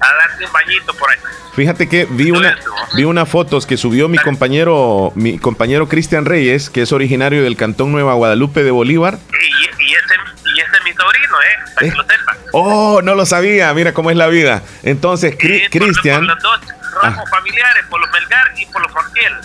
[0.00, 1.16] a darte un bañito por ahí.
[1.54, 2.56] Fíjate que vi una,
[2.94, 7.56] vi unas fotos que subió mi compañero, mi compañero Cristian Reyes, que es originario del
[7.56, 9.18] Cantón Nueva Guadalupe de Bolívar.
[9.30, 10.14] Y, y, ese,
[10.54, 11.72] y ese es mi sobrino, ¿eh?
[11.74, 12.36] Para que lo sepa.
[12.52, 14.62] Oh, no lo sabía, mira cómo es la vida.
[14.82, 16.26] Entonces, Cristian...
[16.26, 16.60] Los dos
[17.02, 17.30] ramos ah.
[17.30, 18.92] familiares, por los Melgar y por los.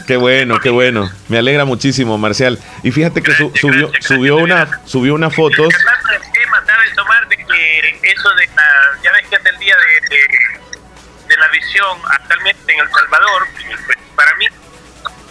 [0.06, 1.10] Qué bueno, qué bueno.
[1.30, 2.60] Me alegra muchísimo, Marcial.
[2.84, 5.74] Y fíjate que subió, subió, una, subió una fotos...
[7.62, 8.50] que eso de
[9.04, 10.62] ya ves que es el día de
[11.32, 14.48] de la visión actualmente en El Salvador, pues, para mí,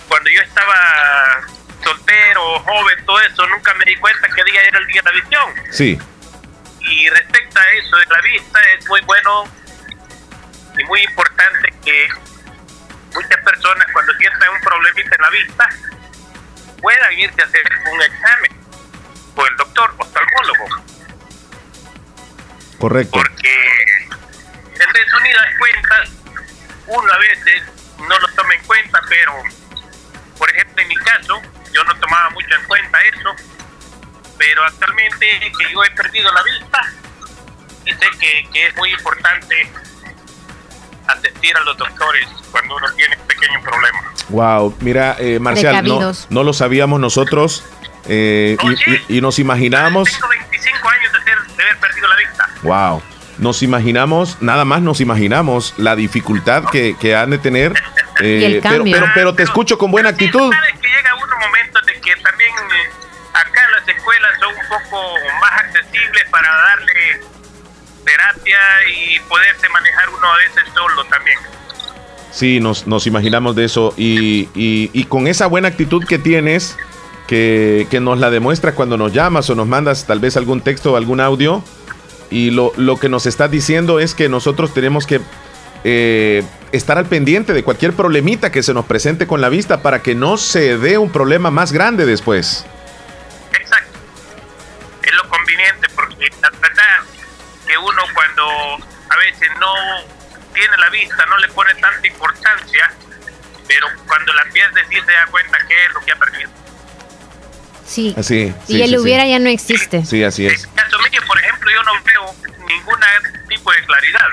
[0.08, 1.42] cuando yo estaba
[1.84, 5.22] soltero, joven, todo eso, nunca me di cuenta que día era el día de la
[5.22, 5.54] visión.
[5.70, 5.98] Sí.
[6.80, 9.44] Y respecto a eso de la vista, es muy bueno
[10.78, 12.08] y muy importante que
[13.14, 15.68] muchas personas cuando sientan un problemita en la vista
[16.80, 17.62] puedan irse a hacer
[17.92, 18.52] un examen
[19.34, 20.90] con el doctor oftalmólogo.
[22.80, 23.12] Correcto.
[23.12, 23.54] Porque
[24.74, 26.10] en resumidas cuentas,
[26.86, 27.62] uno a veces
[27.98, 29.32] no lo toma en cuenta, pero
[30.38, 31.40] por ejemplo en mi caso,
[31.72, 33.36] yo no tomaba mucho en cuenta eso,
[34.38, 36.80] pero actualmente que yo he perdido la vista,
[37.84, 39.70] y sé que, es muy importante
[41.06, 44.14] asistir a los doctores cuando uno tiene un pequeño problema.
[44.30, 47.64] Wow, mira, eh, Marcial, no, no, lo sabíamos nosotros
[48.06, 48.56] eh,
[49.08, 50.10] y, nos imaginamos.
[50.10, 52.39] Tengo 25 años de, ser, de haber perdido la vista.
[52.62, 53.02] Wow
[53.40, 57.72] nos imaginamos, nada más nos imaginamos la dificultad que, que han de tener.
[58.20, 60.52] Eh, pero, pero, pero, te escucho con buena actitud.
[60.52, 62.90] Sabes que llega unos momentos de que también eh,
[63.32, 67.20] acá las escuelas son un poco más accesibles para darle
[68.04, 68.58] terapia
[68.94, 71.38] y poderse manejar uno a veces solo también.
[72.30, 76.76] Sí, nos, nos imaginamos de eso y, y, y con esa buena actitud que tienes,
[77.26, 80.92] que, que nos la demuestras cuando nos llamas o nos mandas tal vez algún texto
[80.92, 81.64] o algún audio,
[82.30, 85.20] y lo, lo que nos está diciendo es que nosotros tenemos que
[85.82, 90.02] eh, estar al pendiente de cualquier problemita que se nos presente con la vista para
[90.02, 92.66] que no se dé un problema más grande después.
[93.52, 93.98] Exacto.
[95.02, 97.00] Es lo conveniente porque la verdad
[97.66, 99.72] que uno cuando a veces no
[100.52, 102.92] tiene la vista no le pone tanta importancia,
[103.66, 106.50] pero cuando la pierde sí se da cuenta que es lo que ha perdido.
[107.90, 108.14] Sí.
[108.16, 110.06] Así, y el hubiera ya no existe.
[110.06, 110.62] Sí, así es.
[110.62, 112.36] En caso mío, por ejemplo, yo no veo
[112.68, 113.00] ningún
[113.48, 114.28] tipo de claridad.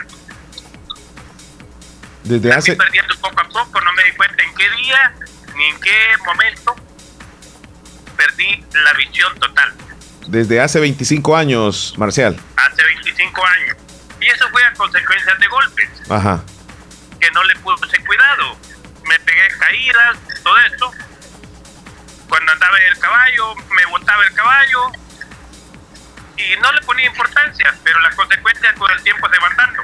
[2.23, 2.73] Desde hace...
[2.73, 5.11] Estoy perdiendo poco a poco, no me di cuenta en qué día
[5.55, 6.75] ni en qué momento
[8.15, 9.73] perdí la visión total.
[10.27, 12.39] Desde hace 25 años, Marcial.
[12.57, 13.77] Hace 25 años.
[14.21, 15.89] Y eso fue a consecuencia de golpes.
[16.09, 16.43] Ajá.
[17.19, 18.55] Que no le puse cuidado.
[19.09, 20.91] Me pegué caídas, todo esto
[22.29, 24.91] cuando andaba en el caballo, me botaba el caballo
[26.37, 29.81] y no le ponía importancia, pero las consecuencias con el tiempo se van dando.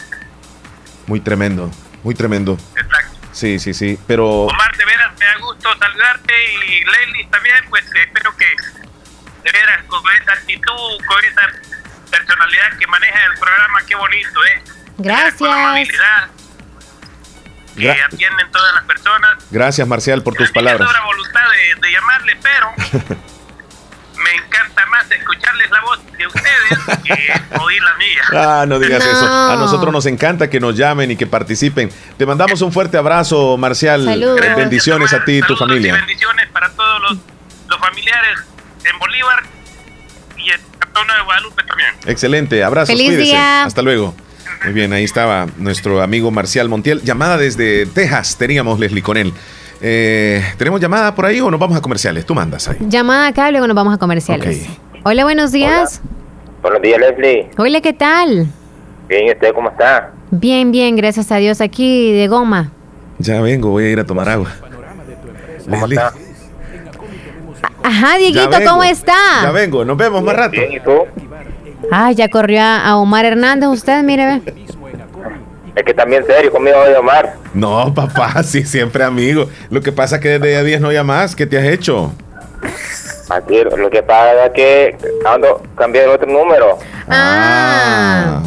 [1.07, 1.71] Muy tremendo,
[2.03, 2.57] muy tremendo.
[2.75, 3.19] Exacto.
[3.31, 4.27] Sí, sí, sí, pero...
[4.27, 6.33] Omar, de veras me da gusto saludarte
[6.65, 11.41] y Leslie también, pues espero que de veras con esa actitud, con esa
[12.11, 14.63] personalidad que maneja el programa, qué bonito, ¿eh?
[14.97, 15.49] Gracias
[17.75, 19.37] que atienden todas las personas.
[19.51, 20.87] Gracias, Marcial, por tus palabras.
[20.87, 21.41] Tengo voluntad
[21.81, 22.71] de, llamarle, pero
[24.23, 28.23] me encanta más escucharles la voz de ustedes que oír la mía.
[28.33, 29.25] Ah, no digas eso.
[29.25, 31.91] A nosotros nos encanta que nos llamen y que participen.
[32.17, 34.05] Te mandamos un fuerte abrazo, Marcial.
[34.05, 34.39] Saludos.
[34.55, 35.93] Bendiciones a ti y tu familia.
[35.93, 37.17] bendiciones para todos los,
[37.67, 38.39] los familiares
[38.83, 39.43] en Bolívar
[40.37, 41.89] y en Cantón de Guadalupe también.
[42.05, 43.63] Excelente, abrazos, Feliz Día.
[43.63, 44.15] Hasta luego.
[44.63, 47.01] Muy bien, ahí estaba nuestro amigo Marcial Montiel.
[47.01, 49.33] Llamada desde Texas, teníamos Leslie con él.
[49.81, 52.25] Eh, ¿Tenemos llamada por ahí o nos vamos a comerciales?
[52.25, 52.77] Tú mandas ahí.
[52.87, 54.65] Llamada acá, luego nos vamos a comerciales.
[55.03, 56.01] Hola, buenos días.
[56.61, 57.49] Buenos días, Leslie.
[57.57, 58.47] Hola, ¿qué tal?
[59.09, 60.11] Bien, ¿y usted cómo está?
[60.31, 61.59] Bien, bien, gracias a Dios.
[61.59, 62.71] Aquí de goma.
[63.19, 64.49] Ya vengo, voy a ir a tomar agua.
[65.67, 65.99] Leslie,
[67.83, 68.49] Ajá, Dieguito.
[68.65, 69.13] ¿cómo está?
[69.43, 70.55] ya vengo, nos vemos más rato.
[71.91, 74.53] Ah, ya corrió a, a Omar Hernández usted, mire, ve.
[75.75, 77.33] Es que también serio conmigo voy a llamar.
[77.53, 79.47] No, papá, sí, siempre amigo.
[79.69, 81.35] Lo que pasa es que desde a 10 no llamas.
[81.35, 82.13] ¿Qué te has hecho?
[83.29, 86.77] Aquí lo que pasa es que ando cambié el otro número.
[87.09, 88.41] Ah.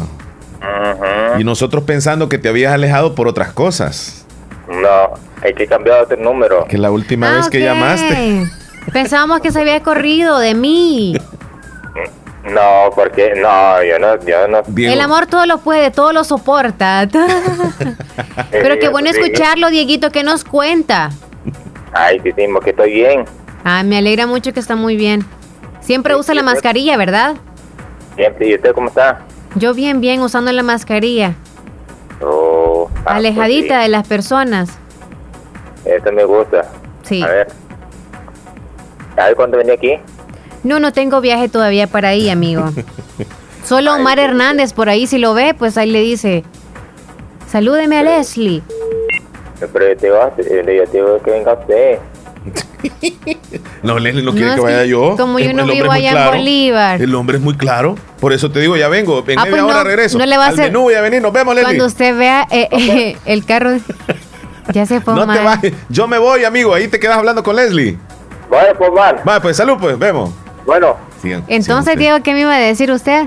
[1.37, 4.25] Y nosotros pensando que te habías alejado por otras cosas.
[4.69, 6.65] No, hay que cambiar otro número.
[6.65, 8.47] Que la última vez que Ah, llamaste.
[8.93, 11.17] Pensábamos que se había corrido de mí.
[12.51, 14.61] No, porque no, yo no, yo no.
[14.77, 17.07] El amor todo lo puede, todo lo soporta.
[18.51, 21.09] Pero qué bueno escucharlo, Dieguito, que nos cuenta.
[21.93, 23.25] Ay, sí, sí, que estoy bien.
[23.63, 25.25] Ah, me alegra mucho que está muy bien.
[25.81, 27.35] Siempre usa la mascarilla, ¿verdad?
[28.15, 29.21] Siempre, ¿y usted cómo está?
[29.55, 31.33] Yo bien, bien, usando la mascarilla.
[32.21, 34.69] Oh, ah, Alejadita de las personas.
[35.83, 36.69] pues eso me gusta.
[37.03, 37.21] Sí.
[37.23, 37.47] A ver.
[39.15, 39.99] ¿Sabes cuándo venía aquí?
[40.67, 42.69] No, no tengo viaje todavía para ahí, amigo.
[43.65, 46.43] Solo Omar Hernández por ahí, si lo ve, pues ahí le dice,
[47.49, 48.61] salúdeme a Leslie.
[49.59, 50.43] Pero te digo, yo
[50.85, 51.99] te digo que venga usted.
[53.83, 55.15] No, Leslie no quiere que vaya que yo.
[55.17, 56.31] como yo El- no el vivo allá en.
[56.37, 57.01] Bolívar.
[57.01, 57.95] El hombre es muy claro.
[58.19, 59.23] Por eso te digo, ya vengo.
[59.27, 60.17] En Ah, media pues hora no, regreso.
[60.17, 61.21] no le va a Al hacer- menú voy a venir.
[61.21, 61.65] Nos vemos, Leslie.
[61.65, 63.71] Cuando usted vea eh, eh, el carro,
[64.73, 65.37] ya se fue No Omar.
[65.37, 65.73] te vayas.
[65.89, 66.73] Yo me voy, amigo.
[66.73, 67.97] Ahí te quedas hablando con Leslie.
[68.49, 69.17] Vaya, pues, mal.
[69.27, 69.97] Va, pues salud, pues.
[69.97, 70.31] Vemos.
[70.67, 70.95] Bueno.
[71.23, 73.25] Sigan- Entonces, sigan Diego, ¿qué me iba a decir usted?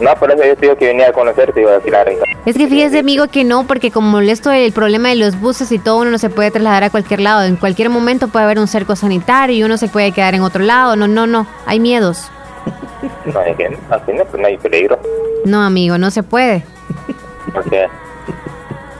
[0.00, 2.24] No, por eso yo te digo que venía a conocerte y iba a decir ahorita.
[2.46, 5.78] Es que fíjese, amigo, que no, porque como esto el problema de los buses y
[5.78, 7.44] todo, uno no se puede trasladar a cualquier lado.
[7.44, 10.64] En cualquier momento puede haber un cerco sanitario y uno se puede quedar en otro
[10.64, 10.96] lado.
[10.96, 11.46] No, no, no.
[11.64, 12.24] Hay miedos.
[13.26, 14.98] No, es que así no, pues no hay peligro.
[15.44, 16.64] No, amigo, no se puede.
[17.54, 17.86] Porque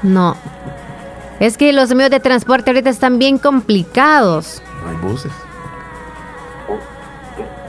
[0.05, 0.37] No.
[1.41, 4.62] Es que los medios de transporte ahorita están bien complicados.
[4.85, 5.33] No hay buses.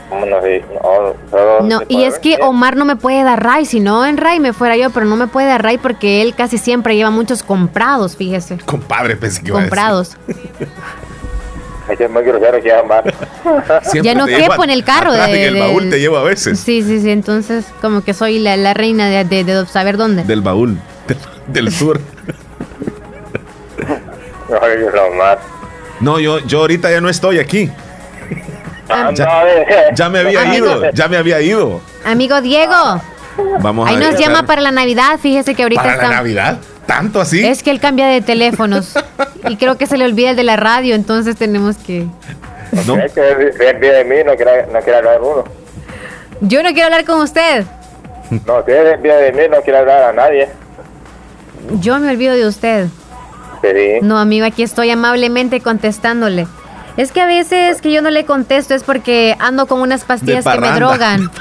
[0.10, 0.26] ¿Cómo
[1.62, 3.66] no y es que Omar no me puede dar ray.
[3.66, 6.34] Si no, en ray me fuera yo, pero no me puede dar ray porque él
[6.36, 8.58] casi siempre lleva muchos comprados, fíjese.
[8.66, 9.70] Compadre, pensé que iba a decir.
[9.70, 10.18] Comprados.
[14.04, 16.24] Ya no te llevo quepo en el carro de- en el baúl te llevo a
[16.24, 16.60] veces.
[16.60, 17.10] Sí, sí, sí.
[17.10, 20.24] Entonces, como que soy la, la reina de, de- de saber dónde.
[20.24, 20.78] Del baúl.
[21.08, 21.18] Del,
[21.48, 22.00] del sur.
[26.00, 27.70] No, yo, yo ahorita ya no estoy aquí.
[28.90, 29.12] Ah,
[29.94, 30.66] Ya, me había Amigo.
[30.66, 30.92] ido.
[30.92, 31.82] Ya me había ido.
[32.06, 33.02] Amigo Diego,
[33.62, 35.20] Vamos ahí a nos llama para la Navidad.
[35.22, 36.10] Fíjese que ahorita ¿Para la.
[36.10, 36.58] Navidad?
[36.86, 37.46] ¿Tanto así?
[37.46, 38.94] Es que él cambia de teléfonos.
[39.48, 42.08] y creo que se le olvida el de la radio, entonces tenemos que.
[42.86, 42.98] No.
[42.98, 45.44] Es que de mí, no quiere, no quiere hablar uno.
[46.42, 47.66] Yo no quiero hablar con usted.
[48.46, 50.50] No, si es bien de mí, no quiere hablar a nadie.
[51.80, 52.88] Yo me olvido de usted.
[53.62, 54.00] Sí.
[54.02, 56.48] No, amigo, aquí estoy amablemente contestándole.
[57.00, 60.44] Es que a veces que yo no le contesto es porque ando con unas pastillas
[60.44, 61.32] que me drogan.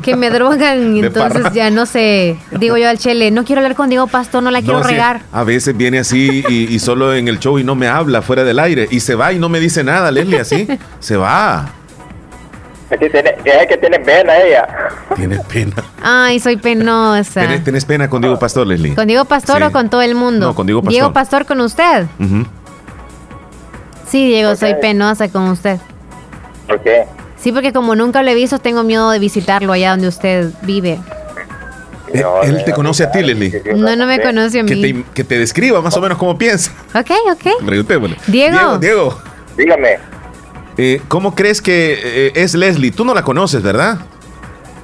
[0.00, 1.52] Que me drogan y entonces parranda.
[1.52, 2.36] ya no sé.
[2.52, 4.92] Digo yo al Chele, no quiero hablar con Diego Pastor, no la quiero No, sí,
[4.92, 5.22] regar.
[5.32, 8.44] a veces viene así y, y solo en el show y no me habla fuera
[8.44, 8.86] del aire.
[8.92, 10.68] Y se va y no me dice nada, Leslie, así.
[11.00, 11.68] Se va.
[12.90, 13.34] Es que tiene,
[13.80, 14.66] tiene pena ella.
[15.16, 15.74] Tienes pena.
[16.02, 17.40] Ay, soy penosa.
[17.40, 18.94] ¿Tienes, tienes pena con Diego Pastor, Leslie?
[18.94, 19.62] ¿Con Diego Pastor Sí.
[19.64, 20.46] o con todo el mundo?
[20.46, 20.92] No, con Diego Pastor.
[20.92, 22.06] Diego Pastor con usted.
[22.18, 22.46] Ujú.
[24.10, 25.78] Sí, Diego, soy penosa con usted.
[26.66, 27.04] ¿Por qué?
[27.38, 30.98] Sí, porque como nunca lo he visto, tengo miedo de visitarlo allá donde usted vive.
[32.12, 33.62] Eh, Él te conoce a ti, Leslie.
[33.76, 34.80] No, no me conoce a Que mí.
[34.94, 36.72] te, que te describa más o menos cómo piensa.
[36.94, 37.64] Ok, ok.
[37.66, 38.16] Preguntémosle.
[38.26, 38.56] Diego.
[38.56, 39.18] Diego, Diego.
[39.56, 39.98] Dígame.
[40.78, 42.90] eh, ¿Cómo crees que eh, es Leslie?
[42.92, 43.98] Tú no la conoces, ¿verdad?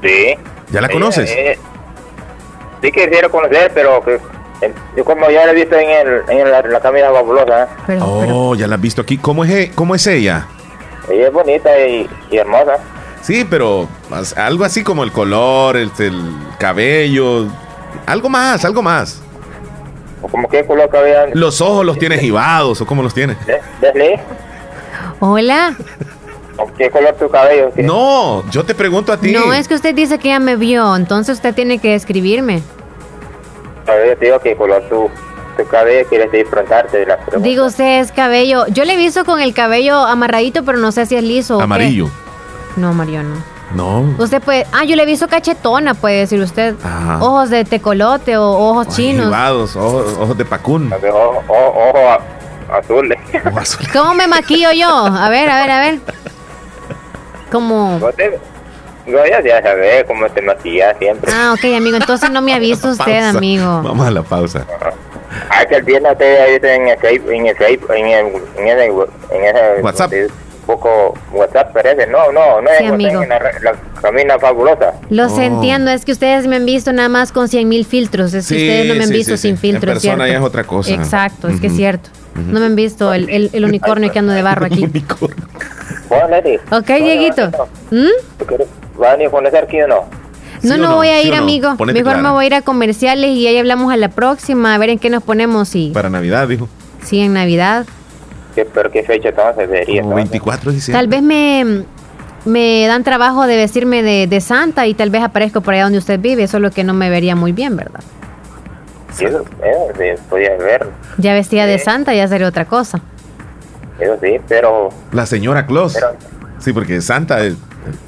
[0.02, 0.34] Sí.
[0.70, 1.30] ¿Ya la Ella, conoces?
[1.30, 1.59] eh,
[2.82, 4.20] sí quisiera conocer, pero que, eh,
[4.97, 7.98] yo como ya la he visto en, el, en la, la camisa fabulosa, ¿eh?
[8.01, 9.18] oh, ya la has visto aquí.
[9.18, 10.47] ¿Cómo es, e- cómo es ella?
[11.10, 12.76] ella es bonita y, y hermosa.
[13.20, 13.89] Sí, pero
[14.36, 16.22] algo así como el color, el, el
[16.59, 17.47] cabello.
[18.06, 19.22] Algo más, algo más.
[20.22, 21.35] ¿O como qué color cabello?
[21.35, 23.36] Los ojos los tienes jibados o cómo los tienes.
[23.81, 24.20] Leslie,
[25.20, 25.74] Hola.
[26.56, 27.70] ¿o qué color tu cabello?
[27.76, 29.32] No, yo te pregunto a ti.
[29.32, 32.62] No, es que usted dice que ya me vio, entonces usted tiene que describirme.
[33.85, 35.11] Te digo qué color tu,
[35.56, 37.48] tu cabello quieres preguntarte de la pregunta.
[37.48, 38.66] Digo, usted es cabello.
[38.69, 41.56] Yo le he visto con el cabello amarradito, pero no sé si es liso.
[41.56, 41.65] o qué.
[41.65, 42.09] Amarillo.
[42.77, 43.36] No, Mario, no.
[43.74, 44.15] No.
[44.19, 44.66] Usted puede.
[44.73, 46.74] Ah, yo le he visto cachetona, puede decir usted.
[46.85, 47.19] Ajá.
[47.20, 49.27] Ojos de tecolote o ojos chinos.
[49.27, 50.93] Jibados, ojos, ojos de pacún.
[50.93, 52.19] Ojo, ojo, ojo
[52.73, 53.19] azules.
[53.47, 53.93] Ojos azules.
[53.93, 54.89] ¿Cómo me maquillo yo?
[54.89, 55.98] A ver, a ver, a ver.
[57.51, 58.01] Como.
[59.06, 61.31] Yo ya, sabes cómo te maquilla siempre.
[61.35, 61.97] Ah, ok, amigo.
[61.97, 63.39] Entonces no me ha visto usted, Pausa.
[63.39, 63.82] amigo.
[63.82, 64.66] Vamos a la pausa.
[65.51, 67.56] Ah, que el viernes te ahí en el Facebook, en el
[67.97, 68.26] en el,
[68.56, 68.90] en el,
[69.31, 70.12] en ese WhatsApp.
[70.64, 73.22] poco WhatsApp parece, no, no, no Sí, es amigo.
[73.22, 74.94] en la, la camina fabulosa.
[75.10, 75.40] Los Oh.
[75.40, 78.32] entiendo, es que ustedes me han visto nada más con 100 mil filtros.
[78.32, 79.48] Es que Sí, ustedes no me han sí, visto sí, sí.
[79.48, 79.82] sin filtros.
[79.82, 80.32] En persona ¿cierto?
[80.32, 80.90] ya es otra cosa.
[80.94, 82.09] Exacto, es que es cierto.
[82.35, 84.86] No me han visto el, el- el unicornio que ando de barro aquí.
[86.09, 87.51] Bueno, Leti, Ok, Dieguito.
[87.90, 88.06] ¿Mm?
[88.94, 89.94] ¿Tú quieres- ¿vas a venir a conocer aquí o no?
[89.96, 90.96] No, ¿Sí o no no?
[90.96, 91.42] voy a ¿Sí ir, no?
[91.42, 91.76] amigo.
[91.76, 94.78] Ponete Mejor me voy a ir a comerciales y ahí hablamos a la próxima, a
[94.78, 96.68] ver en qué nos ponemos y Para Navidad, dijo.
[97.02, 97.86] sí, en Navidad.
[98.54, 100.00] ¿Qué, pero qué fecha entonces sería?
[100.02, 100.30] Como entonces?
[100.30, 100.98] 24 de diciembre.
[101.00, 101.84] Tal vez me,
[102.44, 105.98] me dan trabajo de vestirme de, de Santa y tal vez aparezco por allá donde
[105.98, 108.00] usted vive, solo que no me vería muy bien, ¿verdad?
[109.12, 109.44] Sí, Eso,
[110.30, 110.88] podía ver,
[111.18, 113.00] Ya vestida de Santa ya sería otra cosa.
[114.00, 114.88] eso sí, pero...
[115.12, 115.94] La señora Claus.
[115.94, 116.14] pero
[116.58, 117.54] Sí, porque Santa es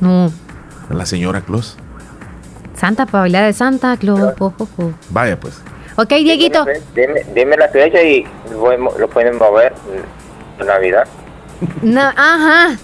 [0.01, 0.33] No,
[0.91, 1.77] la señora Claus.
[2.77, 4.35] Santa para bailar de Santa Claus.
[5.11, 5.61] Vaya, pues.
[5.97, 6.65] Ok, Dieguito.
[6.95, 9.73] dime, dime la fecha y lo, lo pueden mover
[10.61, 11.07] en Navidad.
[11.83, 12.77] No, ajá.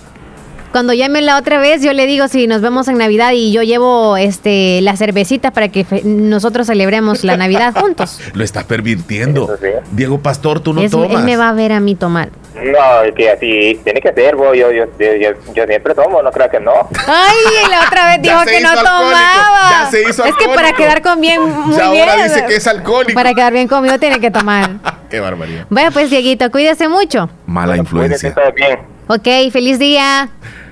[0.73, 3.62] Cuando llame la otra vez, yo le digo si nos vemos en Navidad y yo
[3.62, 8.19] llevo este la cervecita para que nosotros celebremos la Navidad juntos.
[8.35, 9.55] Lo estás pervirtiendo.
[9.90, 11.11] Diego Pastor, tú no Es- tomas.
[11.11, 12.31] él me va a ver a mí tomar.
[12.55, 16.23] No, es que así tiene que ser, vos, yo, yo, yo, yo, yo siempre tomo,
[16.23, 16.73] no creo que no.
[17.07, 19.70] Ay, la otra vez dijo que no alcohólico, tomaba.
[19.70, 22.28] ya se hizo es que para quedar con bien, muy Ya ahora bien.
[22.28, 23.15] dice que es alcohólico.
[23.15, 24.70] Para quedar bien conmigo tiene que tomar.
[25.11, 25.66] Qué barbaridad.
[25.70, 27.28] Vaya pues, Dieguito, cuídese mucho.
[27.47, 28.32] Mala influencia.
[28.35, 28.78] Todo bien.
[29.09, 30.28] Ok, feliz día.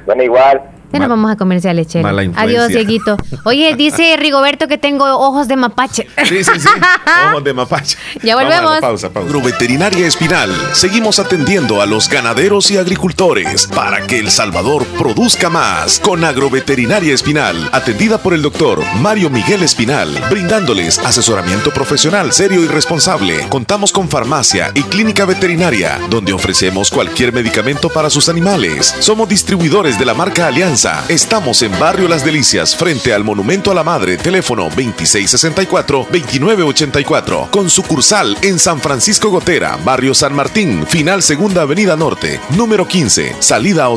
[0.07, 0.63] Bueno, igual.
[0.93, 2.05] Ya nos vamos a comerciales, Chelo.
[2.05, 2.31] Mala.
[2.37, 3.17] Adiós, Dieguito.
[3.45, 6.09] Oye, dice Rigoberto que tengo ojos de mapache.
[6.25, 6.69] Sí, sí, sí.
[7.31, 7.97] Ojos de mapache.
[8.23, 8.81] Ya volvemos.
[8.81, 9.29] pausa, pausa.
[9.29, 10.51] Agroveterinaria Espinal.
[10.73, 16.01] Seguimos atendiendo a los ganaderos y agricultores para que El Salvador produzca más.
[16.01, 22.69] Con Agroveterinaria Espinal, atendida por el doctor Mario Miguel Espinal, brindándoles asesoramiento profesional serio y
[22.69, 23.47] responsable.
[23.49, 28.95] Contamos con farmacia y clínica veterinaria, donde ofrecemos cualquier medicamento para sus animales.
[29.01, 30.80] Somos distribuidores de la marca Alianza.
[31.09, 38.35] Estamos en Barrio Las Delicias, frente al Monumento a la Madre, teléfono 2664-2984, con sucursal
[38.41, 43.91] en San Francisco Gotera, Barrio San Martín, final Segunda Avenida Norte, número 15, salida a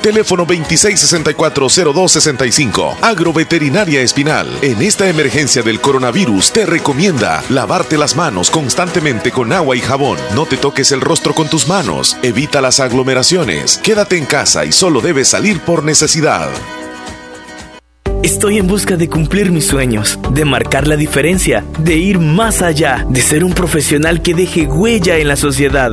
[0.00, 4.56] teléfono 2664-0265, Agroveterinaria Espinal.
[4.62, 10.16] En esta emergencia del coronavirus te recomienda lavarte las manos constantemente con agua y jabón.
[10.36, 12.16] No te toques el rostro con tus manos.
[12.22, 13.80] Evita las aglomeraciones.
[13.82, 16.19] Quédate en casa y solo debes salir por necesidad.
[18.22, 23.06] Estoy en busca de cumplir mis sueños, de marcar la diferencia, de ir más allá,
[23.08, 25.92] de ser un profesional que deje huella en la sociedad.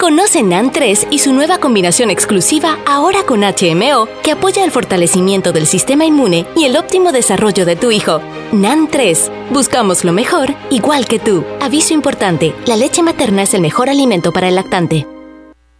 [0.00, 5.52] Conoce NAN 3 y su nueva combinación exclusiva ahora con HMO que apoya el fortalecimiento
[5.52, 8.22] del sistema inmune y el óptimo desarrollo de tu hijo.
[8.50, 9.30] NAN 3.
[9.50, 11.44] Buscamos lo mejor, igual que tú.
[11.60, 15.06] Aviso importante, la leche materna es el mejor alimento para el lactante.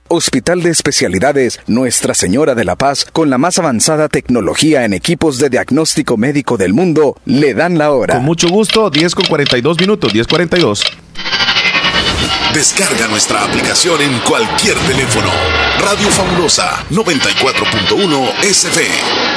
[0.09, 5.39] Hospital de Especialidades Nuestra Señora de la Paz, con la más avanzada tecnología en equipos
[5.39, 8.17] de diagnóstico médico del mundo, le dan la hora.
[8.17, 10.83] Con mucho gusto, 10 con 42 minutos, 10.42.
[12.55, 15.31] Descarga nuestra aplicación en cualquier teléfono.
[15.79, 19.30] Radio Fabulosa 94.1 SF.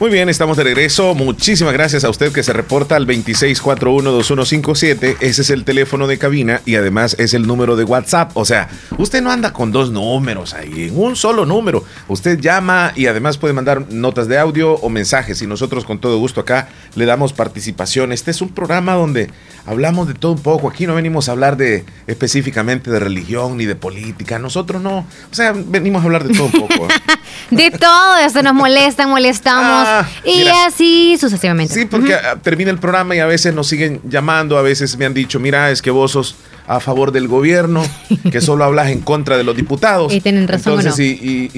[0.00, 1.16] Muy bien, estamos de regreso.
[1.16, 5.16] Muchísimas gracias a usted que se reporta al 26412157.
[5.18, 8.30] Ese es el teléfono de cabina y además es el número de WhatsApp.
[8.34, 11.82] O sea, usted no anda con dos números ahí, en un solo número.
[12.06, 16.16] Usted llama y además puede mandar notas de audio o mensajes y nosotros con todo
[16.18, 18.12] gusto acá le damos participación.
[18.12, 19.32] Este es un programa donde
[19.66, 20.68] hablamos de todo un poco.
[20.68, 24.38] Aquí no venimos a hablar de específicamente de religión ni de política.
[24.38, 24.98] Nosotros no.
[24.98, 26.86] O sea, venimos a hablar de todo un poco.
[27.50, 29.87] de todo, eso nos molesta, molestamos.
[29.90, 31.72] Ah, y así sucesivamente.
[31.72, 35.14] Sí, porque termina el programa y a veces nos siguen llamando, a veces me han
[35.14, 36.36] dicho, mira, es que vos sos
[36.66, 37.82] a favor del gobierno,
[38.30, 40.12] que solo hablas en contra de los diputados.
[40.12, 40.78] Y tienen razón.
[40.78, 41.50] Entonces, y,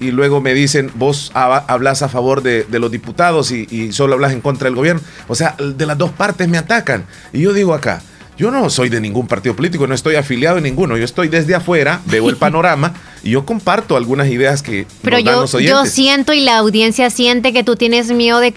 [0.00, 4.40] y, luego me dicen, vos hablas a favor de, los diputados y, solo hablas en
[4.40, 5.02] contra del gobierno.
[5.28, 7.04] O sea, de las dos partes me atacan.
[7.32, 8.02] Y yo digo acá,
[8.36, 10.96] yo no soy de ningún partido político, no estoy afiliado en ninguno.
[10.96, 15.46] Yo estoy desde afuera, veo el panorama y yo comparto algunas ideas que Pero yo,
[15.58, 18.52] yo siento y la audiencia siente que tú tienes miedo de,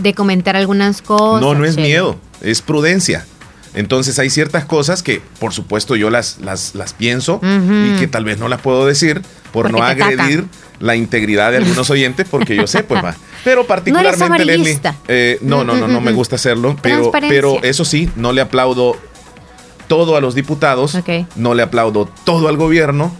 [0.00, 1.40] de comentar algunas cosas.
[1.40, 3.26] No, no es miedo, es prudencia.
[3.74, 8.24] Entonces hay ciertas cosas que, por supuesto, yo las, las, las pienso y que tal
[8.24, 9.20] vez no las puedo decir
[9.52, 10.44] por no agredir
[10.78, 13.16] la integridad de algunos oyentes, porque yo sé, pues va.
[13.42, 18.08] Pero particularmente, no eh, no, no, no, no me gusta hacerlo, pero, pero eso sí,
[18.16, 18.96] no le aplaudo
[19.86, 20.98] todo a los diputados,
[21.36, 23.12] no le aplaudo todo al gobierno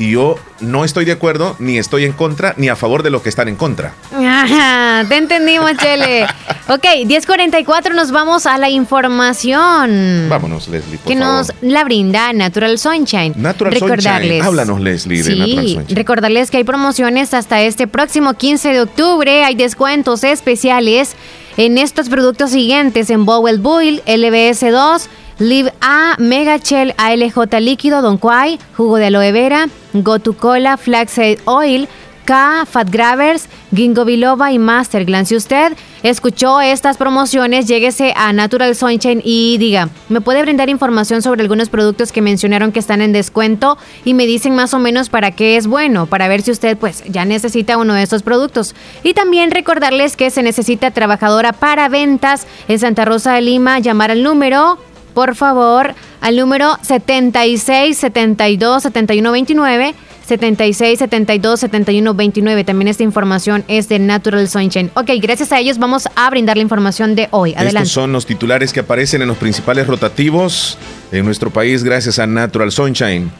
[0.00, 3.20] y yo no estoy de acuerdo, ni estoy en contra, ni a favor de los
[3.20, 3.92] que están en contra.
[4.14, 6.24] Ajá, te entendimos, Chele.
[6.68, 10.26] ok, 10.44 nos vamos a la información.
[10.30, 13.34] Vámonos, Leslie, Que nos la brinda Natural Sunshine.
[13.36, 14.40] Natural Sunshine.
[14.40, 15.96] Háblanos, Leslie, de Natural Sunshine.
[15.96, 19.44] Recordarles que hay promociones hasta este próximo 15 de octubre.
[19.44, 21.14] Hay descuentos especiales
[21.58, 25.08] en estos productos siguientes en Bowel Boil, LBS2,
[25.40, 31.38] Live A, Mega Shell ALJ líquido, Don Quai, jugo de aloe vera, Gotu Cola, Flaxseed
[31.46, 31.88] Oil,
[32.26, 35.24] K, Fat Grabbers, Ginkgo Biloba y Masterglan.
[35.24, 35.72] Si usted
[36.02, 41.70] escuchó estas promociones, lléguese a Natural Sunshine y diga, ¿me puede brindar información sobre algunos
[41.70, 43.78] productos que mencionaron que están en descuento?
[44.04, 47.02] Y me dicen más o menos para qué es bueno, para ver si usted pues
[47.08, 48.74] ya necesita uno de estos productos.
[49.02, 54.10] Y también recordarles que se necesita trabajadora para ventas en Santa Rosa de Lima, llamar
[54.10, 54.78] al número
[55.14, 59.94] por favor, al número 76 72 71 29.
[60.30, 62.64] 76 72 71 29.
[62.64, 64.90] También esta información es de Natural Sunshine.
[64.94, 67.52] Ok, gracias a ellos vamos a brindar la información de hoy.
[67.54, 67.78] Adelante.
[67.78, 70.78] Estos son los titulares que aparecen en los principales rotativos
[71.10, 73.30] en nuestro país gracias a Natural Sunshine.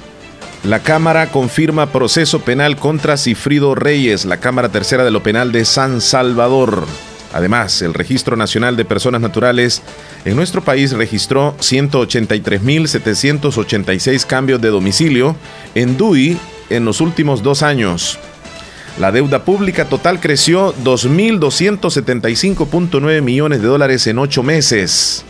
[0.64, 5.64] La Cámara confirma proceso penal contra Cifrido Reyes, la Cámara Tercera de lo Penal de
[5.64, 6.86] San Salvador.
[7.32, 9.82] Además, el Registro Nacional de Personas Naturales
[10.24, 15.35] en nuestro país registró 183.786 cambios de domicilio
[15.74, 16.39] en DUI
[16.70, 18.19] en los últimos dos años.
[18.98, 25.24] La deuda pública total creció 2.275.9 millones de dólares en ocho meses.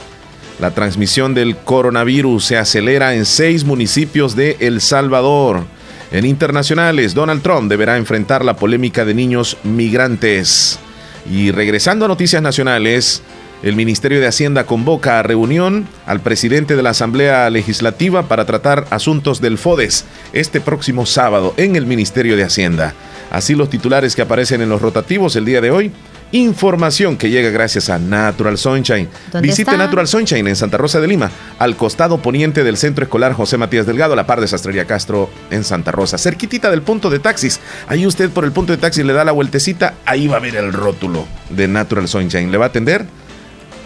[0.59, 5.65] La transmisión del coronavirus se acelera en seis municipios de El Salvador.
[6.13, 10.81] En internacionales, Donald Trump deberá enfrentar la polémica de niños migrantes.
[11.29, 13.23] Y regresando a noticias nacionales,
[13.63, 18.87] el Ministerio de Hacienda convoca a reunión al presidente de la Asamblea Legislativa para tratar
[18.91, 22.95] asuntos del FODES este próximo sábado en el Ministerio de Hacienda.
[23.31, 25.93] Así los titulares que aparecen en los rotativos el día de hoy
[26.33, 29.09] Información que llega gracias a Natural Sunshine.
[29.43, 33.57] Visite Natural Sunshine en Santa Rosa de Lima, al costado poniente del Centro Escolar José
[33.57, 37.19] Matías Delgado, a la par de Sastrería Castro en Santa Rosa, cerquitita del punto de
[37.19, 37.61] taxis.
[37.89, 40.55] Ahí usted por el punto de taxis le da la vueltecita, ahí va a ver
[40.55, 42.53] el rótulo de Natural Sunshine.
[42.53, 43.07] ¿Le va a atender?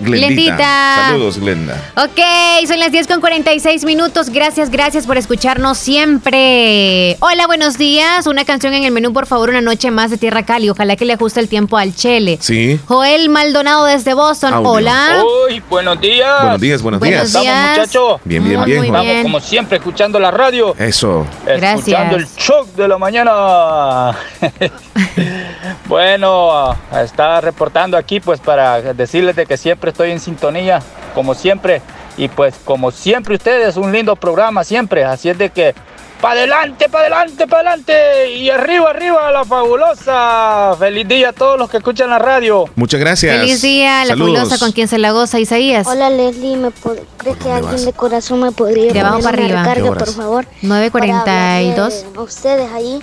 [0.01, 1.09] Glendita.
[1.09, 1.81] Saludos, Glenda.
[1.97, 4.31] Ok, son las 10 con 46 minutos.
[4.31, 7.17] Gracias, gracias por escucharnos siempre.
[7.21, 8.27] Hola, buenos días.
[8.27, 10.69] Una canción en el menú, por favor, una noche más de Tierra Cali.
[10.71, 12.39] Ojalá que le ajuste el tiempo al Chele.
[12.41, 12.81] Sí.
[12.87, 14.55] Joel Maldonado desde Boston.
[14.67, 15.23] Hola.
[15.49, 16.43] Uy, buenos días.
[16.43, 17.33] Buenos días, buenos, días.
[17.33, 18.21] ¿Cómo estamos, muchachos?
[18.25, 18.93] Bien, bien, bien.
[18.93, 20.75] Vamos, como siempre, escuchando la radio.
[20.79, 21.27] Eso.
[21.47, 24.17] Escuchando el shock de la mañana.
[25.87, 30.81] bueno, está reportando aquí, pues, para decirles de que siempre estoy en sintonía,
[31.15, 31.83] como siempre.
[32.17, 35.05] Y pues como siempre ustedes, un lindo programa siempre.
[35.05, 35.75] Así es de que
[36.21, 38.31] para adelante, para adelante, para adelante.
[38.31, 40.75] Y arriba, arriba, la fabulosa.
[40.79, 42.65] Feliz día a todos los que escuchan la radio.
[42.77, 43.37] Muchas gracias.
[43.41, 45.87] Feliz día, la fabulosa con quien se la goza, Isaías.
[45.87, 46.71] Hola Leslie, ¿me
[47.19, 49.65] ¿crees que alguien de corazón me podría De abajo para arriba.
[49.65, 50.47] recarga, por favor?
[50.63, 52.07] 942.
[52.17, 53.03] A ustedes ahí.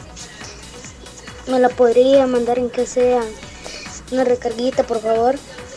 [1.48, 3.20] ¿Me la podría mandar en que sea
[4.12, 5.36] una recarguita, por favor?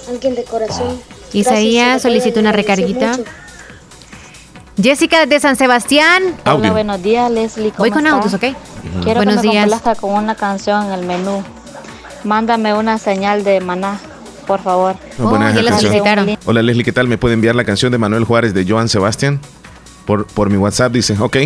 [0.08, 0.98] Alguien de corazón.
[1.32, 3.18] Isaías solicita una recarguita.
[4.80, 6.22] Jessica de San Sebastián.
[6.46, 7.70] Hola, buenos días, Leslie.
[7.70, 8.40] ¿cómo Voy con autos, ¿ok?
[9.02, 9.70] Quiero Buenos que me días.
[10.00, 11.42] con una canción en el menú.
[12.24, 14.00] Mándame una señal de maná,
[14.46, 14.96] por favor.
[15.18, 15.92] Buena ya la canción.
[15.92, 16.38] solicitaron.
[16.44, 17.06] Hola Leslie, ¿qué tal?
[17.06, 19.40] ¿Me puede enviar la canción de Manuel Juárez de Joan Sebastián?
[20.06, 21.36] Por, por mi WhatsApp dice, ok.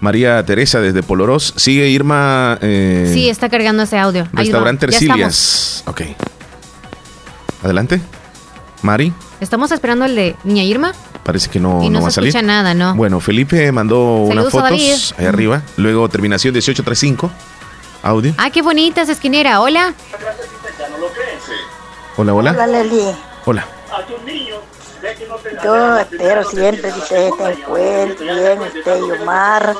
[0.00, 1.54] María Teresa desde Polorós.
[1.56, 2.58] Sigue Irma.
[2.62, 4.26] eh, Sí, está cargando ese audio.
[4.32, 5.18] Restaurante no, ya estamos.
[5.20, 5.84] Ercilias.
[5.86, 6.00] Ok.
[7.62, 8.00] Adelante.
[8.82, 10.92] Mari, Estamos esperando el de Niña Irma
[11.28, 12.28] parece que no, y no, no va a se salir.
[12.28, 12.94] escucha nada, ¿no?
[12.94, 15.60] Bueno, Felipe mandó unas Saludos fotos ahí arriba.
[15.76, 17.30] Luego terminación 1835.
[18.02, 18.34] Audio.
[18.38, 19.60] Ah, qué bonita esa esquinera.
[19.60, 19.92] Hola.
[22.16, 22.50] Hola, hola.
[22.52, 23.14] Hola, Leslie.
[23.44, 23.66] Hola.
[25.62, 29.74] Yo espero siempre que ustedes se encuentren bien, usted y Omar.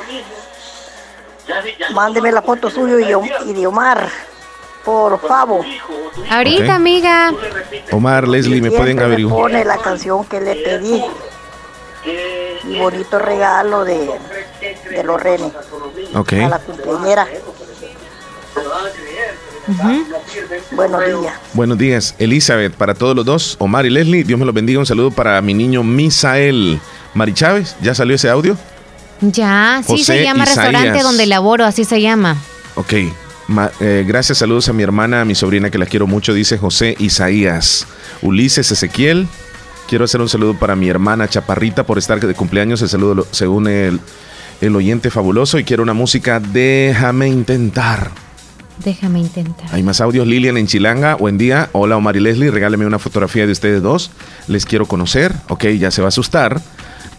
[1.94, 4.10] Mándeme la foto suyo y de Omar,
[4.89, 5.66] por favor.
[6.31, 6.70] Ahorita, Ok.
[6.70, 7.32] amiga.
[7.93, 9.43] Omar, Leslie, ¿me pueden averiguar?
[9.43, 11.05] pone la canción que le pedí.
[12.65, 14.09] Mi bonito regalo de,
[14.90, 15.52] de los renes
[16.15, 16.32] Ok.
[16.32, 17.28] a la cumpleañera.
[20.73, 21.35] Buenos días.
[21.52, 24.78] Buenos días, Elizabeth, para todos los dos, Omar y Leslie, Dios me los bendiga.
[24.81, 26.81] Un saludo para mi niño Misael.
[27.12, 28.56] Mari Chávez, ¿ya salió ese audio?
[29.20, 30.65] Ya, sí José se llama Isaías.
[30.73, 32.36] restaurante donde laboro, así se llama.
[32.77, 32.94] Ok.
[33.49, 36.59] Ma- eh, gracias, saludos a mi hermana, a mi sobrina que la quiero mucho, dice
[36.59, 37.87] José Isaías.
[38.23, 39.27] Ulises Ezequiel,
[39.89, 42.83] quiero hacer un saludo para mi hermana Chaparrita por estar de cumpleaños.
[42.83, 44.01] El saludo según el,
[44.61, 48.11] el oyente fabuloso y quiero una música, déjame intentar.
[48.85, 49.66] Déjame intentar.
[49.73, 50.25] Hay más audios.
[50.27, 51.16] Lilian en Chilanga.
[51.16, 51.69] Buen día.
[51.73, 52.53] Hola Omar y Leslie.
[52.53, 54.12] Regáleme una fotografía de ustedes dos.
[54.47, 55.35] Les quiero conocer.
[55.49, 56.61] Ok, ya se va a asustar.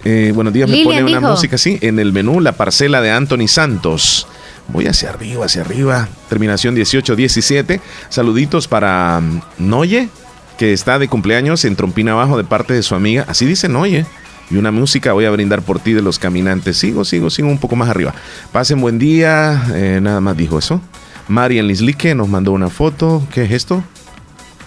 [0.05, 0.69] Eh, buenos días.
[0.69, 1.31] Me Lilian pone una dijo.
[1.31, 1.77] música así.
[1.81, 4.25] En el menú, la parcela de Anthony Santos.
[4.71, 6.07] Voy hacia arriba, hacia arriba.
[6.29, 7.81] Terminación 18-17.
[8.09, 10.09] Saluditos para mm, Noye,
[10.57, 13.25] que está de cumpleaños en Trompina Abajo de parte de su amiga.
[13.27, 14.05] Así dice Noye.
[14.51, 16.77] Y una música voy a brindar por ti de los caminantes.
[16.77, 18.13] Sigo, sigo, sigo un poco más arriba.
[18.51, 19.63] Pasen buen día.
[19.73, 20.81] Eh, nada más dijo eso.
[21.27, 23.27] Marian Lislique nos mandó una foto.
[23.31, 23.83] ¿Qué es esto?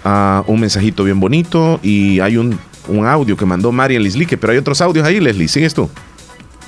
[0.05, 1.81] Ah, un mensajito bien bonito.
[1.83, 4.37] Y hay un, un audio que mandó Marian Lislique.
[4.37, 5.49] Pero hay otros audios ahí, Leslie.
[5.49, 5.91] ¿Sigues tú?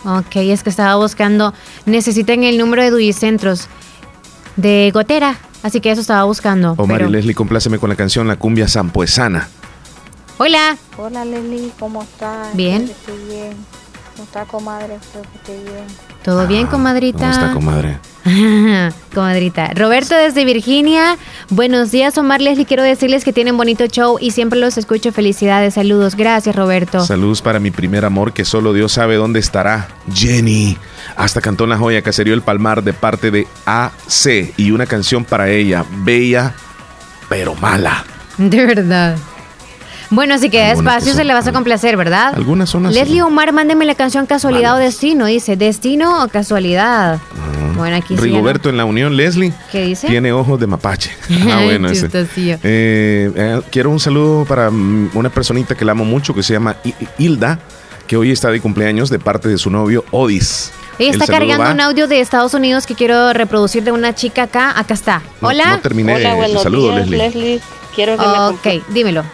[0.04, 1.54] Ok, es que estaba buscando.
[1.86, 3.68] Necesitan el número de Duycentros
[4.56, 5.36] de Gotera.
[5.62, 6.72] Así que eso estaba buscando.
[6.76, 9.48] Omar pero- y Leslie, compláceme con la canción La Cumbia Sampuesana.
[10.36, 10.76] Hola.
[10.98, 12.54] Hola, Leslie, ¿cómo estás?
[12.54, 12.82] Bien.
[12.82, 13.52] Esté bien.
[14.14, 14.96] ¿Cómo está, comadre?
[14.96, 15.86] Espero que esté bien.
[16.24, 17.18] ¿Todo bien, comadrita?
[17.18, 17.98] ¿Cómo está, comadre?
[19.14, 19.70] Comadrita.
[19.74, 21.18] Roberto desde Virginia.
[21.50, 22.64] Buenos días, Omar Leslie.
[22.64, 25.12] Quiero decirles que tienen bonito show y siempre los escucho.
[25.12, 26.16] Felicidades, saludos.
[26.16, 27.04] Gracias, Roberto.
[27.04, 29.88] Saludos para mi primer amor, que solo Dios sabe dónde estará.
[30.14, 30.78] Jenny.
[31.14, 34.54] Hasta cantó en la joya Caserío El Palmar de parte de AC.
[34.56, 36.54] Y una canción para ella, bella,
[37.28, 38.04] pero mala.
[38.38, 39.18] De verdad.
[40.10, 42.32] Bueno, así que Algunas despacio que se le vas a complacer, ¿verdad?
[42.34, 42.94] Algunas son así.
[42.94, 45.26] Leslie Omar, mándeme la canción Casualidad o Destino.
[45.26, 47.18] Dice, ¿destino o casualidad?
[47.76, 48.14] Bueno, aquí sí.
[48.14, 49.52] ya no- Rigoberto en la unión, Leslie.
[49.72, 50.06] ¿Qué dice?
[50.06, 51.10] Tiene ojos de mapache.
[51.50, 52.08] Ah, bueno, ese.
[52.62, 56.52] Eh, eh, quiero un saludo para mm, una personita que la amo mucho que se
[56.52, 56.76] llama
[57.18, 57.58] Hilda,
[58.06, 60.70] que hoy está de cumpleaños de parte de su novio Odis.
[60.98, 64.14] Ella El está cargando va- un audio de Estados Unidos que quiero reproducir de una
[64.14, 64.78] chica acá.
[64.78, 65.22] Acá está.
[65.40, 65.70] No- Hola.
[65.70, 67.18] no terminé Hola, el buenos saludo, días, Leslie.
[67.18, 67.60] Leslie.
[67.96, 68.38] Quiero que me
[68.80, 69.24] Ok, dímelo.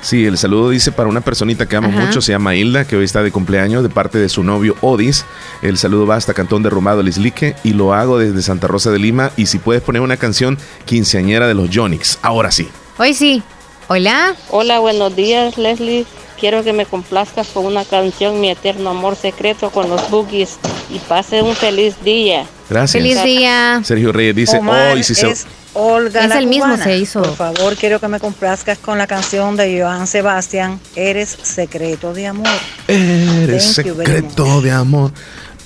[0.00, 2.06] Sí, el saludo dice para una personita que amo Ajá.
[2.06, 5.24] mucho, se llama Hilda, que hoy está de cumpleaños de parte de su novio Odis.
[5.60, 9.32] El saludo va hasta Cantón Derrumbado Lislique y lo hago desde Santa Rosa de Lima.
[9.36, 12.68] Y si puedes poner una canción quinceañera de los Jonix, ahora sí.
[12.98, 13.42] Hoy sí.
[13.88, 14.34] Hola.
[14.50, 16.06] Hola, buenos días, Leslie.
[16.38, 20.58] Quiero que me complazcas con una canción, Mi Eterno Amor Secreto, con los Boogies.
[20.90, 22.46] Y pase un feliz día.
[22.70, 23.02] Gracias.
[23.02, 23.80] Feliz día.
[23.82, 25.34] Sergio Reyes dice, Omar, hoy sí se...
[25.78, 27.22] es Olga Es la el mismo, se hizo.
[27.22, 32.26] Por favor, quiero que me complazcas con la canción de Joan Sebastián, Eres secreto de
[32.26, 32.48] amor.
[32.88, 35.12] Eres Thank you very secreto de amor.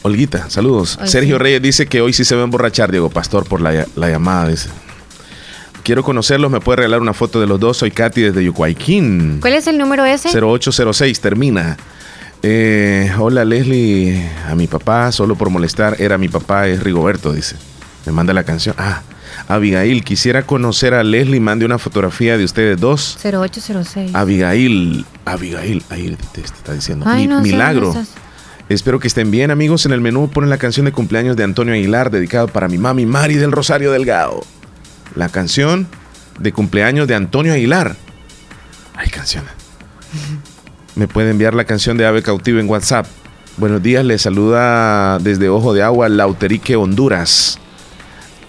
[0.02, 0.98] Olguita, saludos.
[1.00, 1.42] Ay, Sergio sí.
[1.42, 4.48] Reyes dice que hoy sí se va a emborrachar, Diego Pastor, por la, la llamada.
[4.48, 4.68] Dice.
[5.82, 7.76] Quiero conocerlos, me puede regalar una foto de los dos.
[7.76, 9.38] Soy Katy desde Yucuayquín.
[9.40, 10.28] ¿Cuál es el número ese?
[10.28, 11.76] 0806 termina.
[12.44, 17.54] Eh, hola Leslie, a mi papá, solo por molestar, era mi papá, es Rigoberto, dice.
[18.04, 18.74] Me manda la canción.
[18.78, 19.02] Ah,
[19.48, 23.18] Abigail, quisiera conocer a Leslie, mande una fotografía de ustedes dos.
[23.22, 24.14] 0806.
[24.14, 27.04] Abigail, Abigail, ahí te, está diciendo.
[27.08, 27.94] Ay, Mi- no sé milagro.
[28.68, 29.84] Espero que estén bien, amigos.
[29.86, 33.04] En el menú ponen la canción de cumpleaños de Antonio Aguilar, dedicado para mi mami
[33.06, 34.42] Mari del Rosario Delgado.
[35.14, 35.86] La canción
[36.38, 37.96] de cumpleaños de Antonio Aguilar.
[38.96, 39.50] Hay canciones.
[40.94, 43.06] Me puede enviar la canción de Ave Cautivo en WhatsApp.
[43.58, 47.58] Buenos días, le saluda desde Ojo de Agua, Lauterique, Honduras.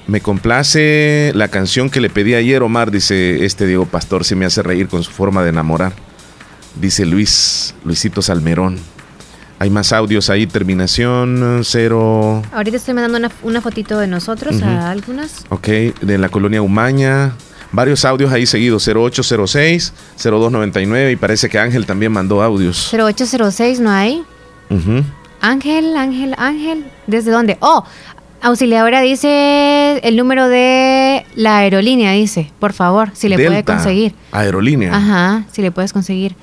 [0.07, 4.45] Me complace la canción que le pedí ayer, Omar, dice este Diego Pastor, se me
[4.45, 5.93] hace reír con su forma de enamorar.
[6.79, 8.79] Dice Luis, Luisito Salmerón.
[9.59, 12.41] Hay más audios ahí, terminación cero.
[12.51, 15.45] Ahorita estoy mandando una, una fotito de nosotros a algunas.
[15.49, 15.67] Ok,
[16.01, 17.33] de la colonia Umaña.
[17.71, 22.91] Varios audios ahí seguidos, 0806, 0299 y parece que Ángel también mandó audios.
[22.93, 24.23] 0806, ¿no hay?
[25.41, 26.85] Ángel, Ángel, Ángel.
[27.07, 27.57] ¿Desde dónde?
[27.61, 27.83] Oh,
[28.43, 32.51] auxiliadora dice el número de la aerolínea, dice.
[32.59, 34.13] Por favor, si le puede Delta conseguir.
[34.31, 34.95] Aerolínea.
[34.95, 36.35] Ajá, si le puedes conseguir.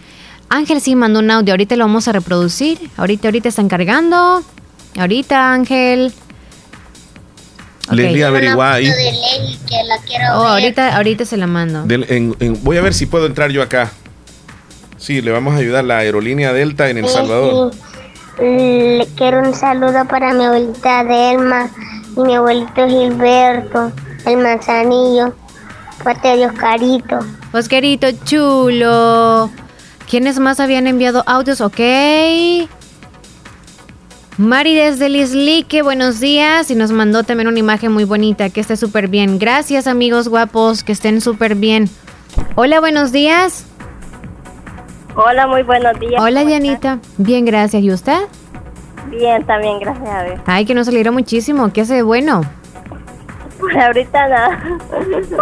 [0.48, 2.78] Ángel sí mandó un audio, ahorita lo vamos a reproducir.
[2.97, 4.43] Ahorita, ahorita están cargando.
[4.98, 6.12] Ahorita, Ángel.
[7.89, 7.94] Ok.
[7.94, 8.86] Leslie averigua ahí.
[8.86, 10.51] que la quiero Oh, ver.
[10.52, 11.85] ahorita, ahorita se la mando.
[11.85, 13.90] Del- en- en- voy a ver si puedo entrar yo acá.
[14.97, 17.72] Sí, le vamos a ayudar la aerolínea Delta en El Salvador.
[17.72, 17.77] Eh,
[18.39, 21.70] Le quiero un saludo para mi abuelita Delma
[22.16, 23.93] y mi abuelito Gilberto,
[24.27, 25.35] el manzanillo,
[26.02, 27.19] parte de Oscarito.
[27.52, 29.51] Oscarito chulo.
[30.09, 31.61] ¿Quiénes más habían enviado audios?
[31.61, 31.81] Ok.
[34.39, 36.70] Mari desde Lislique, buenos días.
[36.70, 39.39] Y nos mandó también una imagen muy bonita, que esté súper bien.
[39.39, 41.90] Gracias amigos guapos, que estén súper bien.
[42.57, 43.66] Hola, buenos días.
[45.22, 46.22] Hola, muy buenos días.
[46.22, 46.98] Hola, ¿cómo Dianita.
[47.18, 47.82] Bien, gracias.
[47.82, 48.12] ¿Y usted?
[48.12, 49.10] estás?
[49.10, 50.40] Bien, también, gracias a Dios.
[50.47, 51.70] Ay, que nos alegra muchísimo.
[51.72, 52.42] ¿Qué hace de bueno?
[53.59, 54.62] Por ahorita nada.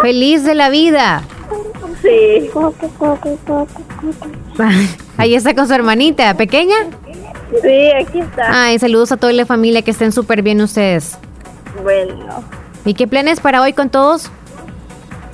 [0.02, 1.22] Feliz de la vida.
[2.02, 2.50] Sí.
[5.16, 6.76] Ahí está con su hermanita, pequeña.
[7.62, 8.64] Sí, aquí está.
[8.64, 11.18] Ay, saludos a toda la familia, que estén súper bien ustedes.
[11.82, 12.42] Bueno,
[12.84, 14.30] ¿Y qué planes para hoy con todos?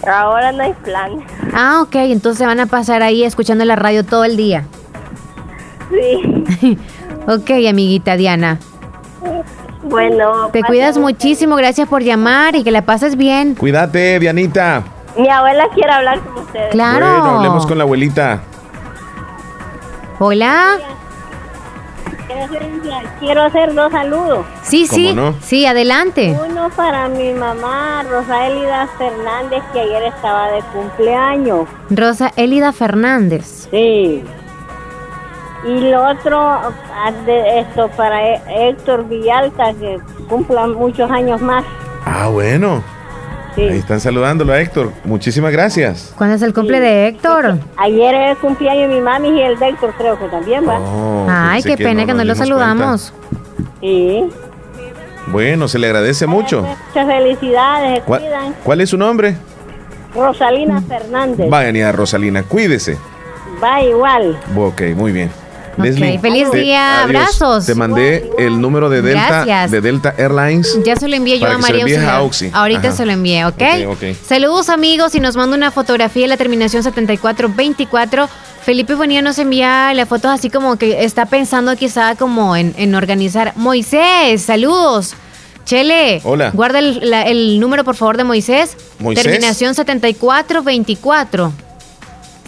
[0.07, 1.25] ahora no hay plan.
[1.55, 4.65] Ah, ok, entonces van a pasar ahí escuchando la radio todo el día.
[5.91, 6.79] Sí.
[7.29, 8.59] ok, amiguita Diana.
[9.85, 13.55] Bueno, Te cuidas muchísimo, gracias por llamar y que la pases bien.
[13.55, 14.83] Cuídate, Dianita.
[15.17, 16.71] mi abuela quiere hablar con ustedes.
[16.73, 17.07] Claro.
[17.07, 18.41] Bueno, hablemos con la abuelita.
[20.19, 20.79] Hola.
[23.21, 24.47] Quiero hacer, dos saludos.
[24.63, 25.35] Sí, ¿Cómo sí, no?
[25.43, 26.37] sí, adelante.
[26.49, 31.69] Uno para mi mamá, Rosalida Fernández, que ayer estaba de cumpleaños.
[31.91, 33.69] Rosa Elida Fernández.
[33.71, 34.25] Sí.
[35.67, 39.99] Y lo otro, ah, de esto para Hé- Héctor Villalta, que
[40.29, 41.65] cumpla muchos años más.
[42.05, 42.83] Ah, bueno.
[43.55, 43.63] Sí.
[43.63, 44.93] Ahí están saludándolo a Héctor.
[45.05, 46.13] Muchísimas gracias.
[46.19, 47.59] ¿Cuándo es el cumple de Héctor?
[47.77, 50.81] Ayer es el cumpleaños de mi mami y el de Héctor creo que también va.
[50.81, 53.13] Oh, Ay, qué pena que no, lo saludamos.
[53.81, 54.25] Sí.
[55.29, 56.63] Bueno, se le agradece mucho.
[56.63, 58.55] Muchas felicidades, ¿Cuál, cuidan.
[58.63, 59.37] cuál es su nombre?
[60.15, 61.49] Rosalina Fernández.
[61.49, 62.99] Vaya, niña Rosalina, cuídese.
[63.63, 64.39] Va igual.
[64.57, 65.31] Ok, muy bien.
[65.77, 67.05] Leslie, feliz te- día, adiós.
[67.05, 67.67] abrazos.
[67.67, 69.71] Te mandé el número de Delta, Gracias.
[69.71, 70.79] de Delta Airlines.
[70.85, 72.17] Ya se lo envié yo a se María envíes a.
[72.17, 72.51] Auxi.
[72.53, 72.97] Ahorita Ajá.
[72.97, 73.55] se lo envié, ¿ok?
[73.89, 74.17] Ok, ok.
[74.27, 78.29] Saludos amigos y nos manda una fotografía de la terminación 7424.
[78.65, 82.95] Felipe Bonilla nos envía las fotos así como que está pensando quizá como en, en
[82.95, 83.53] organizar.
[83.57, 85.15] Moisés, saludos.
[85.67, 86.51] Chele, Hola.
[86.53, 88.77] guarda el, la- el número por favor de Moisés.
[88.99, 89.25] ¿Moisés?
[89.25, 91.53] Terminación 7424.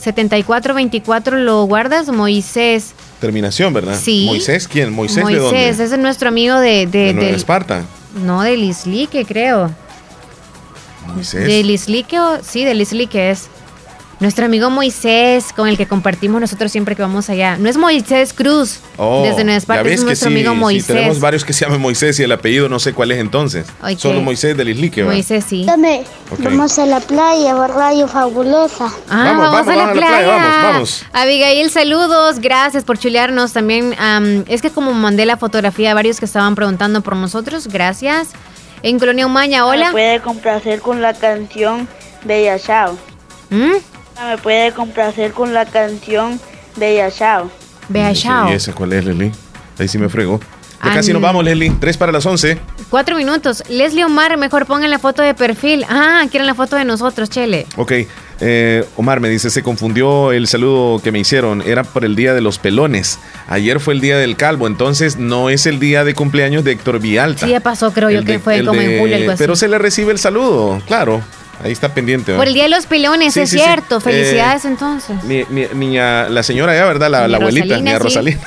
[0.01, 2.95] 7424 lo guardas, Moisés.
[3.21, 3.99] Terminación, ¿verdad?
[4.03, 4.25] Sí.
[4.27, 4.93] Moisés, ¿quién?
[4.93, 5.69] Moisés, Moisés, de dónde?
[5.71, 7.83] ese es nuestro amigo de, de, de Nueva del- Esparta.
[8.23, 9.71] no, de Lislique, creo.
[11.15, 11.47] Moisés.
[11.47, 13.49] De Lislique, o- sí, de Lislique es.
[14.19, 17.59] Nuestro amigo Moisés, con el que compartimos nosotros siempre que vamos allá.
[17.59, 20.53] No es Moisés Cruz, Oh, desde Nueva ya Esparta, ves es que nuestro sí, amigo
[20.53, 20.87] sí, Moisés.
[20.87, 23.67] tenemos varios que se llaman Moisés y el apellido no sé cuál es entonces.
[23.83, 23.99] Ok.
[23.99, 25.13] Solo Moisés del Islique, ¿va?
[25.13, 25.67] Moisés, sí.
[26.39, 28.87] Vamos a la playa, radio fabulosa.
[29.11, 30.09] Ah, Vamos, vamos, vamos, a la vamos a la playa.
[30.17, 31.05] playa, vamos, vamos.
[31.13, 32.39] Abigail, saludos.
[32.41, 33.95] Gracias por chulearnos también.
[33.99, 38.29] am, es que como mandé la fotografía a varios que estaban preguntando por nosotros, gracias.
[38.83, 39.87] En Colonia Umaña, hola.
[39.89, 41.87] Me puede complacer con la canción
[42.25, 42.97] Bella Chao.
[43.51, 43.73] ¿Mm?
[44.25, 46.41] Me puede complacer con la canción
[46.77, 47.51] Bella Chao.
[47.89, 48.51] Bella Chao.
[48.51, 49.33] ¿Y esa cuál es, Leslie?
[49.79, 50.41] Ahí sí me fregó.
[50.85, 51.27] Ya casi nos no.
[51.27, 51.73] vamos, Leslie.
[51.81, 52.59] Tres para las once.
[52.91, 53.63] Cuatro minutos.
[53.69, 55.85] Leslie Omar, mejor pongan la foto de perfil.
[55.89, 57.67] Ah, quieren la foto de nosotros, Chele.
[57.77, 57.93] Ok.
[58.41, 61.63] eh, Omar me dice, se confundió el saludo que me hicieron.
[61.63, 63.19] Era por el día de los pelones.
[63.49, 67.01] Ayer fue el día del calvo, entonces no es el día de cumpleaños de Héctor
[67.01, 67.47] Villalta.
[67.47, 69.39] Sí, ya pasó, creo yo que fue como de- en julio, algo así.
[69.39, 71.23] Pero se le recibe el saludo, claro.
[71.65, 72.33] Ahí está pendiente.
[72.33, 72.41] ¿verdad?
[72.41, 73.65] Por el Día de los Pelones, Sí, es sí, sí.
[73.65, 74.01] cierto.
[74.01, 75.25] Felicidades Eh, entonces.
[75.25, 77.11] Mi, mi- miña- la señora ya, ¿verdad?
[77.11, 77.99] La, abuelita, Rosalina.
[77.99, 78.41] Rosalina.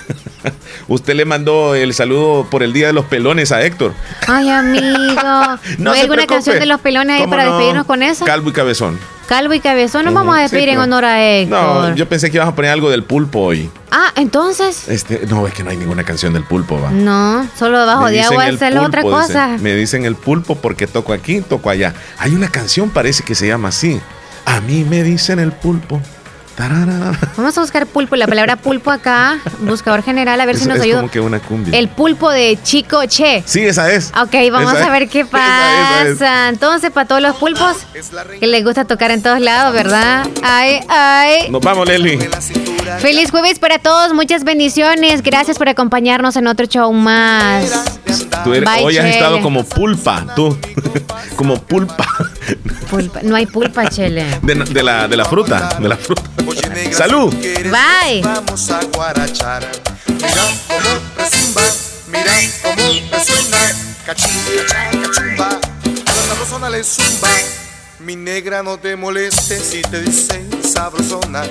[0.87, 3.93] Usted le mandó el saludo por el Día de los Pelones a Héctor.
[4.27, 4.81] Ay, amigo.
[5.79, 6.27] ¿No, hay alguna preocupe.
[6.27, 7.51] canción de los pelones ahí ¿Cómo para no?
[7.57, 8.25] despedirnos con eso?
[8.25, 8.99] Calvo y cabezón.
[9.29, 11.61] Calvo y Cabezón, nos vamos a despedir Sí, en honor a Héctor.
[11.91, 13.69] No, yo pensé que ibas a poner algo del pulpo hoy.
[13.91, 14.89] Ah, entonces.
[14.89, 16.89] Este, no, es que no hay ninguna canción del pulpo, va.
[16.89, 19.11] No, solo debajo Me de agua es la otra dice.
[19.13, 19.47] cosa.
[19.61, 21.93] Me dicen el pulpo porque toco aquí, toco allá.
[22.17, 24.01] Hay una canción, parece que se llama así.
[24.45, 26.01] A mí me dicen el pulpo.
[27.37, 30.77] Vamos a buscar pulpo, la palabra pulpo acá, buscador general, a ver Es, si nos
[30.77, 30.97] es ayuda.
[30.99, 31.77] como que una cumbia.
[31.77, 33.43] El pulpo de Chico Che.
[33.45, 34.11] Sí, esa es.
[34.21, 36.01] Ok, vamos Esa a ver qué pasa.
[36.07, 36.53] esa es.
[36.53, 37.77] Entonces, para todos los pulpos
[38.39, 40.27] que les gusta tocar en todos lados, ¿verdad?
[40.43, 41.49] Ay, ay.
[41.49, 42.19] Nos vamos, Leslie.
[42.99, 45.21] Feliz jueves para todos, muchas bendiciones.
[45.23, 47.98] Gracias por acompañarnos en otro show más.
[48.43, 49.15] Tú eres- Bye, hoy has Chele.
[49.17, 50.57] estado como pulpa, tú.
[51.35, 52.05] como pulpa
[52.89, 54.25] Pulpa- No hay pulpa, Chele.
[54.41, 55.77] de, de la, de la fruta.
[55.79, 56.23] De la fruta.
[56.91, 57.33] Salud.
[57.33, 58.21] Bye.
[58.23, 59.65] Vamos a guarachar.
[60.07, 60.29] Mira
[60.67, 61.61] cómo resimba,
[62.07, 62.31] mira
[62.63, 62.75] cómo
[63.11, 63.57] resuena.
[64.05, 64.31] Cachín,
[64.67, 65.47] cachán, cachumba.
[65.49, 67.29] A la sabrosona le zumba.
[67.99, 71.43] Mi negra no te moleste si te dicen sabrosona.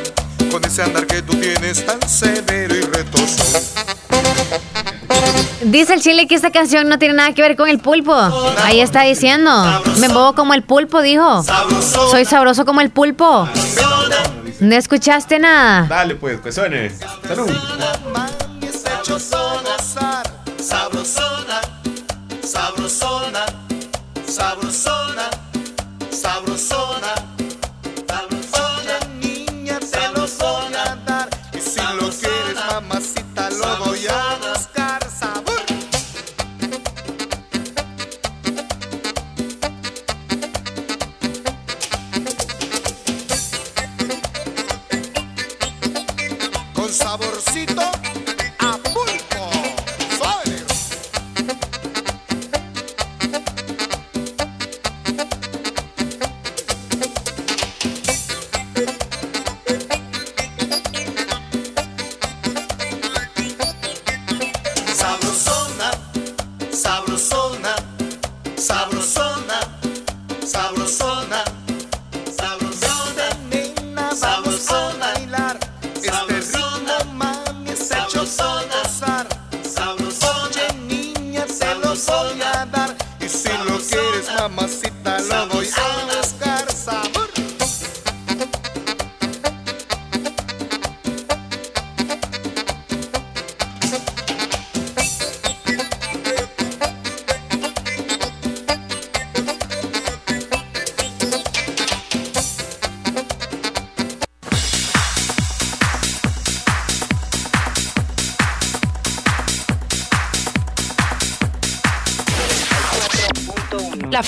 [0.51, 3.61] Con ese andar que tú tienes tan severo y retoso.
[5.63, 8.15] Dice el chile que esta canción no tiene nada que ver con el pulpo.
[8.63, 9.51] Ahí está diciendo.
[9.99, 11.45] Me muevo como el pulpo, dijo.
[12.11, 13.49] Soy sabroso como el pulpo.
[14.61, 15.87] ¿No escuchaste nada?
[15.89, 16.91] Dale, pues, que suene.
[17.27, 17.51] Salud.
[20.61, 21.61] Sabrosona,
[22.43, 23.47] sabrosona,
[24.27, 25.18] sabrosona.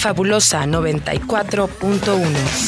[0.00, 1.68] Fabulosa 94.1.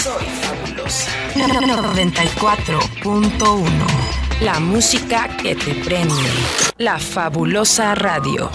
[0.03, 1.11] Soy fabulosa.
[1.35, 3.65] 94.1.
[4.43, 6.15] La música que te prende.
[6.77, 8.51] La fabulosa radio.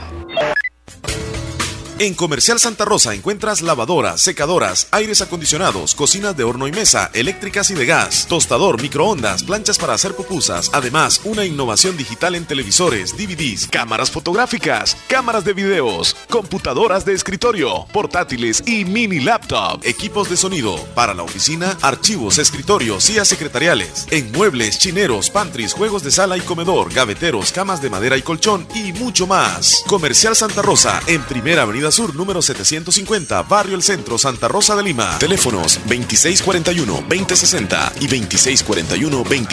[2.00, 7.72] En Comercial Santa Rosa encuentras lavadoras, secadoras, aires acondicionados, cocinas de horno y mesa, eléctricas
[7.72, 10.70] y de gas, tostador, microondas, planchas para hacer pupusas.
[10.74, 17.86] Además, una innovación digital en televisores, DVDs, cámaras fotográficas, cámaras de videos, computadoras de escritorio,
[17.92, 24.32] portátiles y mini laptop, equipos de sonido para la oficina, archivos, escritorios, sillas secretariales, en
[24.32, 28.94] muebles, chineros, pantries, juegos de sala y comedor, gaveteros, camas de madera y colchón y
[28.94, 29.84] mucho más.
[29.88, 34.84] Comercial Santa Rosa en Primera Avenida Sur número 750, Barrio El Centro, Santa Rosa de
[34.84, 35.18] Lima.
[35.20, 39.46] Teléfonos 2641-2060 y 2641-20.